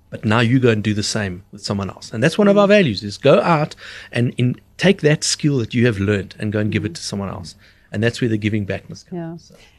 But 0.09 0.23
now 0.23 0.39
you 0.39 0.59
go 0.59 0.69
and 0.69 0.83
do 0.83 0.93
the 0.93 1.03
same 1.03 1.43
with 1.51 1.63
someone 1.63 1.89
else. 1.89 2.13
And 2.13 2.23
that's 2.23 2.37
one 2.37 2.47
of 2.47 2.57
our 2.57 2.67
values 2.67 3.03
is 3.03 3.17
go 3.17 3.41
out 3.41 3.75
and 4.11 4.33
in, 4.37 4.55
take 4.77 5.01
that 5.01 5.23
skill 5.23 5.57
that 5.57 5.73
you 5.73 5.85
have 5.87 5.99
learned 5.99 6.35
and 6.39 6.53
go 6.53 6.59
and 6.59 6.71
give 6.71 6.85
it 6.85 6.95
to 6.95 7.01
someone 7.01 7.29
else. 7.29 7.55
And 7.91 8.03
that's 8.03 8.21
where 8.21 8.29
the 8.29 8.37
giving 8.37 8.65
back 8.65 8.87
must 8.89 9.07
come. 9.07 9.17
Yeah. 9.17 9.37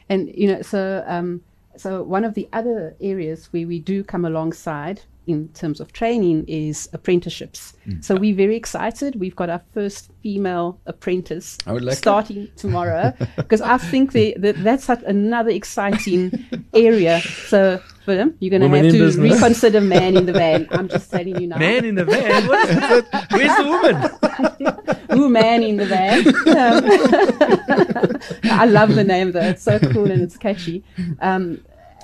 And 0.09 0.31
you 0.35 0.47
know, 0.53 0.61
so 0.61 1.03
um, 1.07 1.41
so 1.75 2.03
one 2.03 2.23
of 2.23 2.33
the 2.33 2.47
other 2.53 2.95
areas 3.01 3.47
where 3.51 3.67
we 3.67 3.79
do 3.79 4.03
come 4.03 4.25
alongside 4.25 5.01
in 5.27 5.49
terms 5.49 5.79
of 5.79 5.93
training 5.93 6.45
is 6.47 6.89
apprenticeships. 6.93 7.73
Mm. 7.85 8.03
So 8.03 8.15
we're 8.15 8.35
very 8.35 8.55
excited. 8.55 9.19
We've 9.19 9.35
got 9.35 9.49
our 9.49 9.61
first 9.73 10.09
female 10.23 10.79
apprentice 10.85 11.57
I 11.67 11.73
would 11.73 11.83
like 11.83 11.97
starting 11.97 12.49
tomorrow 12.55 13.13
because 13.35 13.61
I 13.61 13.77
think 13.77 14.13
the, 14.13 14.35
the, 14.37 14.53
that's 14.53 14.89
another 14.89 15.51
exciting 15.51 16.31
area. 16.73 17.21
So 17.21 17.81
Willem, 18.07 18.35
you're 18.39 18.57
going 18.57 18.61
to 18.61 18.69
have 18.69 18.91
to 18.91 18.91
business. 18.91 19.33
reconsider 19.33 19.81
man 19.95 20.15
in 20.15 20.25
the 20.25 20.33
van. 20.33 20.67
I'm 20.71 20.87
just 20.87 21.11
telling 21.11 21.39
you 21.41 21.47
now. 21.47 21.57
Man 21.57 21.83
in 21.83 21.95
the 21.95 22.05
van? 22.05 22.47
What 22.47 22.69
is 22.69 22.75
that? 22.77 23.27
Where's 23.31 23.57
the 23.57 23.65
woman? 25.09 25.19
Ooh, 25.19 25.29
man 25.29 25.61
in 25.61 25.77
the 25.77 25.85
van. 25.85 26.27
Um, 26.55 28.53
I 28.59 28.65
love 28.65 28.95
the 28.95 29.03
name 29.03 29.33
though; 29.33 29.41
it's 29.41 29.63
so 29.63 29.77
cool 29.79 30.09
and 30.09 30.21
it's 30.21 30.37
catchy. 30.37 30.83
Um, 31.19 31.63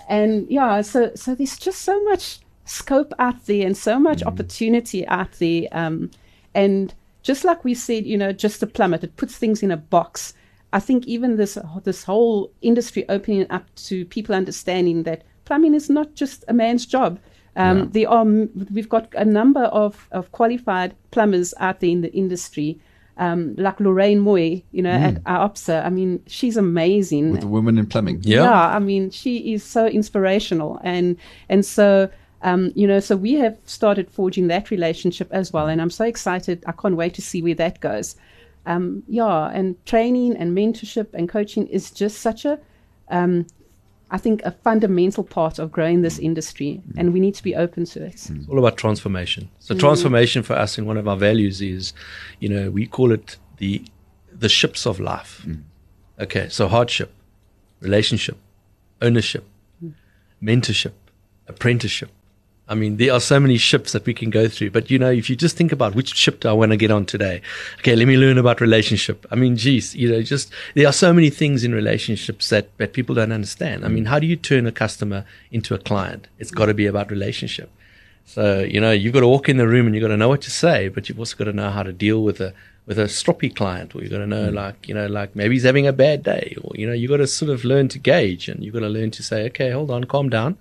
and 0.09 0.49
yeah, 0.49 0.81
so 0.81 1.11
so 1.15 1.35
there's 1.35 1.57
just 1.57 1.81
so 1.81 2.03
much 2.03 2.39
scope 2.65 3.13
out 3.19 3.45
there 3.45 3.65
and 3.65 3.75
so 3.75 3.99
much 3.99 4.23
opportunity 4.23 5.05
out 5.07 5.31
there. 5.33 5.67
Um, 5.71 6.11
and 6.53 6.93
just 7.21 7.43
like 7.43 7.63
we 7.63 7.73
said, 7.73 8.05
you 8.05 8.17
know, 8.17 8.31
just 8.31 8.63
a 8.63 8.67
plummet, 8.67 9.03
it 9.03 9.15
puts 9.15 9.37
things 9.37 9.63
in 9.63 9.71
a 9.71 9.77
box. 9.77 10.33
I 10.73 10.79
think 10.79 11.05
even 11.05 11.37
this 11.37 11.57
this 11.83 12.03
whole 12.03 12.51
industry 12.61 13.05
opening 13.07 13.45
up 13.49 13.63
to 13.87 14.05
people 14.05 14.33
understanding 14.35 15.03
that 15.03 15.23
plumbing 15.45 15.75
is 15.75 15.89
not 15.89 16.15
just 16.15 16.43
a 16.47 16.53
man's 16.53 16.85
job. 16.85 17.19
Um, 17.55 17.91
There 17.91 18.09
are 18.09 18.25
we've 18.25 18.89
got 18.89 19.13
a 19.13 19.25
number 19.25 19.65
of, 19.65 20.07
of 20.11 20.31
qualified 20.31 20.95
plumbers 21.11 21.53
out 21.59 21.79
there 21.79 21.91
in 21.91 22.01
the 22.01 22.11
industry, 22.13 22.79
um, 23.17 23.53
like 23.57 23.79
Lorraine 23.79 24.19
Moy, 24.19 24.63
you 24.71 24.81
know, 24.81 24.89
at 24.89 25.23
IOPSA. 25.25 25.85
I 25.85 25.89
mean, 25.91 26.23
she's 26.25 26.57
amazing. 26.57 27.31
With 27.31 27.41
the 27.41 27.47
women 27.47 27.77
in 27.77 27.85
plumbing. 27.85 28.21
Yeah. 28.23 28.49
I 28.51 28.79
mean, 28.79 29.11
she 29.11 29.53
is 29.53 29.63
so 29.63 29.85
inspirational, 29.85 30.79
and 30.83 31.15
and 31.49 31.63
so 31.63 32.09
um, 32.43 32.71
you 32.75 32.85
know, 32.85 32.99
so 32.99 33.15
we 33.15 33.33
have 33.35 33.57
started 33.65 34.11
forging 34.11 34.47
that 34.47 34.69
relationship 34.69 35.29
as 35.31 35.53
well, 35.53 35.67
and 35.67 35.81
I'm 35.81 35.89
so 35.89 36.03
excited. 36.05 36.63
I 36.67 36.73
can't 36.73 36.95
wait 36.95 37.13
to 37.15 37.21
see 37.21 37.41
where 37.41 37.55
that 37.55 37.79
goes. 37.79 38.15
Um, 38.65 39.03
yeah, 39.07 39.49
and 39.49 39.83
training 39.85 40.35
and 40.35 40.55
mentorship 40.55 41.13
and 41.13 41.27
coaching 41.27 41.67
is 41.67 41.89
just 41.89 42.19
such 42.19 42.45
a, 42.45 42.59
um, 43.09 43.47
I 44.11 44.17
think, 44.17 44.41
a 44.43 44.51
fundamental 44.51 45.23
part 45.23 45.57
of 45.57 45.71
growing 45.71 46.01
this 46.01 46.19
industry, 46.19 46.81
and 46.97 47.13
we 47.13 47.21
need 47.21 47.35
to 47.35 47.43
be 47.43 47.55
open 47.55 47.85
to 47.85 48.03
it. 48.05 48.13
It's 48.13 48.31
all 48.49 48.59
about 48.59 48.77
transformation. 48.77 49.49
So 49.59 49.73
transformation 49.75 50.43
for 50.43 50.53
us 50.53 50.77
in 50.77 50.85
one 50.85 50.97
of 50.97 51.07
our 51.07 51.17
values 51.17 51.61
is, 51.61 51.93
you 52.39 52.49
know, 52.49 52.69
we 52.69 52.87
call 52.87 53.13
it 53.13 53.37
the 53.57 53.85
the 54.31 54.49
ships 54.49 54.85
of 54.85 54.99
life. 54.99 55.47
Okay, 56.19 56.49
so 56.49 56.67
hardship, 56.67 57.13
relationship, 57.79 58.37
ownership, 59.01 59.45
mentorship, 60.41 60.93
apprenticeship. 61.47 62.09
I 62.69 62.75
mean, 62.75 62.95
there 62.95 63.11
are 63.11 63.19
so 63.19 63.39
many 63.41 63.57
ships 63.57 63.91
that 63.91 64.05
we 64.05 64.13
can 64.13 64.29
go 64.29 64.47
through. 64.47 64.71
But 64.71 64.89
you 64.89 64.97
know, 64.97 65.11
if 65.11 65.29
you 65.29 65.35
just 65.35 65.57
think 65.57 65.71
about 65.71 65.95
which 65.95 66.15
ship 66.15 66.39
do 66.39 66.49
I 66.49 66.53
want 66.53 66.71
to 66.71 66.77
get 66.77 66.91
on 66.91 67.05
today? 67.05 67.41
Okay, 67.79 67.95
let 67.95 68.07
me 68.07 68.15
learn 68.15 68.37
about 68.37 68.61
relationship. 68.61 69.25
I 69.31 69.35
mean, 69.35 69.57
geez, 69.57 69.93
you 69.95 70.09
know, 70.09 70.21
just 70.21 70.51
there 70.73 70.87
are 70.87 70.93
so 70.93 71.11
many 71.11 71.29
things 71.29 71.63
in 71.63 71.73
relationships 71.73 72.49
that 72.49 72.75
that 72.77 72.93
people 72.93 73.15
don't 73.15 73.33
understand. 73.33 73.83
I 73.83 73.89
mean, 73.89 74.05
how 74.05 74.17
do 74.19 74.27
you 74.27 74.37
turn 74.37 74.65
a 74.65 74.71
customer 74.71 75.25
into 75.51 75.73
a 75.75 75.77
client? 75.77 76.27
It's 76.39 76.51
got 76.51 76.67
to 76.67 76.73
be 76.73 76.85
about 76.85 77.11
relationship. 77.11 77.69
So 78.25 78.61
you 78.61 78.79
know, 78.79 78.91
you've 78.91 79.13
got 79.13 79.21
to 79.21 79.27
walk 79.27 79.49
in 79.49 79.57
the 79.57 79.67
room 79.67 79.85
and 79.85 79.93
you've 79.95 80.01
got 80.01 80.07
to 80.09 80.17
know 80.17 80.29
what 80.29 80.41
to 80.43 80.51
say, 80.51 80.87
but 80.87 81.09
you've 81.09 81.19
also 81.19 81.35
got 81.35 81.45
to 81.45 81.53
know 81.53 81.69
how 81.69 81.83
to 81.83 81.91
deal 81.91 82.23
with 82.23 82.39
a 82.39 82.53
with 82.85 82.97
a 82.97 83.05
stroppy 83.05 83.53
client, 83.53 83.93
or 83.93 84.01
you've 84.01 84.11
got 84.11 84.19
to 84.19 84.27
know 84.27 84.49
mm. 84.49 84.53
like 84.53 84.87
you 84.87 84.93
know 84.93 85.07
like 85.07 85.35
maybe 85.35 85.55
he's 85.55 85.63
having 85.63 85.85
a 85.85 85.93
bad 85.93 86.23
day, 86.23 86.55
or 86.63 86.71
you 86.75 86.87
know 86.87 86.93
you've 86.93 87.11
got 87.11 87.17
to 87.17 87.27
sort 87.27 87.51
of 87.51 87.65
learn 87.65 87.89
to 87.89 87.99
gauge, 87.99 88.47
and 88.47 88.63
you've 88.63 88.73
got 88.73 88.81
to 88.81 88.89
learn 88.89 89.11
to 89.11 89.21
say, 89.21 89.45
okay, 89.47 89.71
hold 89.71 89.91
on, 89.91 90.05
calm 90.05 90.29
down. 90.29 90.57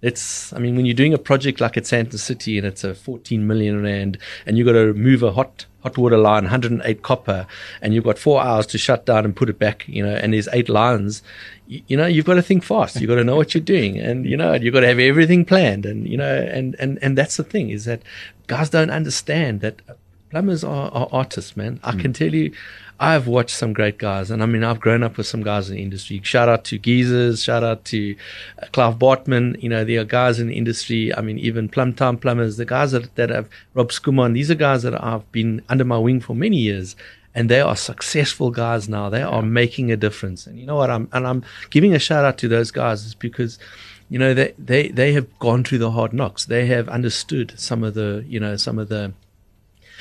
It's, 0.00 0.52
I 0.52 0.58
mean, 0.58 0.76
when 0.76 0.86
you're 0.86 0.94
doing 0.94 1.12
a 1.12 1.18
project 1.18 1.60
like 1.60 1.76
at 1.76 1.82
Sandton 1.82 2.18
City 2.18 2.56
and 2.56 2.66
it's 2.66 2.84
a 2.84 2.94
14 2.94 3.46
million 3.46 3.82
rand 3.82 4.16
and 4.46 4.56
you've 4.56 4.66
got 4.66 4.74
to 4.74 4.94
move 4.94 5.24
a 5.24 5.32
hot, 5.32 5.66
hot 5.82 5.98
water 5.98 6.16
line, 6.16 6.44
108 6.44 7.02
copper, 7.02 7.46
and 7.82 7.92
you've 7.92 8.04
got 8.04 8.16
four 8.16 8.40
hours 8.40 8.66
to 8.66 8.78
shut 8.78 9.06
down 9.06 9.24
and 9.24 9.34
put 9.34 9.48
it 9.48 9.58
back, 9.58 9.88
you 9.88 10.04
know, 10.04 10.14
and 10.14 10.32
there's 10.34 10.48
eight 10.52 10.68
lines, 10.68 11.22
you, 11.66 11.82
you 11.88 11.96
know, 11.96 12.06
you've 12.06 12.26
got 12.26 12.34
to 12.34 12.42
think 12.42 12.62
fast. 12.62 13.00
You've 13.00 13.08
got 13.08 13.16
to 13.16 13.24
know 13.24 13.34
what 13.34 13.54
you're 13.54 13.62
doing 13.62 13.98
and, 13.98 14.24
you 14.24 14.36
know, 14.36 14.54
you've 14.54 14.74
got 14.74 14.80
to 14.80 14.86
have 14.86 15.00
everything 15.00 15.44
planned. 15.44 15.84
And, 15.84 16.08
you 16.08 16.16
know, 16.16 16.32
and, 16.32 16.76
and, 16.78 17.00
and 17.02 17.18
that's 17.18 17.36
the 17.36 17.44
thing 17.44 17.70
is 17.70 17.84
that 17.86 18.02
guys 18.46 18.70
don't 18.70 18.90
understand 18.90 19.62
that 19.62 19.82
plumbers 20.30 20.62
are, 20.62 20.90
are 20.92 21.08
artists, 21.10 21.56
man. 21.56 21.80
I 21.82 21.92
hmm. 21.92 22.00
can 22.00 22.12
tell 22.12 22.32
you, 22.32 22.52
I've 23.00 23.28
watched 23.28 23.54
some 23.54 23.72
great 23.72 23.98
guys, 23.98 24.30
and 24.30 24.42
I 24.42 24.46
mean, 24.46 24.64
I've 24.64 24.80
grown 24.80 25.04
up 25.04 25.16
with 25.16 25.26
some 25.26 25.44
guys 25.44 25.70
in 25.70 25.76
the 25.76 25.82
industry. 25.82 26.20
Shout 26.24 26.48
out 26.48 26.64
to 26.64 26.78
Geezers, 26.78 27.42
shout 27.42 27.62
out 27.62 27.84
to 27.86 28.16
uh, 28.60 28.66
Clive 28.72 28.98
Bartman. 28.98 29.62
You 29.62 29.68
know, 29.68 29.84
there 29.84 30.00
are 30.00 30.04
guys 30.04 30.40
in 30.40 30.48
the 30.48 30.56
industry. 30.56 31.14
I 31.14 31.20
mean, 31.20 31.38
even 31.38 31.68
Plum 31.68 31.94
Town 31.94 32.18
Plumbers, 32.18 32.56
the 32.56 32.64
guys 32.64 32.92
that, 32.92 33.14
that 33.14 33.30
have 33.30 33.48
Rob 33.74 33.90
Skuman, 33.90 34.34
these 34.34 34.50
are 34.50 34.56
guys 34.56 34.82
that 34.82 35.02
I've 35.02 35.30
been 35.30 35.62
under 35.68 35.84
my 35.84 35.98
wing 35.98 36.20
for 36.20 36.34
many 36.34 36.56
years. 36.56 36.96
And 37.34 37.48
they 37.48 37.60
are 37.60 37.76
successful 37.76 38.50
guys 38.50 38.88
now. 38.88 39.10
They 39.10 39.22
are 39.22 39.42
making 39.42 39.92
a 39.92 39.96
difference. 39.96 40.46
And 40.46 40.58
you 40.58 40.66
know 40.66 40.74
what? 40.74 40.90
I'm, 40.90 41.08
and 41.12 41.24
I'm 41.24 41.44
giving 41.70 41.94
a 41.94 41.98
shout 42.00 42.24
out 42.24 42.36
to 42.38 42.48
those 42.48 42.72
guys 42.72 43.04
is 43.04 43.14
because 43.14 43.60
you 44.08 44.18
know, 44.18 44.34
they, 44.34 44.54
they, 44.58 44.88
they 44.88 45.12
have 45.12 45.38
gone 45.38 45.64
through 45.64 45.78
the 45.78 45.90
hard 45.90 46.12
knocks. 46.12 46.46
They 46.46 46.66
have 46.66 46.88
understood 46.88 47.52
some 47.56 47.84
of 47.84 47.94
the, 47.94 48.24
you 48.26 48.40
know, 48.40 48.56
some 48.56 48.78
of 48.78 48.88
the 48.88 49.12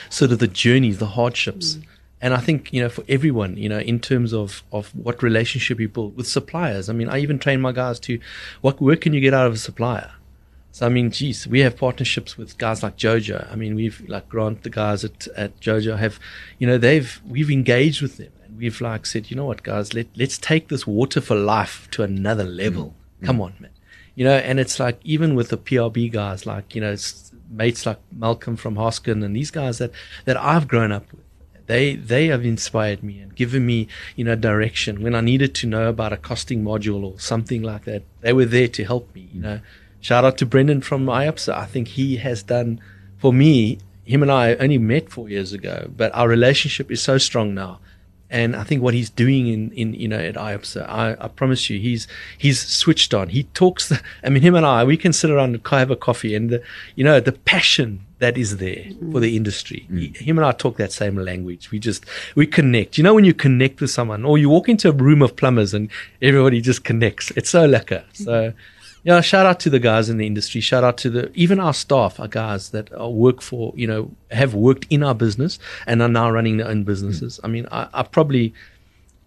sort 0.09 0.31
of 0.31 0.39
the 0.39 0.47
journeys, 0.47 0.99
the 0.99 1.07
hardships. 1.07 1.77
And 2.19 2.33
I 2.33 2.39
think, 2.39 2.73
you 2.73 2.81
know, 2.81 2.89
for 2.89 3.03
everyone, 3.07 3.57
you 3.57 3.69
know, 3.69 3.79
in 3.79 3.99
terms 3.99 4.33
of, 4.33 4.63
of 4.71 4.93
what 4.95 5.21
relationship 5.21 5.79
you 5.79 5.87
build 5.87 6.17
with 6.17 6.27
suppliers. 6.27 6.89
I 6.89 6.93
mean, 6.93 7.09
I 7.09 7.19
even 7.19 7.37
train 7.37 7.61
my 7.61 7.71
guys 7.71 7.99
to 8.01 8.19
what 8.61 8.81
work 8.81 9.01
can 9.01 9.13
you 9.13 9.21
get 9.21 9.35
out 9.35 9.45
of 9.45 9.53
a 9.53 9.57
supplier? 9.57 10.11
So 10.77 10.85
I 10.85 10.89
mean, 10.89 11.09
geez, 11.09 11.47
we 11.47 11.61
have 11.61 11.75
partnerships 11.75 12.37
with 12.37 12.57
guys 12.59 12.83
like 12.83 12.97
Jojo. 12.97 13.51
I 13.51 13.55
mean, 13.55 13.73
we've 13.73 13.99
like 14.07 14.29
Grant, 14.29 14.61
the 14.61 14.69
guys 14.69 15.03
at, 15.03 15.27
at 15.35 15.59
Jojo 15.59 15.97
have, 15.97 16.19
you 16.59 16.67
know, 16.67 16.77
they've 16.77 17.19
we've 17.25 17.49
engaged 17.49 18.01
with 18.01 18.17
them 18.17 18.31
and 18.45 18.57
we've 18.59 18.79
like 18.79 19.07
said, 19.07 19.31
you 19.31 19.37
know 19.37 19.45
what, 19.45 19.63
guys, 19.63 19.95
let 19.95 20.05
let's 20.15 20.37
take 20.37 20.67
this 20.67 20.85
water 20.85 21.19
for 21.19 21.35
life 21.35 21.87
to 21.91 22.03
another 22.03 22.43
level. 22.43 22.93
Mm-hmm. 23.15 23.25
Come 23.25 23.41
on, 23.41 23.55
man. 23.59 23.71
You 24.13 24.25
know, 24.25 24.37
and 24.37 24.59
it's 24.59 24.79
like 24.79 24.99
even 25.03 25.33
with 25.33 25.49
the 25.49 25.57
PRB 25.57 26.11
guys, 26.11 26.45
like 26.45 26.75
you 26.75 26.81
know, 26.81 26.95
mates 27.49 27.87
like 27.87 27.99
Malcolm 28.11 28.55
from 28.55 28.75
Hoskin 28.75 29.23
and 29.23 29.35
these 29.35 29.49
guys 29.49 29.79
that 29.79 29.91
that 30.25 30.37
I've 30.37 30.67
grown 30.67 30.91
up 30.91 31.11
with 31.11 31.26
they 31.67 31.95
they 31.95 32.27
have 32.27 32.43
inspired 32.43 33.03
me 33.03 33.19
and 33.19 33.35
given 33.35 33.65
me 33.65 33.87
you 34.15 34.23
know 34.23 34.35
direction 34.35 35.03
when 35.03 35.13
I 35.13 35.21
needed 35.21 35.53
to 35.55 35.67
know 35.67 35.89
about 35.89 36.13
a 36.13 36.17
costing 36.17 36.63
module 36.63 37.03
or 37.03 37.19
something 37.19 37.61
like 37.61 37.85
that. 37.85 38.03
They 38.21 38.33
were 38.33 38.45
there 38.45 38.67
to 38.69 38.83
help 38.83 39.13
me. 39.13 39.29
You 39.33 39.41
know, 39.41 39.59
shout 40.01 40.25
out 40.25 40.37
to 40.39 40.45
Brendan 40.45 40.81
from 40.81 41.05
IOPSA. 41.05 41.53
I 41.53 41.65
think 41.65 41.89
he 41.89 42.17
has 42.17 42.41
done 42.43 42.81
for 43.17 43.31
me. 43.31 43.79
Him 44.05 44.23
and 44.23 44.31
I 44.31 44.55
only 44.55 44.77
met 44.77 45.09
four 45.09 45.29
years 45.29 45.51
ago, 45.51 45.91
but 45.95 46.15
our 46.15 46.29
relationship 46.29 46.89
is 46.89 47.01
so 47.01 47.17
strong 47.17 47.53
now. 47.53 47.79
And 48.29 48.55
I 48.55 48.63
think 48.63 48.81
what 48.81 48.93
he's 48.93 49.09
doing 49.09 49.47
in, 49.47 49.71
in 49.71 49.93
you 49.93 50.07
know 50.07 50.19
at 50.19 50.35
IOPSA, 50.35 50.87
I, 50.87 51.15
I 51.19 51.27
promise 51.29 51.69
you, 51.69 51.79
he's 51.79 52.07
he's 52.37 52.59
switched 52.59 53.13
on. 53.13 53.29
He 53.29 53.43
talks. 53.43 53.87
The, 53.87 54.01
I 54.23 54.29
mean, 54.29 54.43
him 54.43 54.55
and 54.55 54.65
I, 54.65 54.83
we 54.83 54.97
can 54.97 55.13
sit 55.13 55.29
around 55.29 55.55
and 55.55 55.65
have 55.67 55.91
a 55.91 55.95
coffee, 55.95 56.35
and 56.35 56.49
the, 56.49 56.63
you 56.95 57.03
know 57.03 57.19
the 57.19 57.31
passion 57.31 58.05
that 58.19 58.37
is 58.37 58.57
there 58.57 58.75
mm. 58.75 59.11
for 59.11 59.19
the 59.19 59.37
industry. 59.37 59.85
He, 59.89 60.09
mm. 60.09 60.17
him 60.17 60.37
and 60.37 60.45
I 60.45 60.51
talk 60.51 60.75
that 60.77 60.91
same 60.91 61.15
language. 61.15 61.71
We 61.71 61.79
just 61.79 62.05
we 62.35 62.45
connect. 62.47 62.97
You 62.97 63.03
know, 63.05 63.13
when 63.13 63.23
you 63.23 63.33
connect 63.33 63.79
with 63.79 63.91
someone, 63.91 64.25
or 64.25 64.37
you 64.37 64.49
walk 64.49 64.67
into 64.67 64.89
a 64.89 64.93
room 64.93 65.21
of 65.21 65.37
plumbers 65.37 65.73
and 65.73 65.89
everybody 66.21 66.59
just 66.59 66.83
connects. 66.83 67.31
It's 67.31 67.49
so 67.49 67.67
lekker. 67.67 68.03
So. 68.13 68.31
Mm-hmm. 68.31 68.57
Yeah, 69.07 69.21
shout 69.21 69.45
out 69.45 69.61
to 69.61 69.69
the 69.69 69.79
guys 69.79 70.09
in 70.09 70.17
the 70.17 70.27
industry. 70.27 70.59
Shout 70.59 70.83
out 70.83 70.97
to 70.97 71.09
the 71.09 71.31
even 71.33 71.61
our 71.61 71.73
staff, 71.73 72.19
our 72.19 72.27
guys 72.27 72.71
that 72.71 72.91
work 73.09 73.41
for 73.41 73.71
you 73.73 73.87
know 73.87 74.11
have 74.31 74.53
worked 74.53 74.85
in 74.89 75.01
our 75.01 75.15
business 75.15 75.59
and 75.85 76.01
are 76.01 76.09
now 76.09 76.29
running 76.29 76.57
their 76.57 76.67
own 76.67 76.83
businesses. 76.83 77.39
I 77.41 77.47
mean, 77.47 77.67
I, 77.71 77.87
I 77.93 78.03
probably 78.03 78.53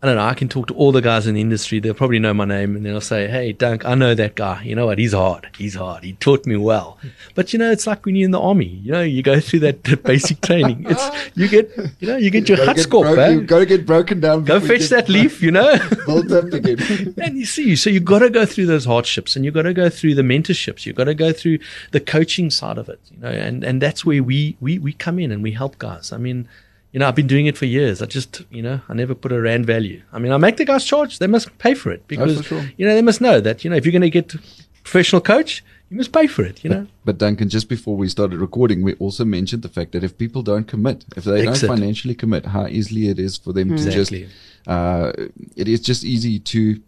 I 0.03 0.07
don't 0.07 0.17
know. 0.17 0.25
I 0.25 0.33
can 0.33 0.49
talk 0.49 0.67
to 0.69 0.75
all 0.75 0.93
the 0.93 1.03
guys 1.03 1.27
in 1.27 1.35
the 1.35 1.43
industry. 1.43 1.79
They'll 1.79 1.93
probably 1.93 2.19
know 2.19 2.33
my 2.33 2.47
name 2.47 2.75
and 2.75 2.87
they'll 2.87 3.03
say, 3.03 3.29
Hey, 3.29 3.53
Dunk, 3.53 3.85
I 3.85 3.95
know 3.95 4.15
that 4.15 4.35
guy. 4.35 4.63
You 4.63 4.75
know 4.75 4.87
what? 4.87 4.99
He's 4.99 5.13
hard. 5.13 5.51
He's 5.59 5.75
hard. 5.75 6.05
He 6.05 6.15
taught 6.15 6.47
me 6.47 6.57
well. 6.57 6.97
But 7.35 7.53
you 7.53 7.59
know, 7.59 7.71
it's 7.71 7.87
like 7.87 8.07
when 8.07 8.17
you're 8.17 8.25
in 8.25 8.31
the 8.31 8.41
army, 8.41 8.65
you 8.83 8.93
know, 8.93 9.03
you 9.03 9.23
go 9.23 9.41
through 9.41 9.59
that, 9.61 9.85
that 9.85 10.03
basic 10.03 10.41
training. 10.49 10.87
It's, 10.89 11.31
you 11.37 11.49
get, 11.49 11.71
you 11.99 12.09
know, 12.09 12.17
you 12.17 12.31
get 12.31 12.49
your 12.49 12.57
Gotta 12.57 12.69
hut 12.69 12.77
get 12.77 12.83
score, 12.83 13.05
broken- 13.05 13.41
eh? 13.41 13.45
gotta 13.45 13.67
get 13.67 13.85
broken 13.85 14.21
down. 14.21 14.45
Go 14.45 14.59
fetch 14.59 14.89
that 14.89 15.11
leaf, 15.11 15.43
you 15.43 15.51
know? 15.51 15.77
Built 16.07 16.33
up 16.33 16.45
again. 16.45 17.15
and 17.23 17.37
you 17.37 17.45
see, 17.45 17.77
so 17.77 17.91
you've 17.91 18.07
got 18.07 18.21
to 18.21 18.31
go 18.31 18.47
through 18.47 18.67
those 18.67 18.87
hardships 18.87 19.37
and 19.37 19.45
you've 19.45 19.53
got 19.53 19.63
to 19.63 19.75
go 19.75 19.91
through 19.91 20.15
the 20.15 20.23
mentorships. 20.23 20.87
You've 20.87 20.97
got 20.97 21.05
to 21.05 21.15
go 21.15 21.31
through 21.31 21.59
the 21.91 22.01
coaching 22.01 22.49
side 22.49 22.79
of 22.79 22.89
it, 22.89 23.01
you 23.11 23.19
know, 23.19 23.29
and, 23.29 23.63
and 23.63 23.83
that's 23.83 24.03
where 24.07 24.23
we, 24.23 24.57
we, 24.61 24.79
we 24.79 24.95
come 24.95 25.19
in 25.19 25.31
and 25.31 25.43
we 25.43 25.53
help 25.53 25.77
guys. 25.79 26.11
I 26.11 26.17
mean, 26.17 26.49
you 26.93 27.01
know, 27.01 27.07
I've 27.09 27.15
been 27.15 27.27
doing 27.27 27.47
it 27.47 27.57
for 27.57 27.67
years. 27.67 28.03
I 28.03 28.07
just, 28.07 28.43
you 28.51 28.63
know, 28.63 28.81
I 28.89 28.95
never 28.95 29.15
put 29.15 29.33
a 29.33 29.41
rand 29.41 29.67
value. 29.67 30.03
I 30.13 30.19
mean, 30.19 30.33
I 30.33 30.37
make 30.37 30.57
the 30.57 30.65
guys 30.65 30.85
charge. 30.85 31.19
They 31.19 31.27
must 31.27 31.57
pay 31.59 31.75
for 31.75 31.93
it 31.93 32.07
because, 32.09 32.45
sure. 32.45 32.65
you 32.77 32.87
know, 32.87 32.95
they 32.95 33.03
must 33.03 33.21
know 33.21 33.41
that, 33.41 33.65
you 33.65 33.71
know, 33.71 33.77
if 33.77 33.85
you're 33.85 33.93
going 33.93 34.03
to 34.03 34.11
get 34.11 34.35
professional 34.83 35.21
coach, 35.21 35.63
you 35.91 35.97
must 35.97 36.13
pay 36.13 36.27
for 36.27 36.45
it, 36.45 36.63
you 36.65 36.71
know. 36.71 36.87
But 37.05 37.19
Duncan, 37.19 37.49
just 37.49 37.69
before 37.69 37.97
we 37.97 38.09
started 38.09 38.39
recording, 38.39 38.83
we 38.83 38.95
also 38.95 39.25
mentioned 39.25 39.63
the 39.63 39.69
fact 39.69 39.93
that 39.93 40.05
if 40.05 40.17
people 40.17 40.43
don't 40.43 40.67
commit, 40.67 41.05
if 41.17 41.25
they 41.25 41.47
Exit. 41.47 41.69
don't 41.69 41.77
financially 41.77 42.15
commit, 42.15 42.47
how 42.47 42.67
easily 42.67 43.09
it 43.09 43.19
is 43.19 43.37
for 43.37 43.53
them 43.53 43.73
Exactly. 43.73 44.21
to 44.21 44.27
just, 44.27 44.69
uh, 44.69 45.13
it 45.57 45.69
is 45.69 45.81
just 45.81 46.05
easy 46.05 46.39
to 46.39 46.81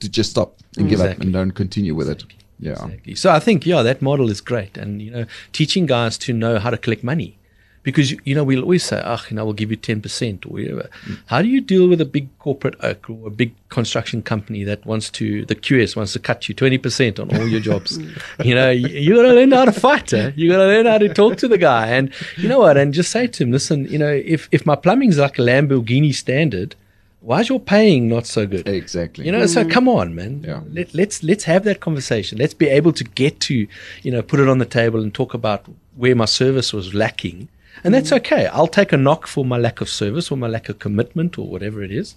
to 0.00 0.08
just 0.08 0.30
stop 0.30 0.58
and 0.76 0.88
give 0.88 1.00
up 1.00 1.18
and 1.20 1.32
don't 1.32 1.52
continue 1.52 1.94
with 1.94 2.08
it. 2.10 2.24
Yeah. 2.58 2.72
Exactly. 2.72 3.14
So 3.14 3.30
I 3.30 3.40
think 3.40 3.64
yeah, 3.64 3.82
that 3.82 4.02
model 4.02 4.30
is 4.30 4.40
great, 4.40 4.76
and 4.76 5.00
you 5.00 5.10
know, 5.10 5.26
teaching 5.52 5.86
guys 5.86 6.18
to 6.18 6.32
know 6.32 6.58
how 6.58 6.70
to 6.70 6.76
collect 6.76 7.02
money, 7.02 7.38
because 7.82 8.12
you 8.24 8.34
know 8.34 8.44
we'll 8.44 8.62
always 8.62 8.84
say, 8.84 9.00
"Ah, 9.04 9.24
you 9.28 9.36
know, 9.36 9.44
we'll 9.44 9.54
give 9.54 9.70
you 9.70 9.76
ten 9.76 10.00
percent 10.00 10.46
or 10.46 10.50
whatever." 10.50 10.88
How 11.26 11.42
do 11.42 11.48
you 11.48 11.60
deal 11.60 11.88
with 11.88 12.00
a 12.00 12.04
big 12.04 12.28
corporate 12.38 12.76
oke 12.82 13.10
or 13.10 13.26
a 13.26 13.30
big 13.30 13.54
construction 13.68 14.22
company 14.22 14.64
that 14.64 14.84
wants 14.86 15.10
to 15.10 15.44
the 15.46 15.54
QS 15.54 15.96
wants 15.96 16.12
to 16.12 16.18
cut 16.18 16.48
you 16.48 16.54
twenty 16.54 16.78
percent 16.78 17.18
on 17.18 17.34
all 17.36 17.48
your 17.48 17.60
jobs? 17.60 17.98
you 18.44 18.54
know, 18.54 18.70
you, 18.70 18.88
you 18.88 19.14
got 19.16 19.22
to 19.22 19.34
learn 19.34 19.52
how 19.52 19.64
to 19.64 19.72
fight. 19.72 20.12
Eh? 20.12 20.32
You 20.36 20.50
got 20.50 20.58
to 20.58 20.66
learn 20.66 20.86
how 20.86 20.98
to 20.98 21.12
talk 21.12 21.36
to 21.38 21.48
the 21.48 21.58
guy, 21.58 21.88
and 21.88 22.12
you 22.36 22.48
know 22.48 22.60
what? 22.60 22.76
And 22.76 22.94
just 22.94 23.10
say 23.10 23.26
to 23.26 23.42
him, 23.42 23.52
"Listen, 23.52 23.86
you 23.86 23.98
know, 23.98 24.12
if 24.12 24.48
if 24.52 24.64
my 24.64 24.76
plumbing's 24.76 25.18
like 25.18 25.38
a 25.38 25.42
Lamborghini 25.42 26.14
standard." 26.14 26.76
Why 27.24 27.38
is 27.38 27.48
your 27.48 27.60
paying 27.60 28.08
not 28.08 28.26
so 28.26 28.48
good? 28.48 28.66
Exactly. 28.66 29.24
You 29.24 29.30
know, 29.30 29.46
so 29.46 29.64
come 29.64 29.88
on, 29.88 30.12
man. 30.12 30.42
Yeah. 30.44 30.62
Let, 30.72 30.92
let's 30.92 31.22
let's 31.22 31.44
have 31.44 31.62
that 31.62 31.78
conversation. 31.78 32.36
Let's 32.36 32.52
be 32.52 32.66
able 32.66 32.92
to 32.94 33.04
get 33.04 33.38
to, 33.42 33.68
you 34.02 34.10
know, 34.10 34.22
put 34.22 34.40
it 34.40 34.48
on 34.48 34.58
the 34.58 34.66
table 34.66 35.00
and 35.00 35.14
talk 35.14 35.32
about 35.32 35.64
where 35.96 36.16
my 36.16 36.24
service 36.24 36.72
was 36.72 36.94
lacking, 36.94 37.48
and 37.84 37.94
that's 37.94 38.12
okay. 38.12 38.46
I'll 38.46 38.66
take 38.66 38.92
a 38.92 38.96
knock 38.96 39.26
for 39.26 39.44
my 39.44 39.58
lack 39.58 39.80
of 39.80 39.88
service 39.88 40.30
or 40.30 40.36
my 40.36 40.48
lack 40.48 40.68
of 40.68 40.78
commitment 40.78 41.38
or 41.38 41.48
whatever 41.48 41.82
it 41.82 41.90
is. 41.90 42.14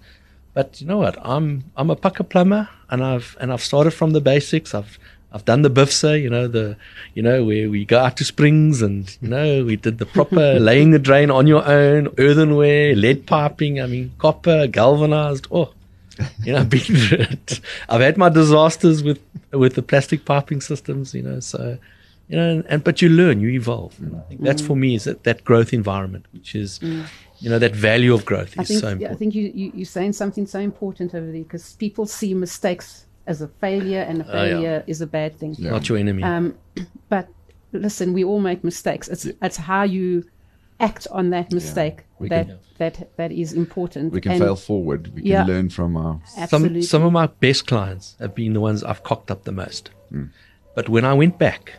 But 0.53 0.79
you 0.79 0.87
know 0.87 0.97
what? 0.97 1.17
I'm 1.21 1.65
I'm 1.75 1.89
a 1.89 1.95
pucker 1.95 2.23
plumber, 2.23 2.69
and 2.89 3.03
I've 3.03 3.35
and 3.39 3.51
I've 3.51 3.61
started 3.61 3.91
from 3.91 4.11
the 4.11 4.21
basics. 4.21 4.73
I've 4.73 4.97
I've 5.35 5.43
done 5.43 5.63
the 5.63 5.69
BIFSA, 5.69 6.21
you 6.21 6.29
know, 6.29 6.47
the 6.47 6.77
you 7.13 7.21
know 7.21 7.43
where 7.43 7.69
we 7.69 7.83
go 7.83 7.99
out 7.99 8.15
to 8.17 8.23
springs, 8.23 8.81
and 8.81 9.17
you 9.21 9.27
know 9.27 9.65
we 9.65 9.75
did 9.75 9.97
the 9.97 10.05
proper 10.05 10.53
laying 10.59 10.91
the 10.91 10.99
drain 10.99 11.29
on 11.29 11.45
your 11.45 11.67
own, 11.67 12.07
earthenware, 12.17 12.95
lead 12.95 13.27
piping. 13.27 13.81
I 13.81 13.87
mean, 13.87 14.13
copper, 14.17 14.65
galvanized. 14.67 15.47
Oh, 15.51 15.73
you 16.43 16.53
know, 16.53 16.59
I've 16.59 16.69
been. 16.69 16.85
I've 17.89 17.99
had 17.99 18.17
my 18.17 18.29
disasters 18.29 19.03
with 19.03 19.19
with 19.51 19.75
the 19.75 19.81
plastic 19.81 20.23
piping 20.23 20.61
systems, 20.61 21.13
you 21.13 21.23
know. 21.23 21.41
So, 21.41 21.79
you 22.27 22.37
know, 22.37 22.49
and, 22.49 22.65
and 22.67 22.83
but 22.83 23.01
you 23.01 23.09
learn, 23.09 23.39
you 23.39 23.49
evolve. 23.49 23.99
And 23.99 24.15
I 24.15 24.19
think 24.21 24.41
that's 24.41 24.61
mm. 24.61 24.67
for 24.67 24.75
me 24.75 24.95
is 24.95 25.03
that, 25.03 25.23
that 25.23 25.43
growth 25.43 25.73
environment, 25.73 26.25
which 26.33 26.55
is, 26.55 26.79
mm. 26.79 27.05
you 27.39 27.49
know, 27.49 27.59
that 27.59 27.75
value 27.75 28.13
of 28.13 28.25
growth 28.25 28.57
I 28.57 28.63
is 28.63 28.67
think, 28.69 28.79
so 28.81 28.97
yeah, 28.99 29.11
I 29.11 29.15
think 29.15 29.35
you, 29.35 29.51
you, 29.53 29.71
you're 29.75 29.85
saying 29.85 30.13
something 30.13 30.45
so 30.47 30.59
important 30.59 31.13
over 31.13 31.31
there 31.31 31.43
because 31.43 31.73
people 31.73 32.05
see 32.05 32.33
mistakes 32.33 33.05
as 33.27 33.41
a 33.41 33.47
failure 33.47 34.01
and 34.01 34.21
a 34.21 34.23
Oh, 34.23 34.27
yeah. 34.27 34.33
failure 34.33 34.83
is 34.87 35.01
a 35.01 35.07
bad 35.07 35.37
thing. 35.37 35.55
Not 35.59 35.87
your 35.89 35.97
enemy. 35.97 36.23
Um, 36.23 36.57
but 37.09 37.27
listen, 37.71 38.13
we 38.13 38.23
all 38.23 38.39
make 38.39 38.63
mistakes. 38.63 39.07
It's, 39.07 39.25
it's 39.25 39.57
how 39.57 39.83
you 39.83 40.25
act 40.79 41.07
on 41.11 41.29
that 41.29 41.51
mistake 41.53 42.03
We 42.19 42.29
that, 42.29 42.47
can- 42.47 42.59
that, 42.77 43.17
that 43.17 43.31
is 43.31 43.53
important. 43.53 44.13
We 44.13 44.21
can 44.21 44.33
And 44.33 44.41
fail 44.41 44.55
forward. 44.55 45.07
We 45.13 45.21
can 45.21 45.31
Yeah. 45.31 45.45
learn 45.45 45.69
from 45.69 45.95
uh, 45.95 46.01
our. 46.01 46.21
Absolutely. 46.37 46.81
some 46.81 47.01
some 47.01 47.03
of 47.03 47.13
my 47.13 47.27
best 47.27 47.67
clients 47.67 48.15
have 48.19 48.35
been 48.35 48.53
the 48.53 48.59
ones 48.59 48.83
I've 48.83 49.03
cocked 49.03 49.31
up 49.31 49.43
the 49.43 49.51
most. 49.51 49.91
Mm. 50.11 50.31
But 50.75 50.89
when 50.89 51.05
I 51.05 51.13
went 51.13 51.39
back, 51.39 51.73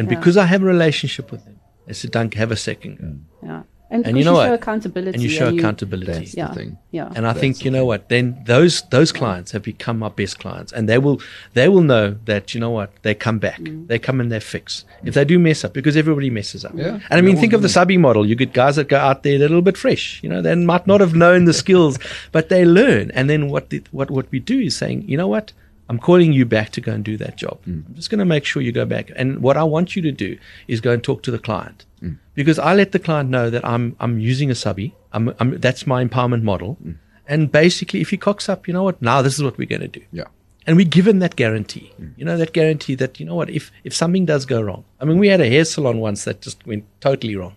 and 0.00 0.08
because 0.08 0.36
I 0.36 0.46
have 0.52 0.62
a 0.62 0.66
relationship 0.76 1.26
with 1.32 1.42
them, 1.46 1.56
they 1.86 1.94
said, 2.00 2.10
"Dunk, 2.16 2.34
have 2.34 2.50
a 2.50 2.56
second 2.68 2.92
go." 3.00 3.12
yeah. 3.50 3.62
And, 3.92 4.06
And 4.06 4.16
you 4.18 4.24
know 4.24 4.34
show 4.38 4.50
what? 4.50 4.60
accountability. 4.62 5.14
And 5.16 5.22
you 5.24 5.28
show 5.28 5.48
and 5.48 5.58
accountability. 5.58 6.12
That's 6.12 6.34
Yeah. 6.36 6.48
the 6.50 6.54
thing. 6.58 6.70
Yeah. 6.98 7.16
And 7.16 7.26
I 7.26 7.32
think 7.40 7.64
you 7.64 7.72
know 7.76 7.84
what? 7.90 8.00
Then 8.08 8.24
those 8.52 8.74
those 8.96 9.10
clients 9.20 9.50
have 9.54 9.64
become 9.64 9.96
my 10.06 10.10
best 10.20 10.34
clients, 10.42 10.70
and 10.76 10.82
they 10.90 10.98
will 11.04 11.18
they 11.58 11.68
will 11.72 11.82
know 11.92 12.06
that 12.30 12.54
you 12.54 12.60
know 12.60 12.70
what 12.78 12.90
they 13.02 13.14
come 13.26 13.38
back, 13.46 13.60
Mm. 13.60 13.88
they 13.90 13.98
come 13.98 14.20
and 14.22 14.30
they 14.34 14.38
fix. 14.56 14.84
If 15.08 15.14
they 15.14 15.24
do 15.24 15.38
mess 15.40 15.64
up, 15.64 15.72
because 15.78 15.96
everybody 15.96 16.30
messes 16.30 16.64
up. 16.64 16.74
Yeah. 16.76 17.00
And 17.10 17.16
I 17.18 17.20
mean, 17.26 17.34
No 17.34 17.40
think 17.40 17.52
of 17.52 17.62
the 17.66 17.72
subbing 17.76 17.98
model. 18.08 18.22
You 18.30 18.36
get 18.44 18.52
guys 18.62 18.74
that 18.76 18.88
go 18.88 18.98
out 19.08 19.18
there 19.24 19.34
a 19.34 19.42
little 19.48 19.66
bit 19.70 19.76
fresh. 19.76 20.04
You 20.22 20.28
know, 20.32 20.40
they 20.46 20.54
might 20.72 20.86
not 20.86 21.00
have 21.00 21.14
known 21.24 21.40
the 21.46 21.56
skills, 21.64 21.94
but 22.30 22.44
they 22.52 22.62
learn. 22.64 23.10
And 23.16 23.24
then 23.30 23.42
what 23.54 23.64
the, 23.70 23.78
what 23.98 24.08
what 24.16 24.26
we 24.30 24.38
do 24.38 24.56
is 24.68 24.76
saying, 24.82 24.98
you 25.10 25.16
know 25.20 25.30
what? 25.36 25.46
I'm 25.90 25.98
calling 25.98 26.32
you 26.32 26.44
back 26.46 26.70
to 26.76 26.80
go 26.80 26.92
and 26.92 27.04
do 27.04 27.16
that 27.24 27.34
job. 27.36 27.56
Mm. 27.66 27.84
I'm 27.86 27.94
just 27.96 28.10
going 28.10 28.20
to 28.20 28.30
make 28.34 28.44
sure 28.50 28.62
you 28.62 28.72
go 28.72 28.86
back. 28.86 29.10
And 29.16 29.42
what 29.46 29.56
I 29.56 29.64
want 29.64 29.96
you 29.96 30.02
to 30.02 30.12
do 30.12 30.38
is 30.68 30.80
go 30.80 30.92
and 30.92 31.02
talk 31.02 31.22
to 31.24 31.30
the 31.36 31.42
client 31.48 31.84
Mm. 32.02 32.16
because 32.34 32.58
I 32.58 32.72
let 32.74 32.92
the 32.92 32.98
client 32.98 33.28
know 33.28 33.50
that 33.54 33.62
I'm 33.72 33.84
I'm 34.00 34.14
using 34.32 34.50
a 34.50 34.54
subby. 34.54 34.94
I'm, 35.12 35.24
I'm 35.40 35.58
that's 35.66 35.86
my 35.86 35.98
empowerment 36.04 36.42
model. 36.42 36.78
And 37.26 37.52
basically, 37.52 38.00
if 38.00 38.08
he 38.10 38.16
cocks 38.16 38.48
up, 38.48 38.66
you 38.66 38.72
know 38.76 38.84
what? 38.88 39.02
Now 39.02 39.18
this 39.20 39.34
is 39.38 39.42
what 39.46 39.58
we're 39.58 39.72
going 39.74 39.86
to 39.90 40.00
do. 40.00 40.04
Yeah. 40.20 40.28
And 40.66 40.76
we're 40.76 40.86
given 40.86 41.20
that 41.20 41.36
guarantee. 41.36 41.90
You 42.16 42.24
know, 42.24 42.36
that 42.36 42.52
guarantee 42.52 42.94
that, 42.96 43.18
you 43.18 43.24
know 43.24 43.34
what, 43.34 43.48
if, 43.48 43.72
if 43.82 43.94
something 43.94 44.26
does 44.26 44.44
go 44.44 44.60
wrong. 44.60 44.84
I 45.00 45.06
mean, 45.06 45.18
we 45.18 45.28
had 45.28 45.40
a 45.40 45.48
hair 45.48 45.64
salon 45.64 45.98
once 46.00 46.24
that 46.24 46.42
just 46.42 46.66
went 46.66 46.84
totally 47.00 47.34
wrong. 47.34 47.56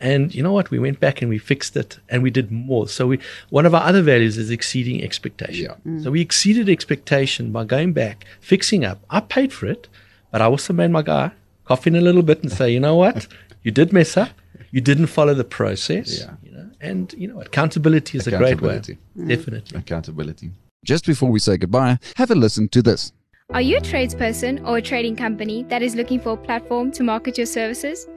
And 0.00 0.34
you 0.34 0.42
know 0.42 0.52
what? 0.52 0.70
We 0.72 0.80
went 0.80 0.98
back 0.98 1.22
and 1.22 1.28
we 1.28 1.38
fixed 1.38 1.76
it 1.76 2.00
and 2.08 2.20
we 2.22 2.30
did 2.30 2.50
more. 2.50 2.88
So 2.88 3.06
we, 3.06 3.20
one 3.50 3.64
of 3.64 3.74
our 3.74 3.84
other 3.84 4.02
values 4.02 4.36
is 4.36 4.50
exceeding 4.50 5.02
expectation. 5.04 5.66
Yeah. 5.66 5.76
Mm. 5.86 6.02
So 6.02 6.10
we 6.10 6.20
exceeded 6.20 6.68
expectation 6.68 7.52
by 7.52 7.64
going 7.64 7.92
back, 7.92 8.26
fixing 8.40 8.84
up. 8.84 8.98
I 9.08 9.20
paid 9.20 9.52
for 9.52 9.66
it, 9.66 9.88
but 10.32 10.42
I 10.42 10.46
also 10.46 10.72
made 10.72 10.90
my 10.90 11.02
guy 11.02 11.30
cough 11.64 11.86
in 11.86 11.94
a 11.94 12.00
little 12.00 12.22
bit 12.22 12.42
and 12.42 12.50
say, 12.50 12.72
you 12.72 12.80
know 12.80 12.96
what? 12.96 13.28
You 13.62 13.70
did 13.70 13.92
mess 13.92 14.16
up. 14.16 14.30
You 14.72 14.80
didn't 14.80 15.06
follow 15.06 15.34
the 15.34 15.44
process. 15.44 16.20
Yeah. 16.20 16.34
You 16.42 16.50
know, 16.50 16.70
and 16.80 17.12
you 17.16 17.28
know, 17.28 17.40
accountability 17.40 18.18
is 18.18 18.26
a 18.26 18.30
great 18.30 18.60
way. 18.60 18.78
Accountability. 18.78 18.98
Mm. 19.16 19.28
Definitely. 19.28 19.78
Accountability. 19.78 20.50
Just 20.84 21.06
before 21.06 21.30
we 21.30 21.38
say 21.38 21.58
goodbye, 21.58 22.00
have 22.16 22.32
a 22.32 22.34
listen 22.34 22.68
to 22.70 22.82
this. 22.82 23.12
Are 23.50 23.60
you 23.60 23.76
a 23.76 23.80
tradesperson 23.80 24.66
or 24.66 24.78
a 24.78 24.82
trading 24.82 25.14
company 25.14 25.62
that 25.64 25.80
is 25.80 25.94
looking 25.94 26.18
for 26.18 26.30
a 26.30 26.36
platform 26.36 26.90
to 26.92 27.04
market 27.04 27.36
your 27.38 27.46
services? 27.46 28.08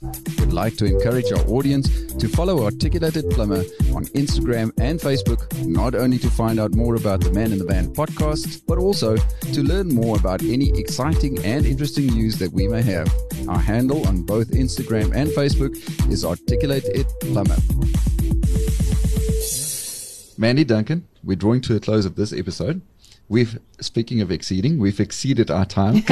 We'd 0.03 0.55
like 0.55 0.79
to 0.79 0.87
encourage 0.87 1.31
our 1.31 1.47
audience 1.47 2.15
to 2.15 2.27
follow 2.27 2.65
Articulated 2.65 3.29
Plumber 3.31 3.63
on 3.95 4.07
Instagram 4.17 4.73
and 4.81 4.99
Facebook, 4.99 5.45
not 5.67 5.95
only 5.95 6.19
to 6.21 6.31
find 6.31 6.59
out 6.59 6.75
more 6.75 6.95
about 6.95 7.21
the 7.21 7.31
Man 7.33 7.53
in 7.53 7.59
the 7.59 7.67
Van 7.67 7.93
podcast, 7.93 8.63
but 8.67 8.79
also 8.79 9.17
to 9.17 9.63
learn 9.63 9.95
more 9.95 10.17
about 10.17 10.43
any 10.43 10.71
exciting 10.79 11.45
and 11.45 11.67
interesting 11.67 12.07
news 12.07 12.39
that 12.39 12.51
we 12.51 12.67
may 12.67 12.81
have. 12.81 13.13
Our 13.47 13.59
handle 13.59 14.07
on 14.07 14.23
both 14.23 14.53
Instagram 14.53 15.15
and 15.15 15.29
Facebook 15.31 15.77
is 16.11 16.25
Articulated 16.25 17.07
Plumber. 17.21 17.57
Mandy 20.39 20.65
Duncan, 20.65 21.07
we're 21.23 21.37
drawing 21.37 21.61
to 21.63 21.77
a 21.77 21.81
close 21.81 22.07
of 22.07 22.15
this 22.15 22.33
episode. 22.33 22.81
We've, 23.31 23.61
speaking 23.81 24.21
of 24.23 24.33
exceeding, 24.33 24.81
we've 24.81 24.99
exceeded 24.99 25.53
our 25.53 25.65
time, 25.65 26.01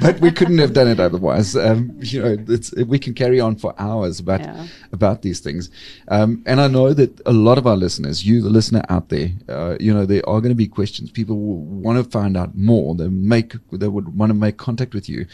but 0.00 0.20
we 0.20 0.30
couldn't 0.30 0.58
have 0.58 0.72
done 0.72 0.86
it 0.86 1.00
otherwise. 1.00 1.56
Um, 1.56 1.90
you 2.00 2.22
know, 2.22 2.36
it's, 2.48 2.72
we 2.72 3.00
can 3.00 3.14
carry 3.14 3.40
on 3.40 3.56
for 3.56 3.74
hours 3.76 4.20
about 4.20 4.42
Yeah. 4.42 4.68
about 4.92 5.22
these 5.22 5.40
things. 5.40 5.68
Um, 6.06 6.44
and 6.46 6.60
I 6.60 6.68
know 6.68 6.92
that 6.94 7.20
a 7.26 7.32
lot 7.32 7.58
of 7.58 7.66
our 7.66 7.76
listeners, 7.76 8.24
you, 8.24 8.40
the 8.42 8.48
listener 8.48 8.82
out 8.88 9.08
there, 9.08 9.30
uh, 9.48 9.76
you 9.80 9.92
know, 9.92 10.06
there 10.06 10.22
are 10.28 10.40
going 10.40 10.50
to 10.52 10.62
be 10.66 10.68
questions. 10.68 11.10
People 11.10 11.36
want 11.36 11.98
to 11.98 12.04
find 12.18 12.36
out 12.36 12.56
more. 12.56 12.94
They 12.94 13.08
make, 13.08 13.54
they 13.72 13.88
would 13.88 14.16
want 14.16 14.30
to 14.30 14.34
make 14.34 14.58
contact 14.58 14.94
with 14.94 15.08
you. 15.08 15.26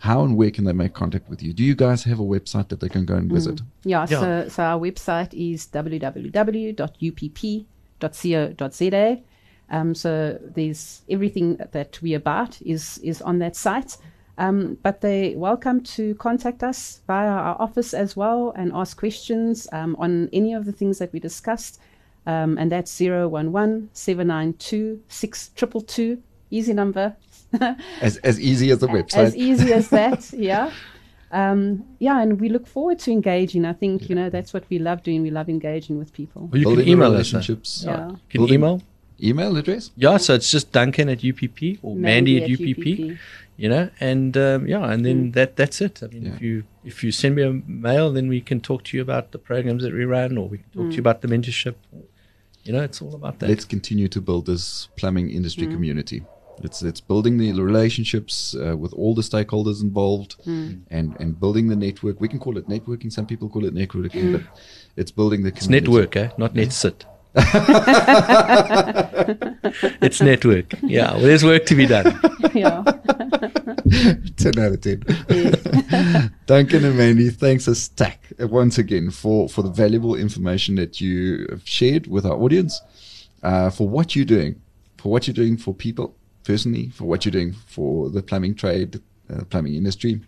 How 0.00 0.22
and 0.22 0.36
where 0.36 0.50
can 0.50 0.64
they 0.64 0.74
make 0.74 0.92
contact 0.92 1.30
with 1.30 1.42
you? 1.42 1.54
Do 1.54 1.64
you 1.64 1.74
guys 1.74 2.04
have 2.04 2.20
a 2.20 2.24
website 2.24 2.68
that 2.68 2.80
they 2.80 2.90
can 2.90 3.06
go 3.06 3.14
and 3.14 3.32
visit? 3.32 3.62
Yeah, 3.84 4.06
Yeah. 4.10 4.20
So, 4.20 4.48
so 4.50 4.62
our 4.64 4.78
website 4.78 5.32
is 5.32 5.66
www.upp.co.za. 8.00 9.22
Um, 9.70 9.94
so 9.94 10.38
there's 10.54 11.02
everything 11.08 11.56
that 11.72 12.00
we 12.02 12.14
about 12.14 12.60
is 12.62 12.98
is 12.98 13.20
on 13.22 13.38
that 13.40 13.56
site. 13.56 13.96
Um, 14.38 14.78
but 14.84 15.00
they 15.00 15.34
welcome 15.36 15.80
to 15.96 16.14
contact 16.14 16.62
us 16.62 17.00
via 17.08 17.28
our 17.28 17.60
office 17.60 17.92
as 17.92 18.16
well 18.16 18.52
and 18.54 18.72
ask 18.72 18.96
questions 18.96 19.66
um, 19.72 19.96
on 19.98 20.28
any 20.32 20.54
of 20.54 20.64
the 20.64 20.70
things 20.72 20.98
that 20.98 21.12
we 21.12 21.18
discussed. 21.18 21.80
Um, 22.24 22.56
and 22.56 22.70
that's 22.70 23.00
011 23.00 23.88
792 23.92 25.02
6222. 25.08 26.22
Easy 26.50 26.72
number. 26.72 27.16
As, 28.00 28.18
as 28.18 28.38
easy 28.38 28.70
as 28.70 28.78
the 28.78 28.88
website. 28.88 29.16
As 29.16 29.34
easy 29.36 29.72
as 29.72 29.88
that, 29.88 30.30
yeah. 30.34 30.70
Um, 31.32 31.84
yeah, 31.98 32.20
and 32.20 32.38
we 32.40 32.48
look 32.50 32.66
forward 32.66 32.98
to 33.00 33.10
engaging. 33.10 33.64
I 33.64 33.72
think, 33.72 34.08
you 34.10 34.14
know, 34.14 34.28
that's 34.30 34.52
what 34.52 34.64
we 34.68 34.78
love 34.78 35.02
doing. 35.02 35.22
We 35.22 35.30
love 35.30 35.48
engaging 35.48 35.98
with 35.98 36.12
people. 36.12 36.48
Or 36.52 36.58
you 36.58 36.64
Building 36.64 36.84
can 36.84 36.92
email 36.92 37.06
us. 37.08 37.10
uh, 37.10 37.12
relationships. 37.12 37.84
Yeah. 37.86 38.08
You 38.08 38.18
can 38.28 38.40
Building- 38.40 38.54
email. 38.54 38.82
Email 39.22 39.56
address? 39.56 39.90
Yeah, 39.96 40.16
so 40.18 40.34
it's 40.34 40.50
just 40.50 40.72
Duncan 40.72 41.08
at 41.08 41.24
UPP 41.24 41.78
or 41.82 41.96
Mandy, 41.96 42.42
at, 42.42 42.50
UPP, 42.50 42.78
UPP. 42.78 43.18
You 43.56 43.68
know, 43.68 43.90
and 43.98 44.36
um, 44.36 44.68
yeah, 44.68 44.88
and 44.92 45.04
then 45.04 45.32
that 45.32 45.56
that's 45.56 45.80
it. 45.80 46.00
I 46.02 46.06
mean, 46.06 46.26
Yeah. 46.26 46.34
if 46.34 46.40
you 46.40 46.62
if 46.84 47.02
you 47.02 47.10
send 47.10 47.34
me 47.34 47.42
a 47.42 47.52
mail, 47.66 48.12
then 48.12 48.28
we 48.28 48.40
can 48.40 48.60
talk 48.60 48.84
to 48.84 48.96
you 48.96 49.02
about 49.02 49.32
the 49.32 49.38
programs 49.38 49.82
that 49.82 49.92
we 49.92 50.04
run, 50.04 50.38
or 50.38 50.48
we 50.48 50.58
can 50.58 50.70
talk 50.70 50.90
to 50.90 50.94
you 50.96 51.00
about 51.00 51.22
the 51.22 51.28
mentorship. 51.28 51.74
You 52.62 52.72
know, 52.74 52.82
it's 52.82 53.02
all 53.02 53.14
about 53.16 53.40
that. 53.40 53.48
Let's 53.48 53.64
continue 53.64 54.06
to 54.08 54.20
build 54.20 54.46
this 54.46 54.88
plumbing 54.96 55.30
industry 55.30 55.66
community. 55.66 56.22
It's 56.62 56.82
it's 56.82 57.00
building 57.00 57.38
the 57.38 57.52
relationships 57.60 58.54
uh, 58.54 58.76
with 58.76 58.92
all 58.92 59.14
the 59.16 59.22
stakeholders 59.22 59.82
involved, 59.82 60.36
and 60.46 61.16
and 61.18 61.40
building 61.40 61.66
the 61.68 61.76
network. 61.76 62.20
We 62.20 62.28
can 62.28 62.38
call 62.38 62.56
it 62.58 62.68
networking. 62.68 63.10
Some 63.12 63.26
people 63.26 63.48
call 63.48 63.64
it 63.64 63.74
networking, 63.74 64.32
but 64.34 64.42
it's 64.96 65.10
building 65.10 65.42
the 65.42 65.48
It's 65.48 65.68
network, 65.68 66.14
eh? 66.16 66.28
Not 66.38 66.54
net 66.54 66.72
sit. 66.72 67.04
it's 70.02 70.20
network. 70.20 70.74
Yeah, 70.82 71.12
well, 71.12 71.20
there's 71.20 71.44
work 71.44 71.66
to 71.66 71.74
be 71.74 71.86
done. 71.86 72.18
yeah. 72.54 72.82
10 74.36 74.58
out 74.58 74.72
of 74.72 74.80
10. 74.80 75.04
Duncan 76.46 76.84
and 76.84 76.96
Mandy, 76.96 77.30
thanks 77.30 77.68
a 77.68 77.74
stack 77.74 78.20
uh, 78.40 78.48
once 78.48 78.78
again 78.78 79.10
for, 79.10 79.48
for 79.48 79.62
the 79.62 79.70
valuable 79.70 80.16
information 80.16 80.74
that 80.76 81.00
you 81.00 81.46
have 81.50 81.66
shared 81.66 82.06
with 82.08 82.26
our 82.26 82.34
audience, 82.34 82.80
uh, 83.42 83.70
for 83.70 83.88
what 83.88 84.16
you're 84.16 84.24
doing, 84.24 84.60
for 84.96 85.12
what 85.12 85.26
you're 85.26 85.34
doing 85.34 85.56
for 85.56 85.72
people 85.72 86.16
personally, 86.44 86.90
for 86.90 87.04
what 87.04 87.24
you're 87.24 87.32
doing 87.32 87.52
for 87.52 88.10
the 88.10 88.22
plumbing 88.22 88.54
trade, 88.54 89.00
uh, 89.32 89.44
plumbing 89.44 89.74
industry, 89.74 90.20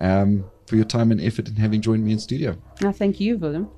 um, 0.00 0.44
for 0.66 0.76
your 0.76 0.84
time 0.84 1.12
and 1.12 1.20
effort 1.20 1.48
and 1.48 1.58
having 1.58 1.80
joined 1.80 2.04
me 2.04 2.12
in 2.12 2.18
studio. 2.18 2.56
No, 2.82 2.92
thank 2.92 3.20
you, 3.20 3.38
Willem. 3.38 3.70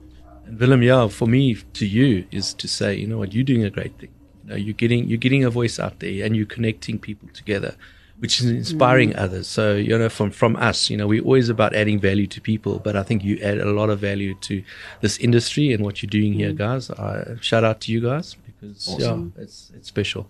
And 0.51 0.59
Willem, 0.59 0.82
yeah, 0.82 1.07
for 1.07 1.28
me 1.28 1.55
to 1.55 1.86
you 1.86 2.26
is 2.32 2.53
to 2.55 2.66
say, 2.66 2.96
you 2.96 3.07
know 3.07 3.18
what, 3.18 3.32
you're 3.32 3.44
doing 3.44 3.62
a 3.62 3.70
great 3.70 3.96
thing. 3.98 4.11
You 4.42 4.51
know, 4.51 4.57
you're 4.57 4.74
getting 4.74 5.07
you're 5.07 5.16
getting 5.16 5.44
a 5.44 5.51
voice 5.51 5.78
out 5.78 6.01
there, 6.01 6.26
and 6.26 6.36
you're 6.36 6.44
connecting 6.44 6.98
people 6.98 7.28
together, 7.32 7.76
which 8.18 8.40
is 8.40 8.46
inspiring 8.51 9.12
mm. 9.12 9.18
others. 9.18 9.46
So 9.46 9.76
you 9.76 9.96
know, 9.96 10.09
from 10.09 10.32
from 10.32 10.57
us, 10.57 10.90
you 10.90 10.96
know, 10.96 11.07
we're 11.07 11.22
always 11.22 11.48
about 11.51 11.72
adding 11.76 12.01
value 12.01 12.26
to 12.26 12.40
people, 12.40 12.80
but 12.80 12.96
I 12.96 13.05
think 13.05 13.22
you 13.22 13.38
add 13.40 13.59
a 13.59 13.70
lot 13.70 13.90
of 13.90 14.01
value 14.01 14.34
to 14.48 14.64
this 15.03 15.18
industry 15.18 15.72
and 15.72 15.84
what 15.84 16.03
you're 16.03 16.11
doing 16.11 16.32
here, 16.32 16.51
mm. 16.51 16.57
guys. 16.57 16.90
I 16.90 17.36
shout 17.40 17.62
out 17.62 17.80
to 17.82 17.92
you 17.92 18.01
guys 18.01 18.34
because 18.34 18.96
yeah, 18.98 19.22
it's 19.36 19.70
it's 19.76 19.86
special. 19.86 20.28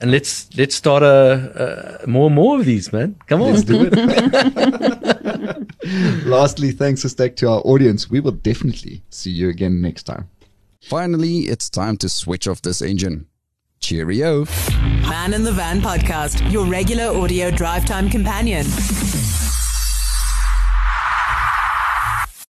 And 0.00 0.10
let's 0.10 0.48
let's 0.56 0.74
start 0.74 1.02
a, 1.02 2.02
a 2.02 2.06
more 2.06 2.26
and 2.26 2.34
more 2.34 2.58
of 2.58 2.66
these, 2.66 2.92
man. 2.92 3.16
Come 3.26 3.42
on, 3.42 3.54
Let's 3.54 3.64
do 3.64 3.88
it. 3.90 3.94
Lastly, 6.26 6.72
thanks 6.72 7.04
a 7.04 7.08
stack 7.08 7.36
to 7.36 7.48
our 7.48 7.60
audience. 7.60 8.10
We 8.10 8.20
will 8.20 8.32
definitely 8.32 9.02
see 9.10 9.30
you 9.30 9.48
again 9.48 9.80
next 9.80 10.02
time. 10.04 10.28
Finally, 10.82 11.40
it's 11.42 11.70
time 11.70 11.96
to 11.98 12.08
switch 12.08 12.46
off 12.48 12.60
this 12.62 12.82
engine. 12.82 13.26
Cheerio. 13.80 14.46
Man 15.02 15.34
in 15.34 15.42
the 15.42 15.52
Van 15.52 15.80
podcast, 15.80 16.50
your 16.50 16.66
regular 16.66 17.04
audio 17.04 17.50
drive 17.50 17.84
time 17.84 18.08
companion. 18.10 18.64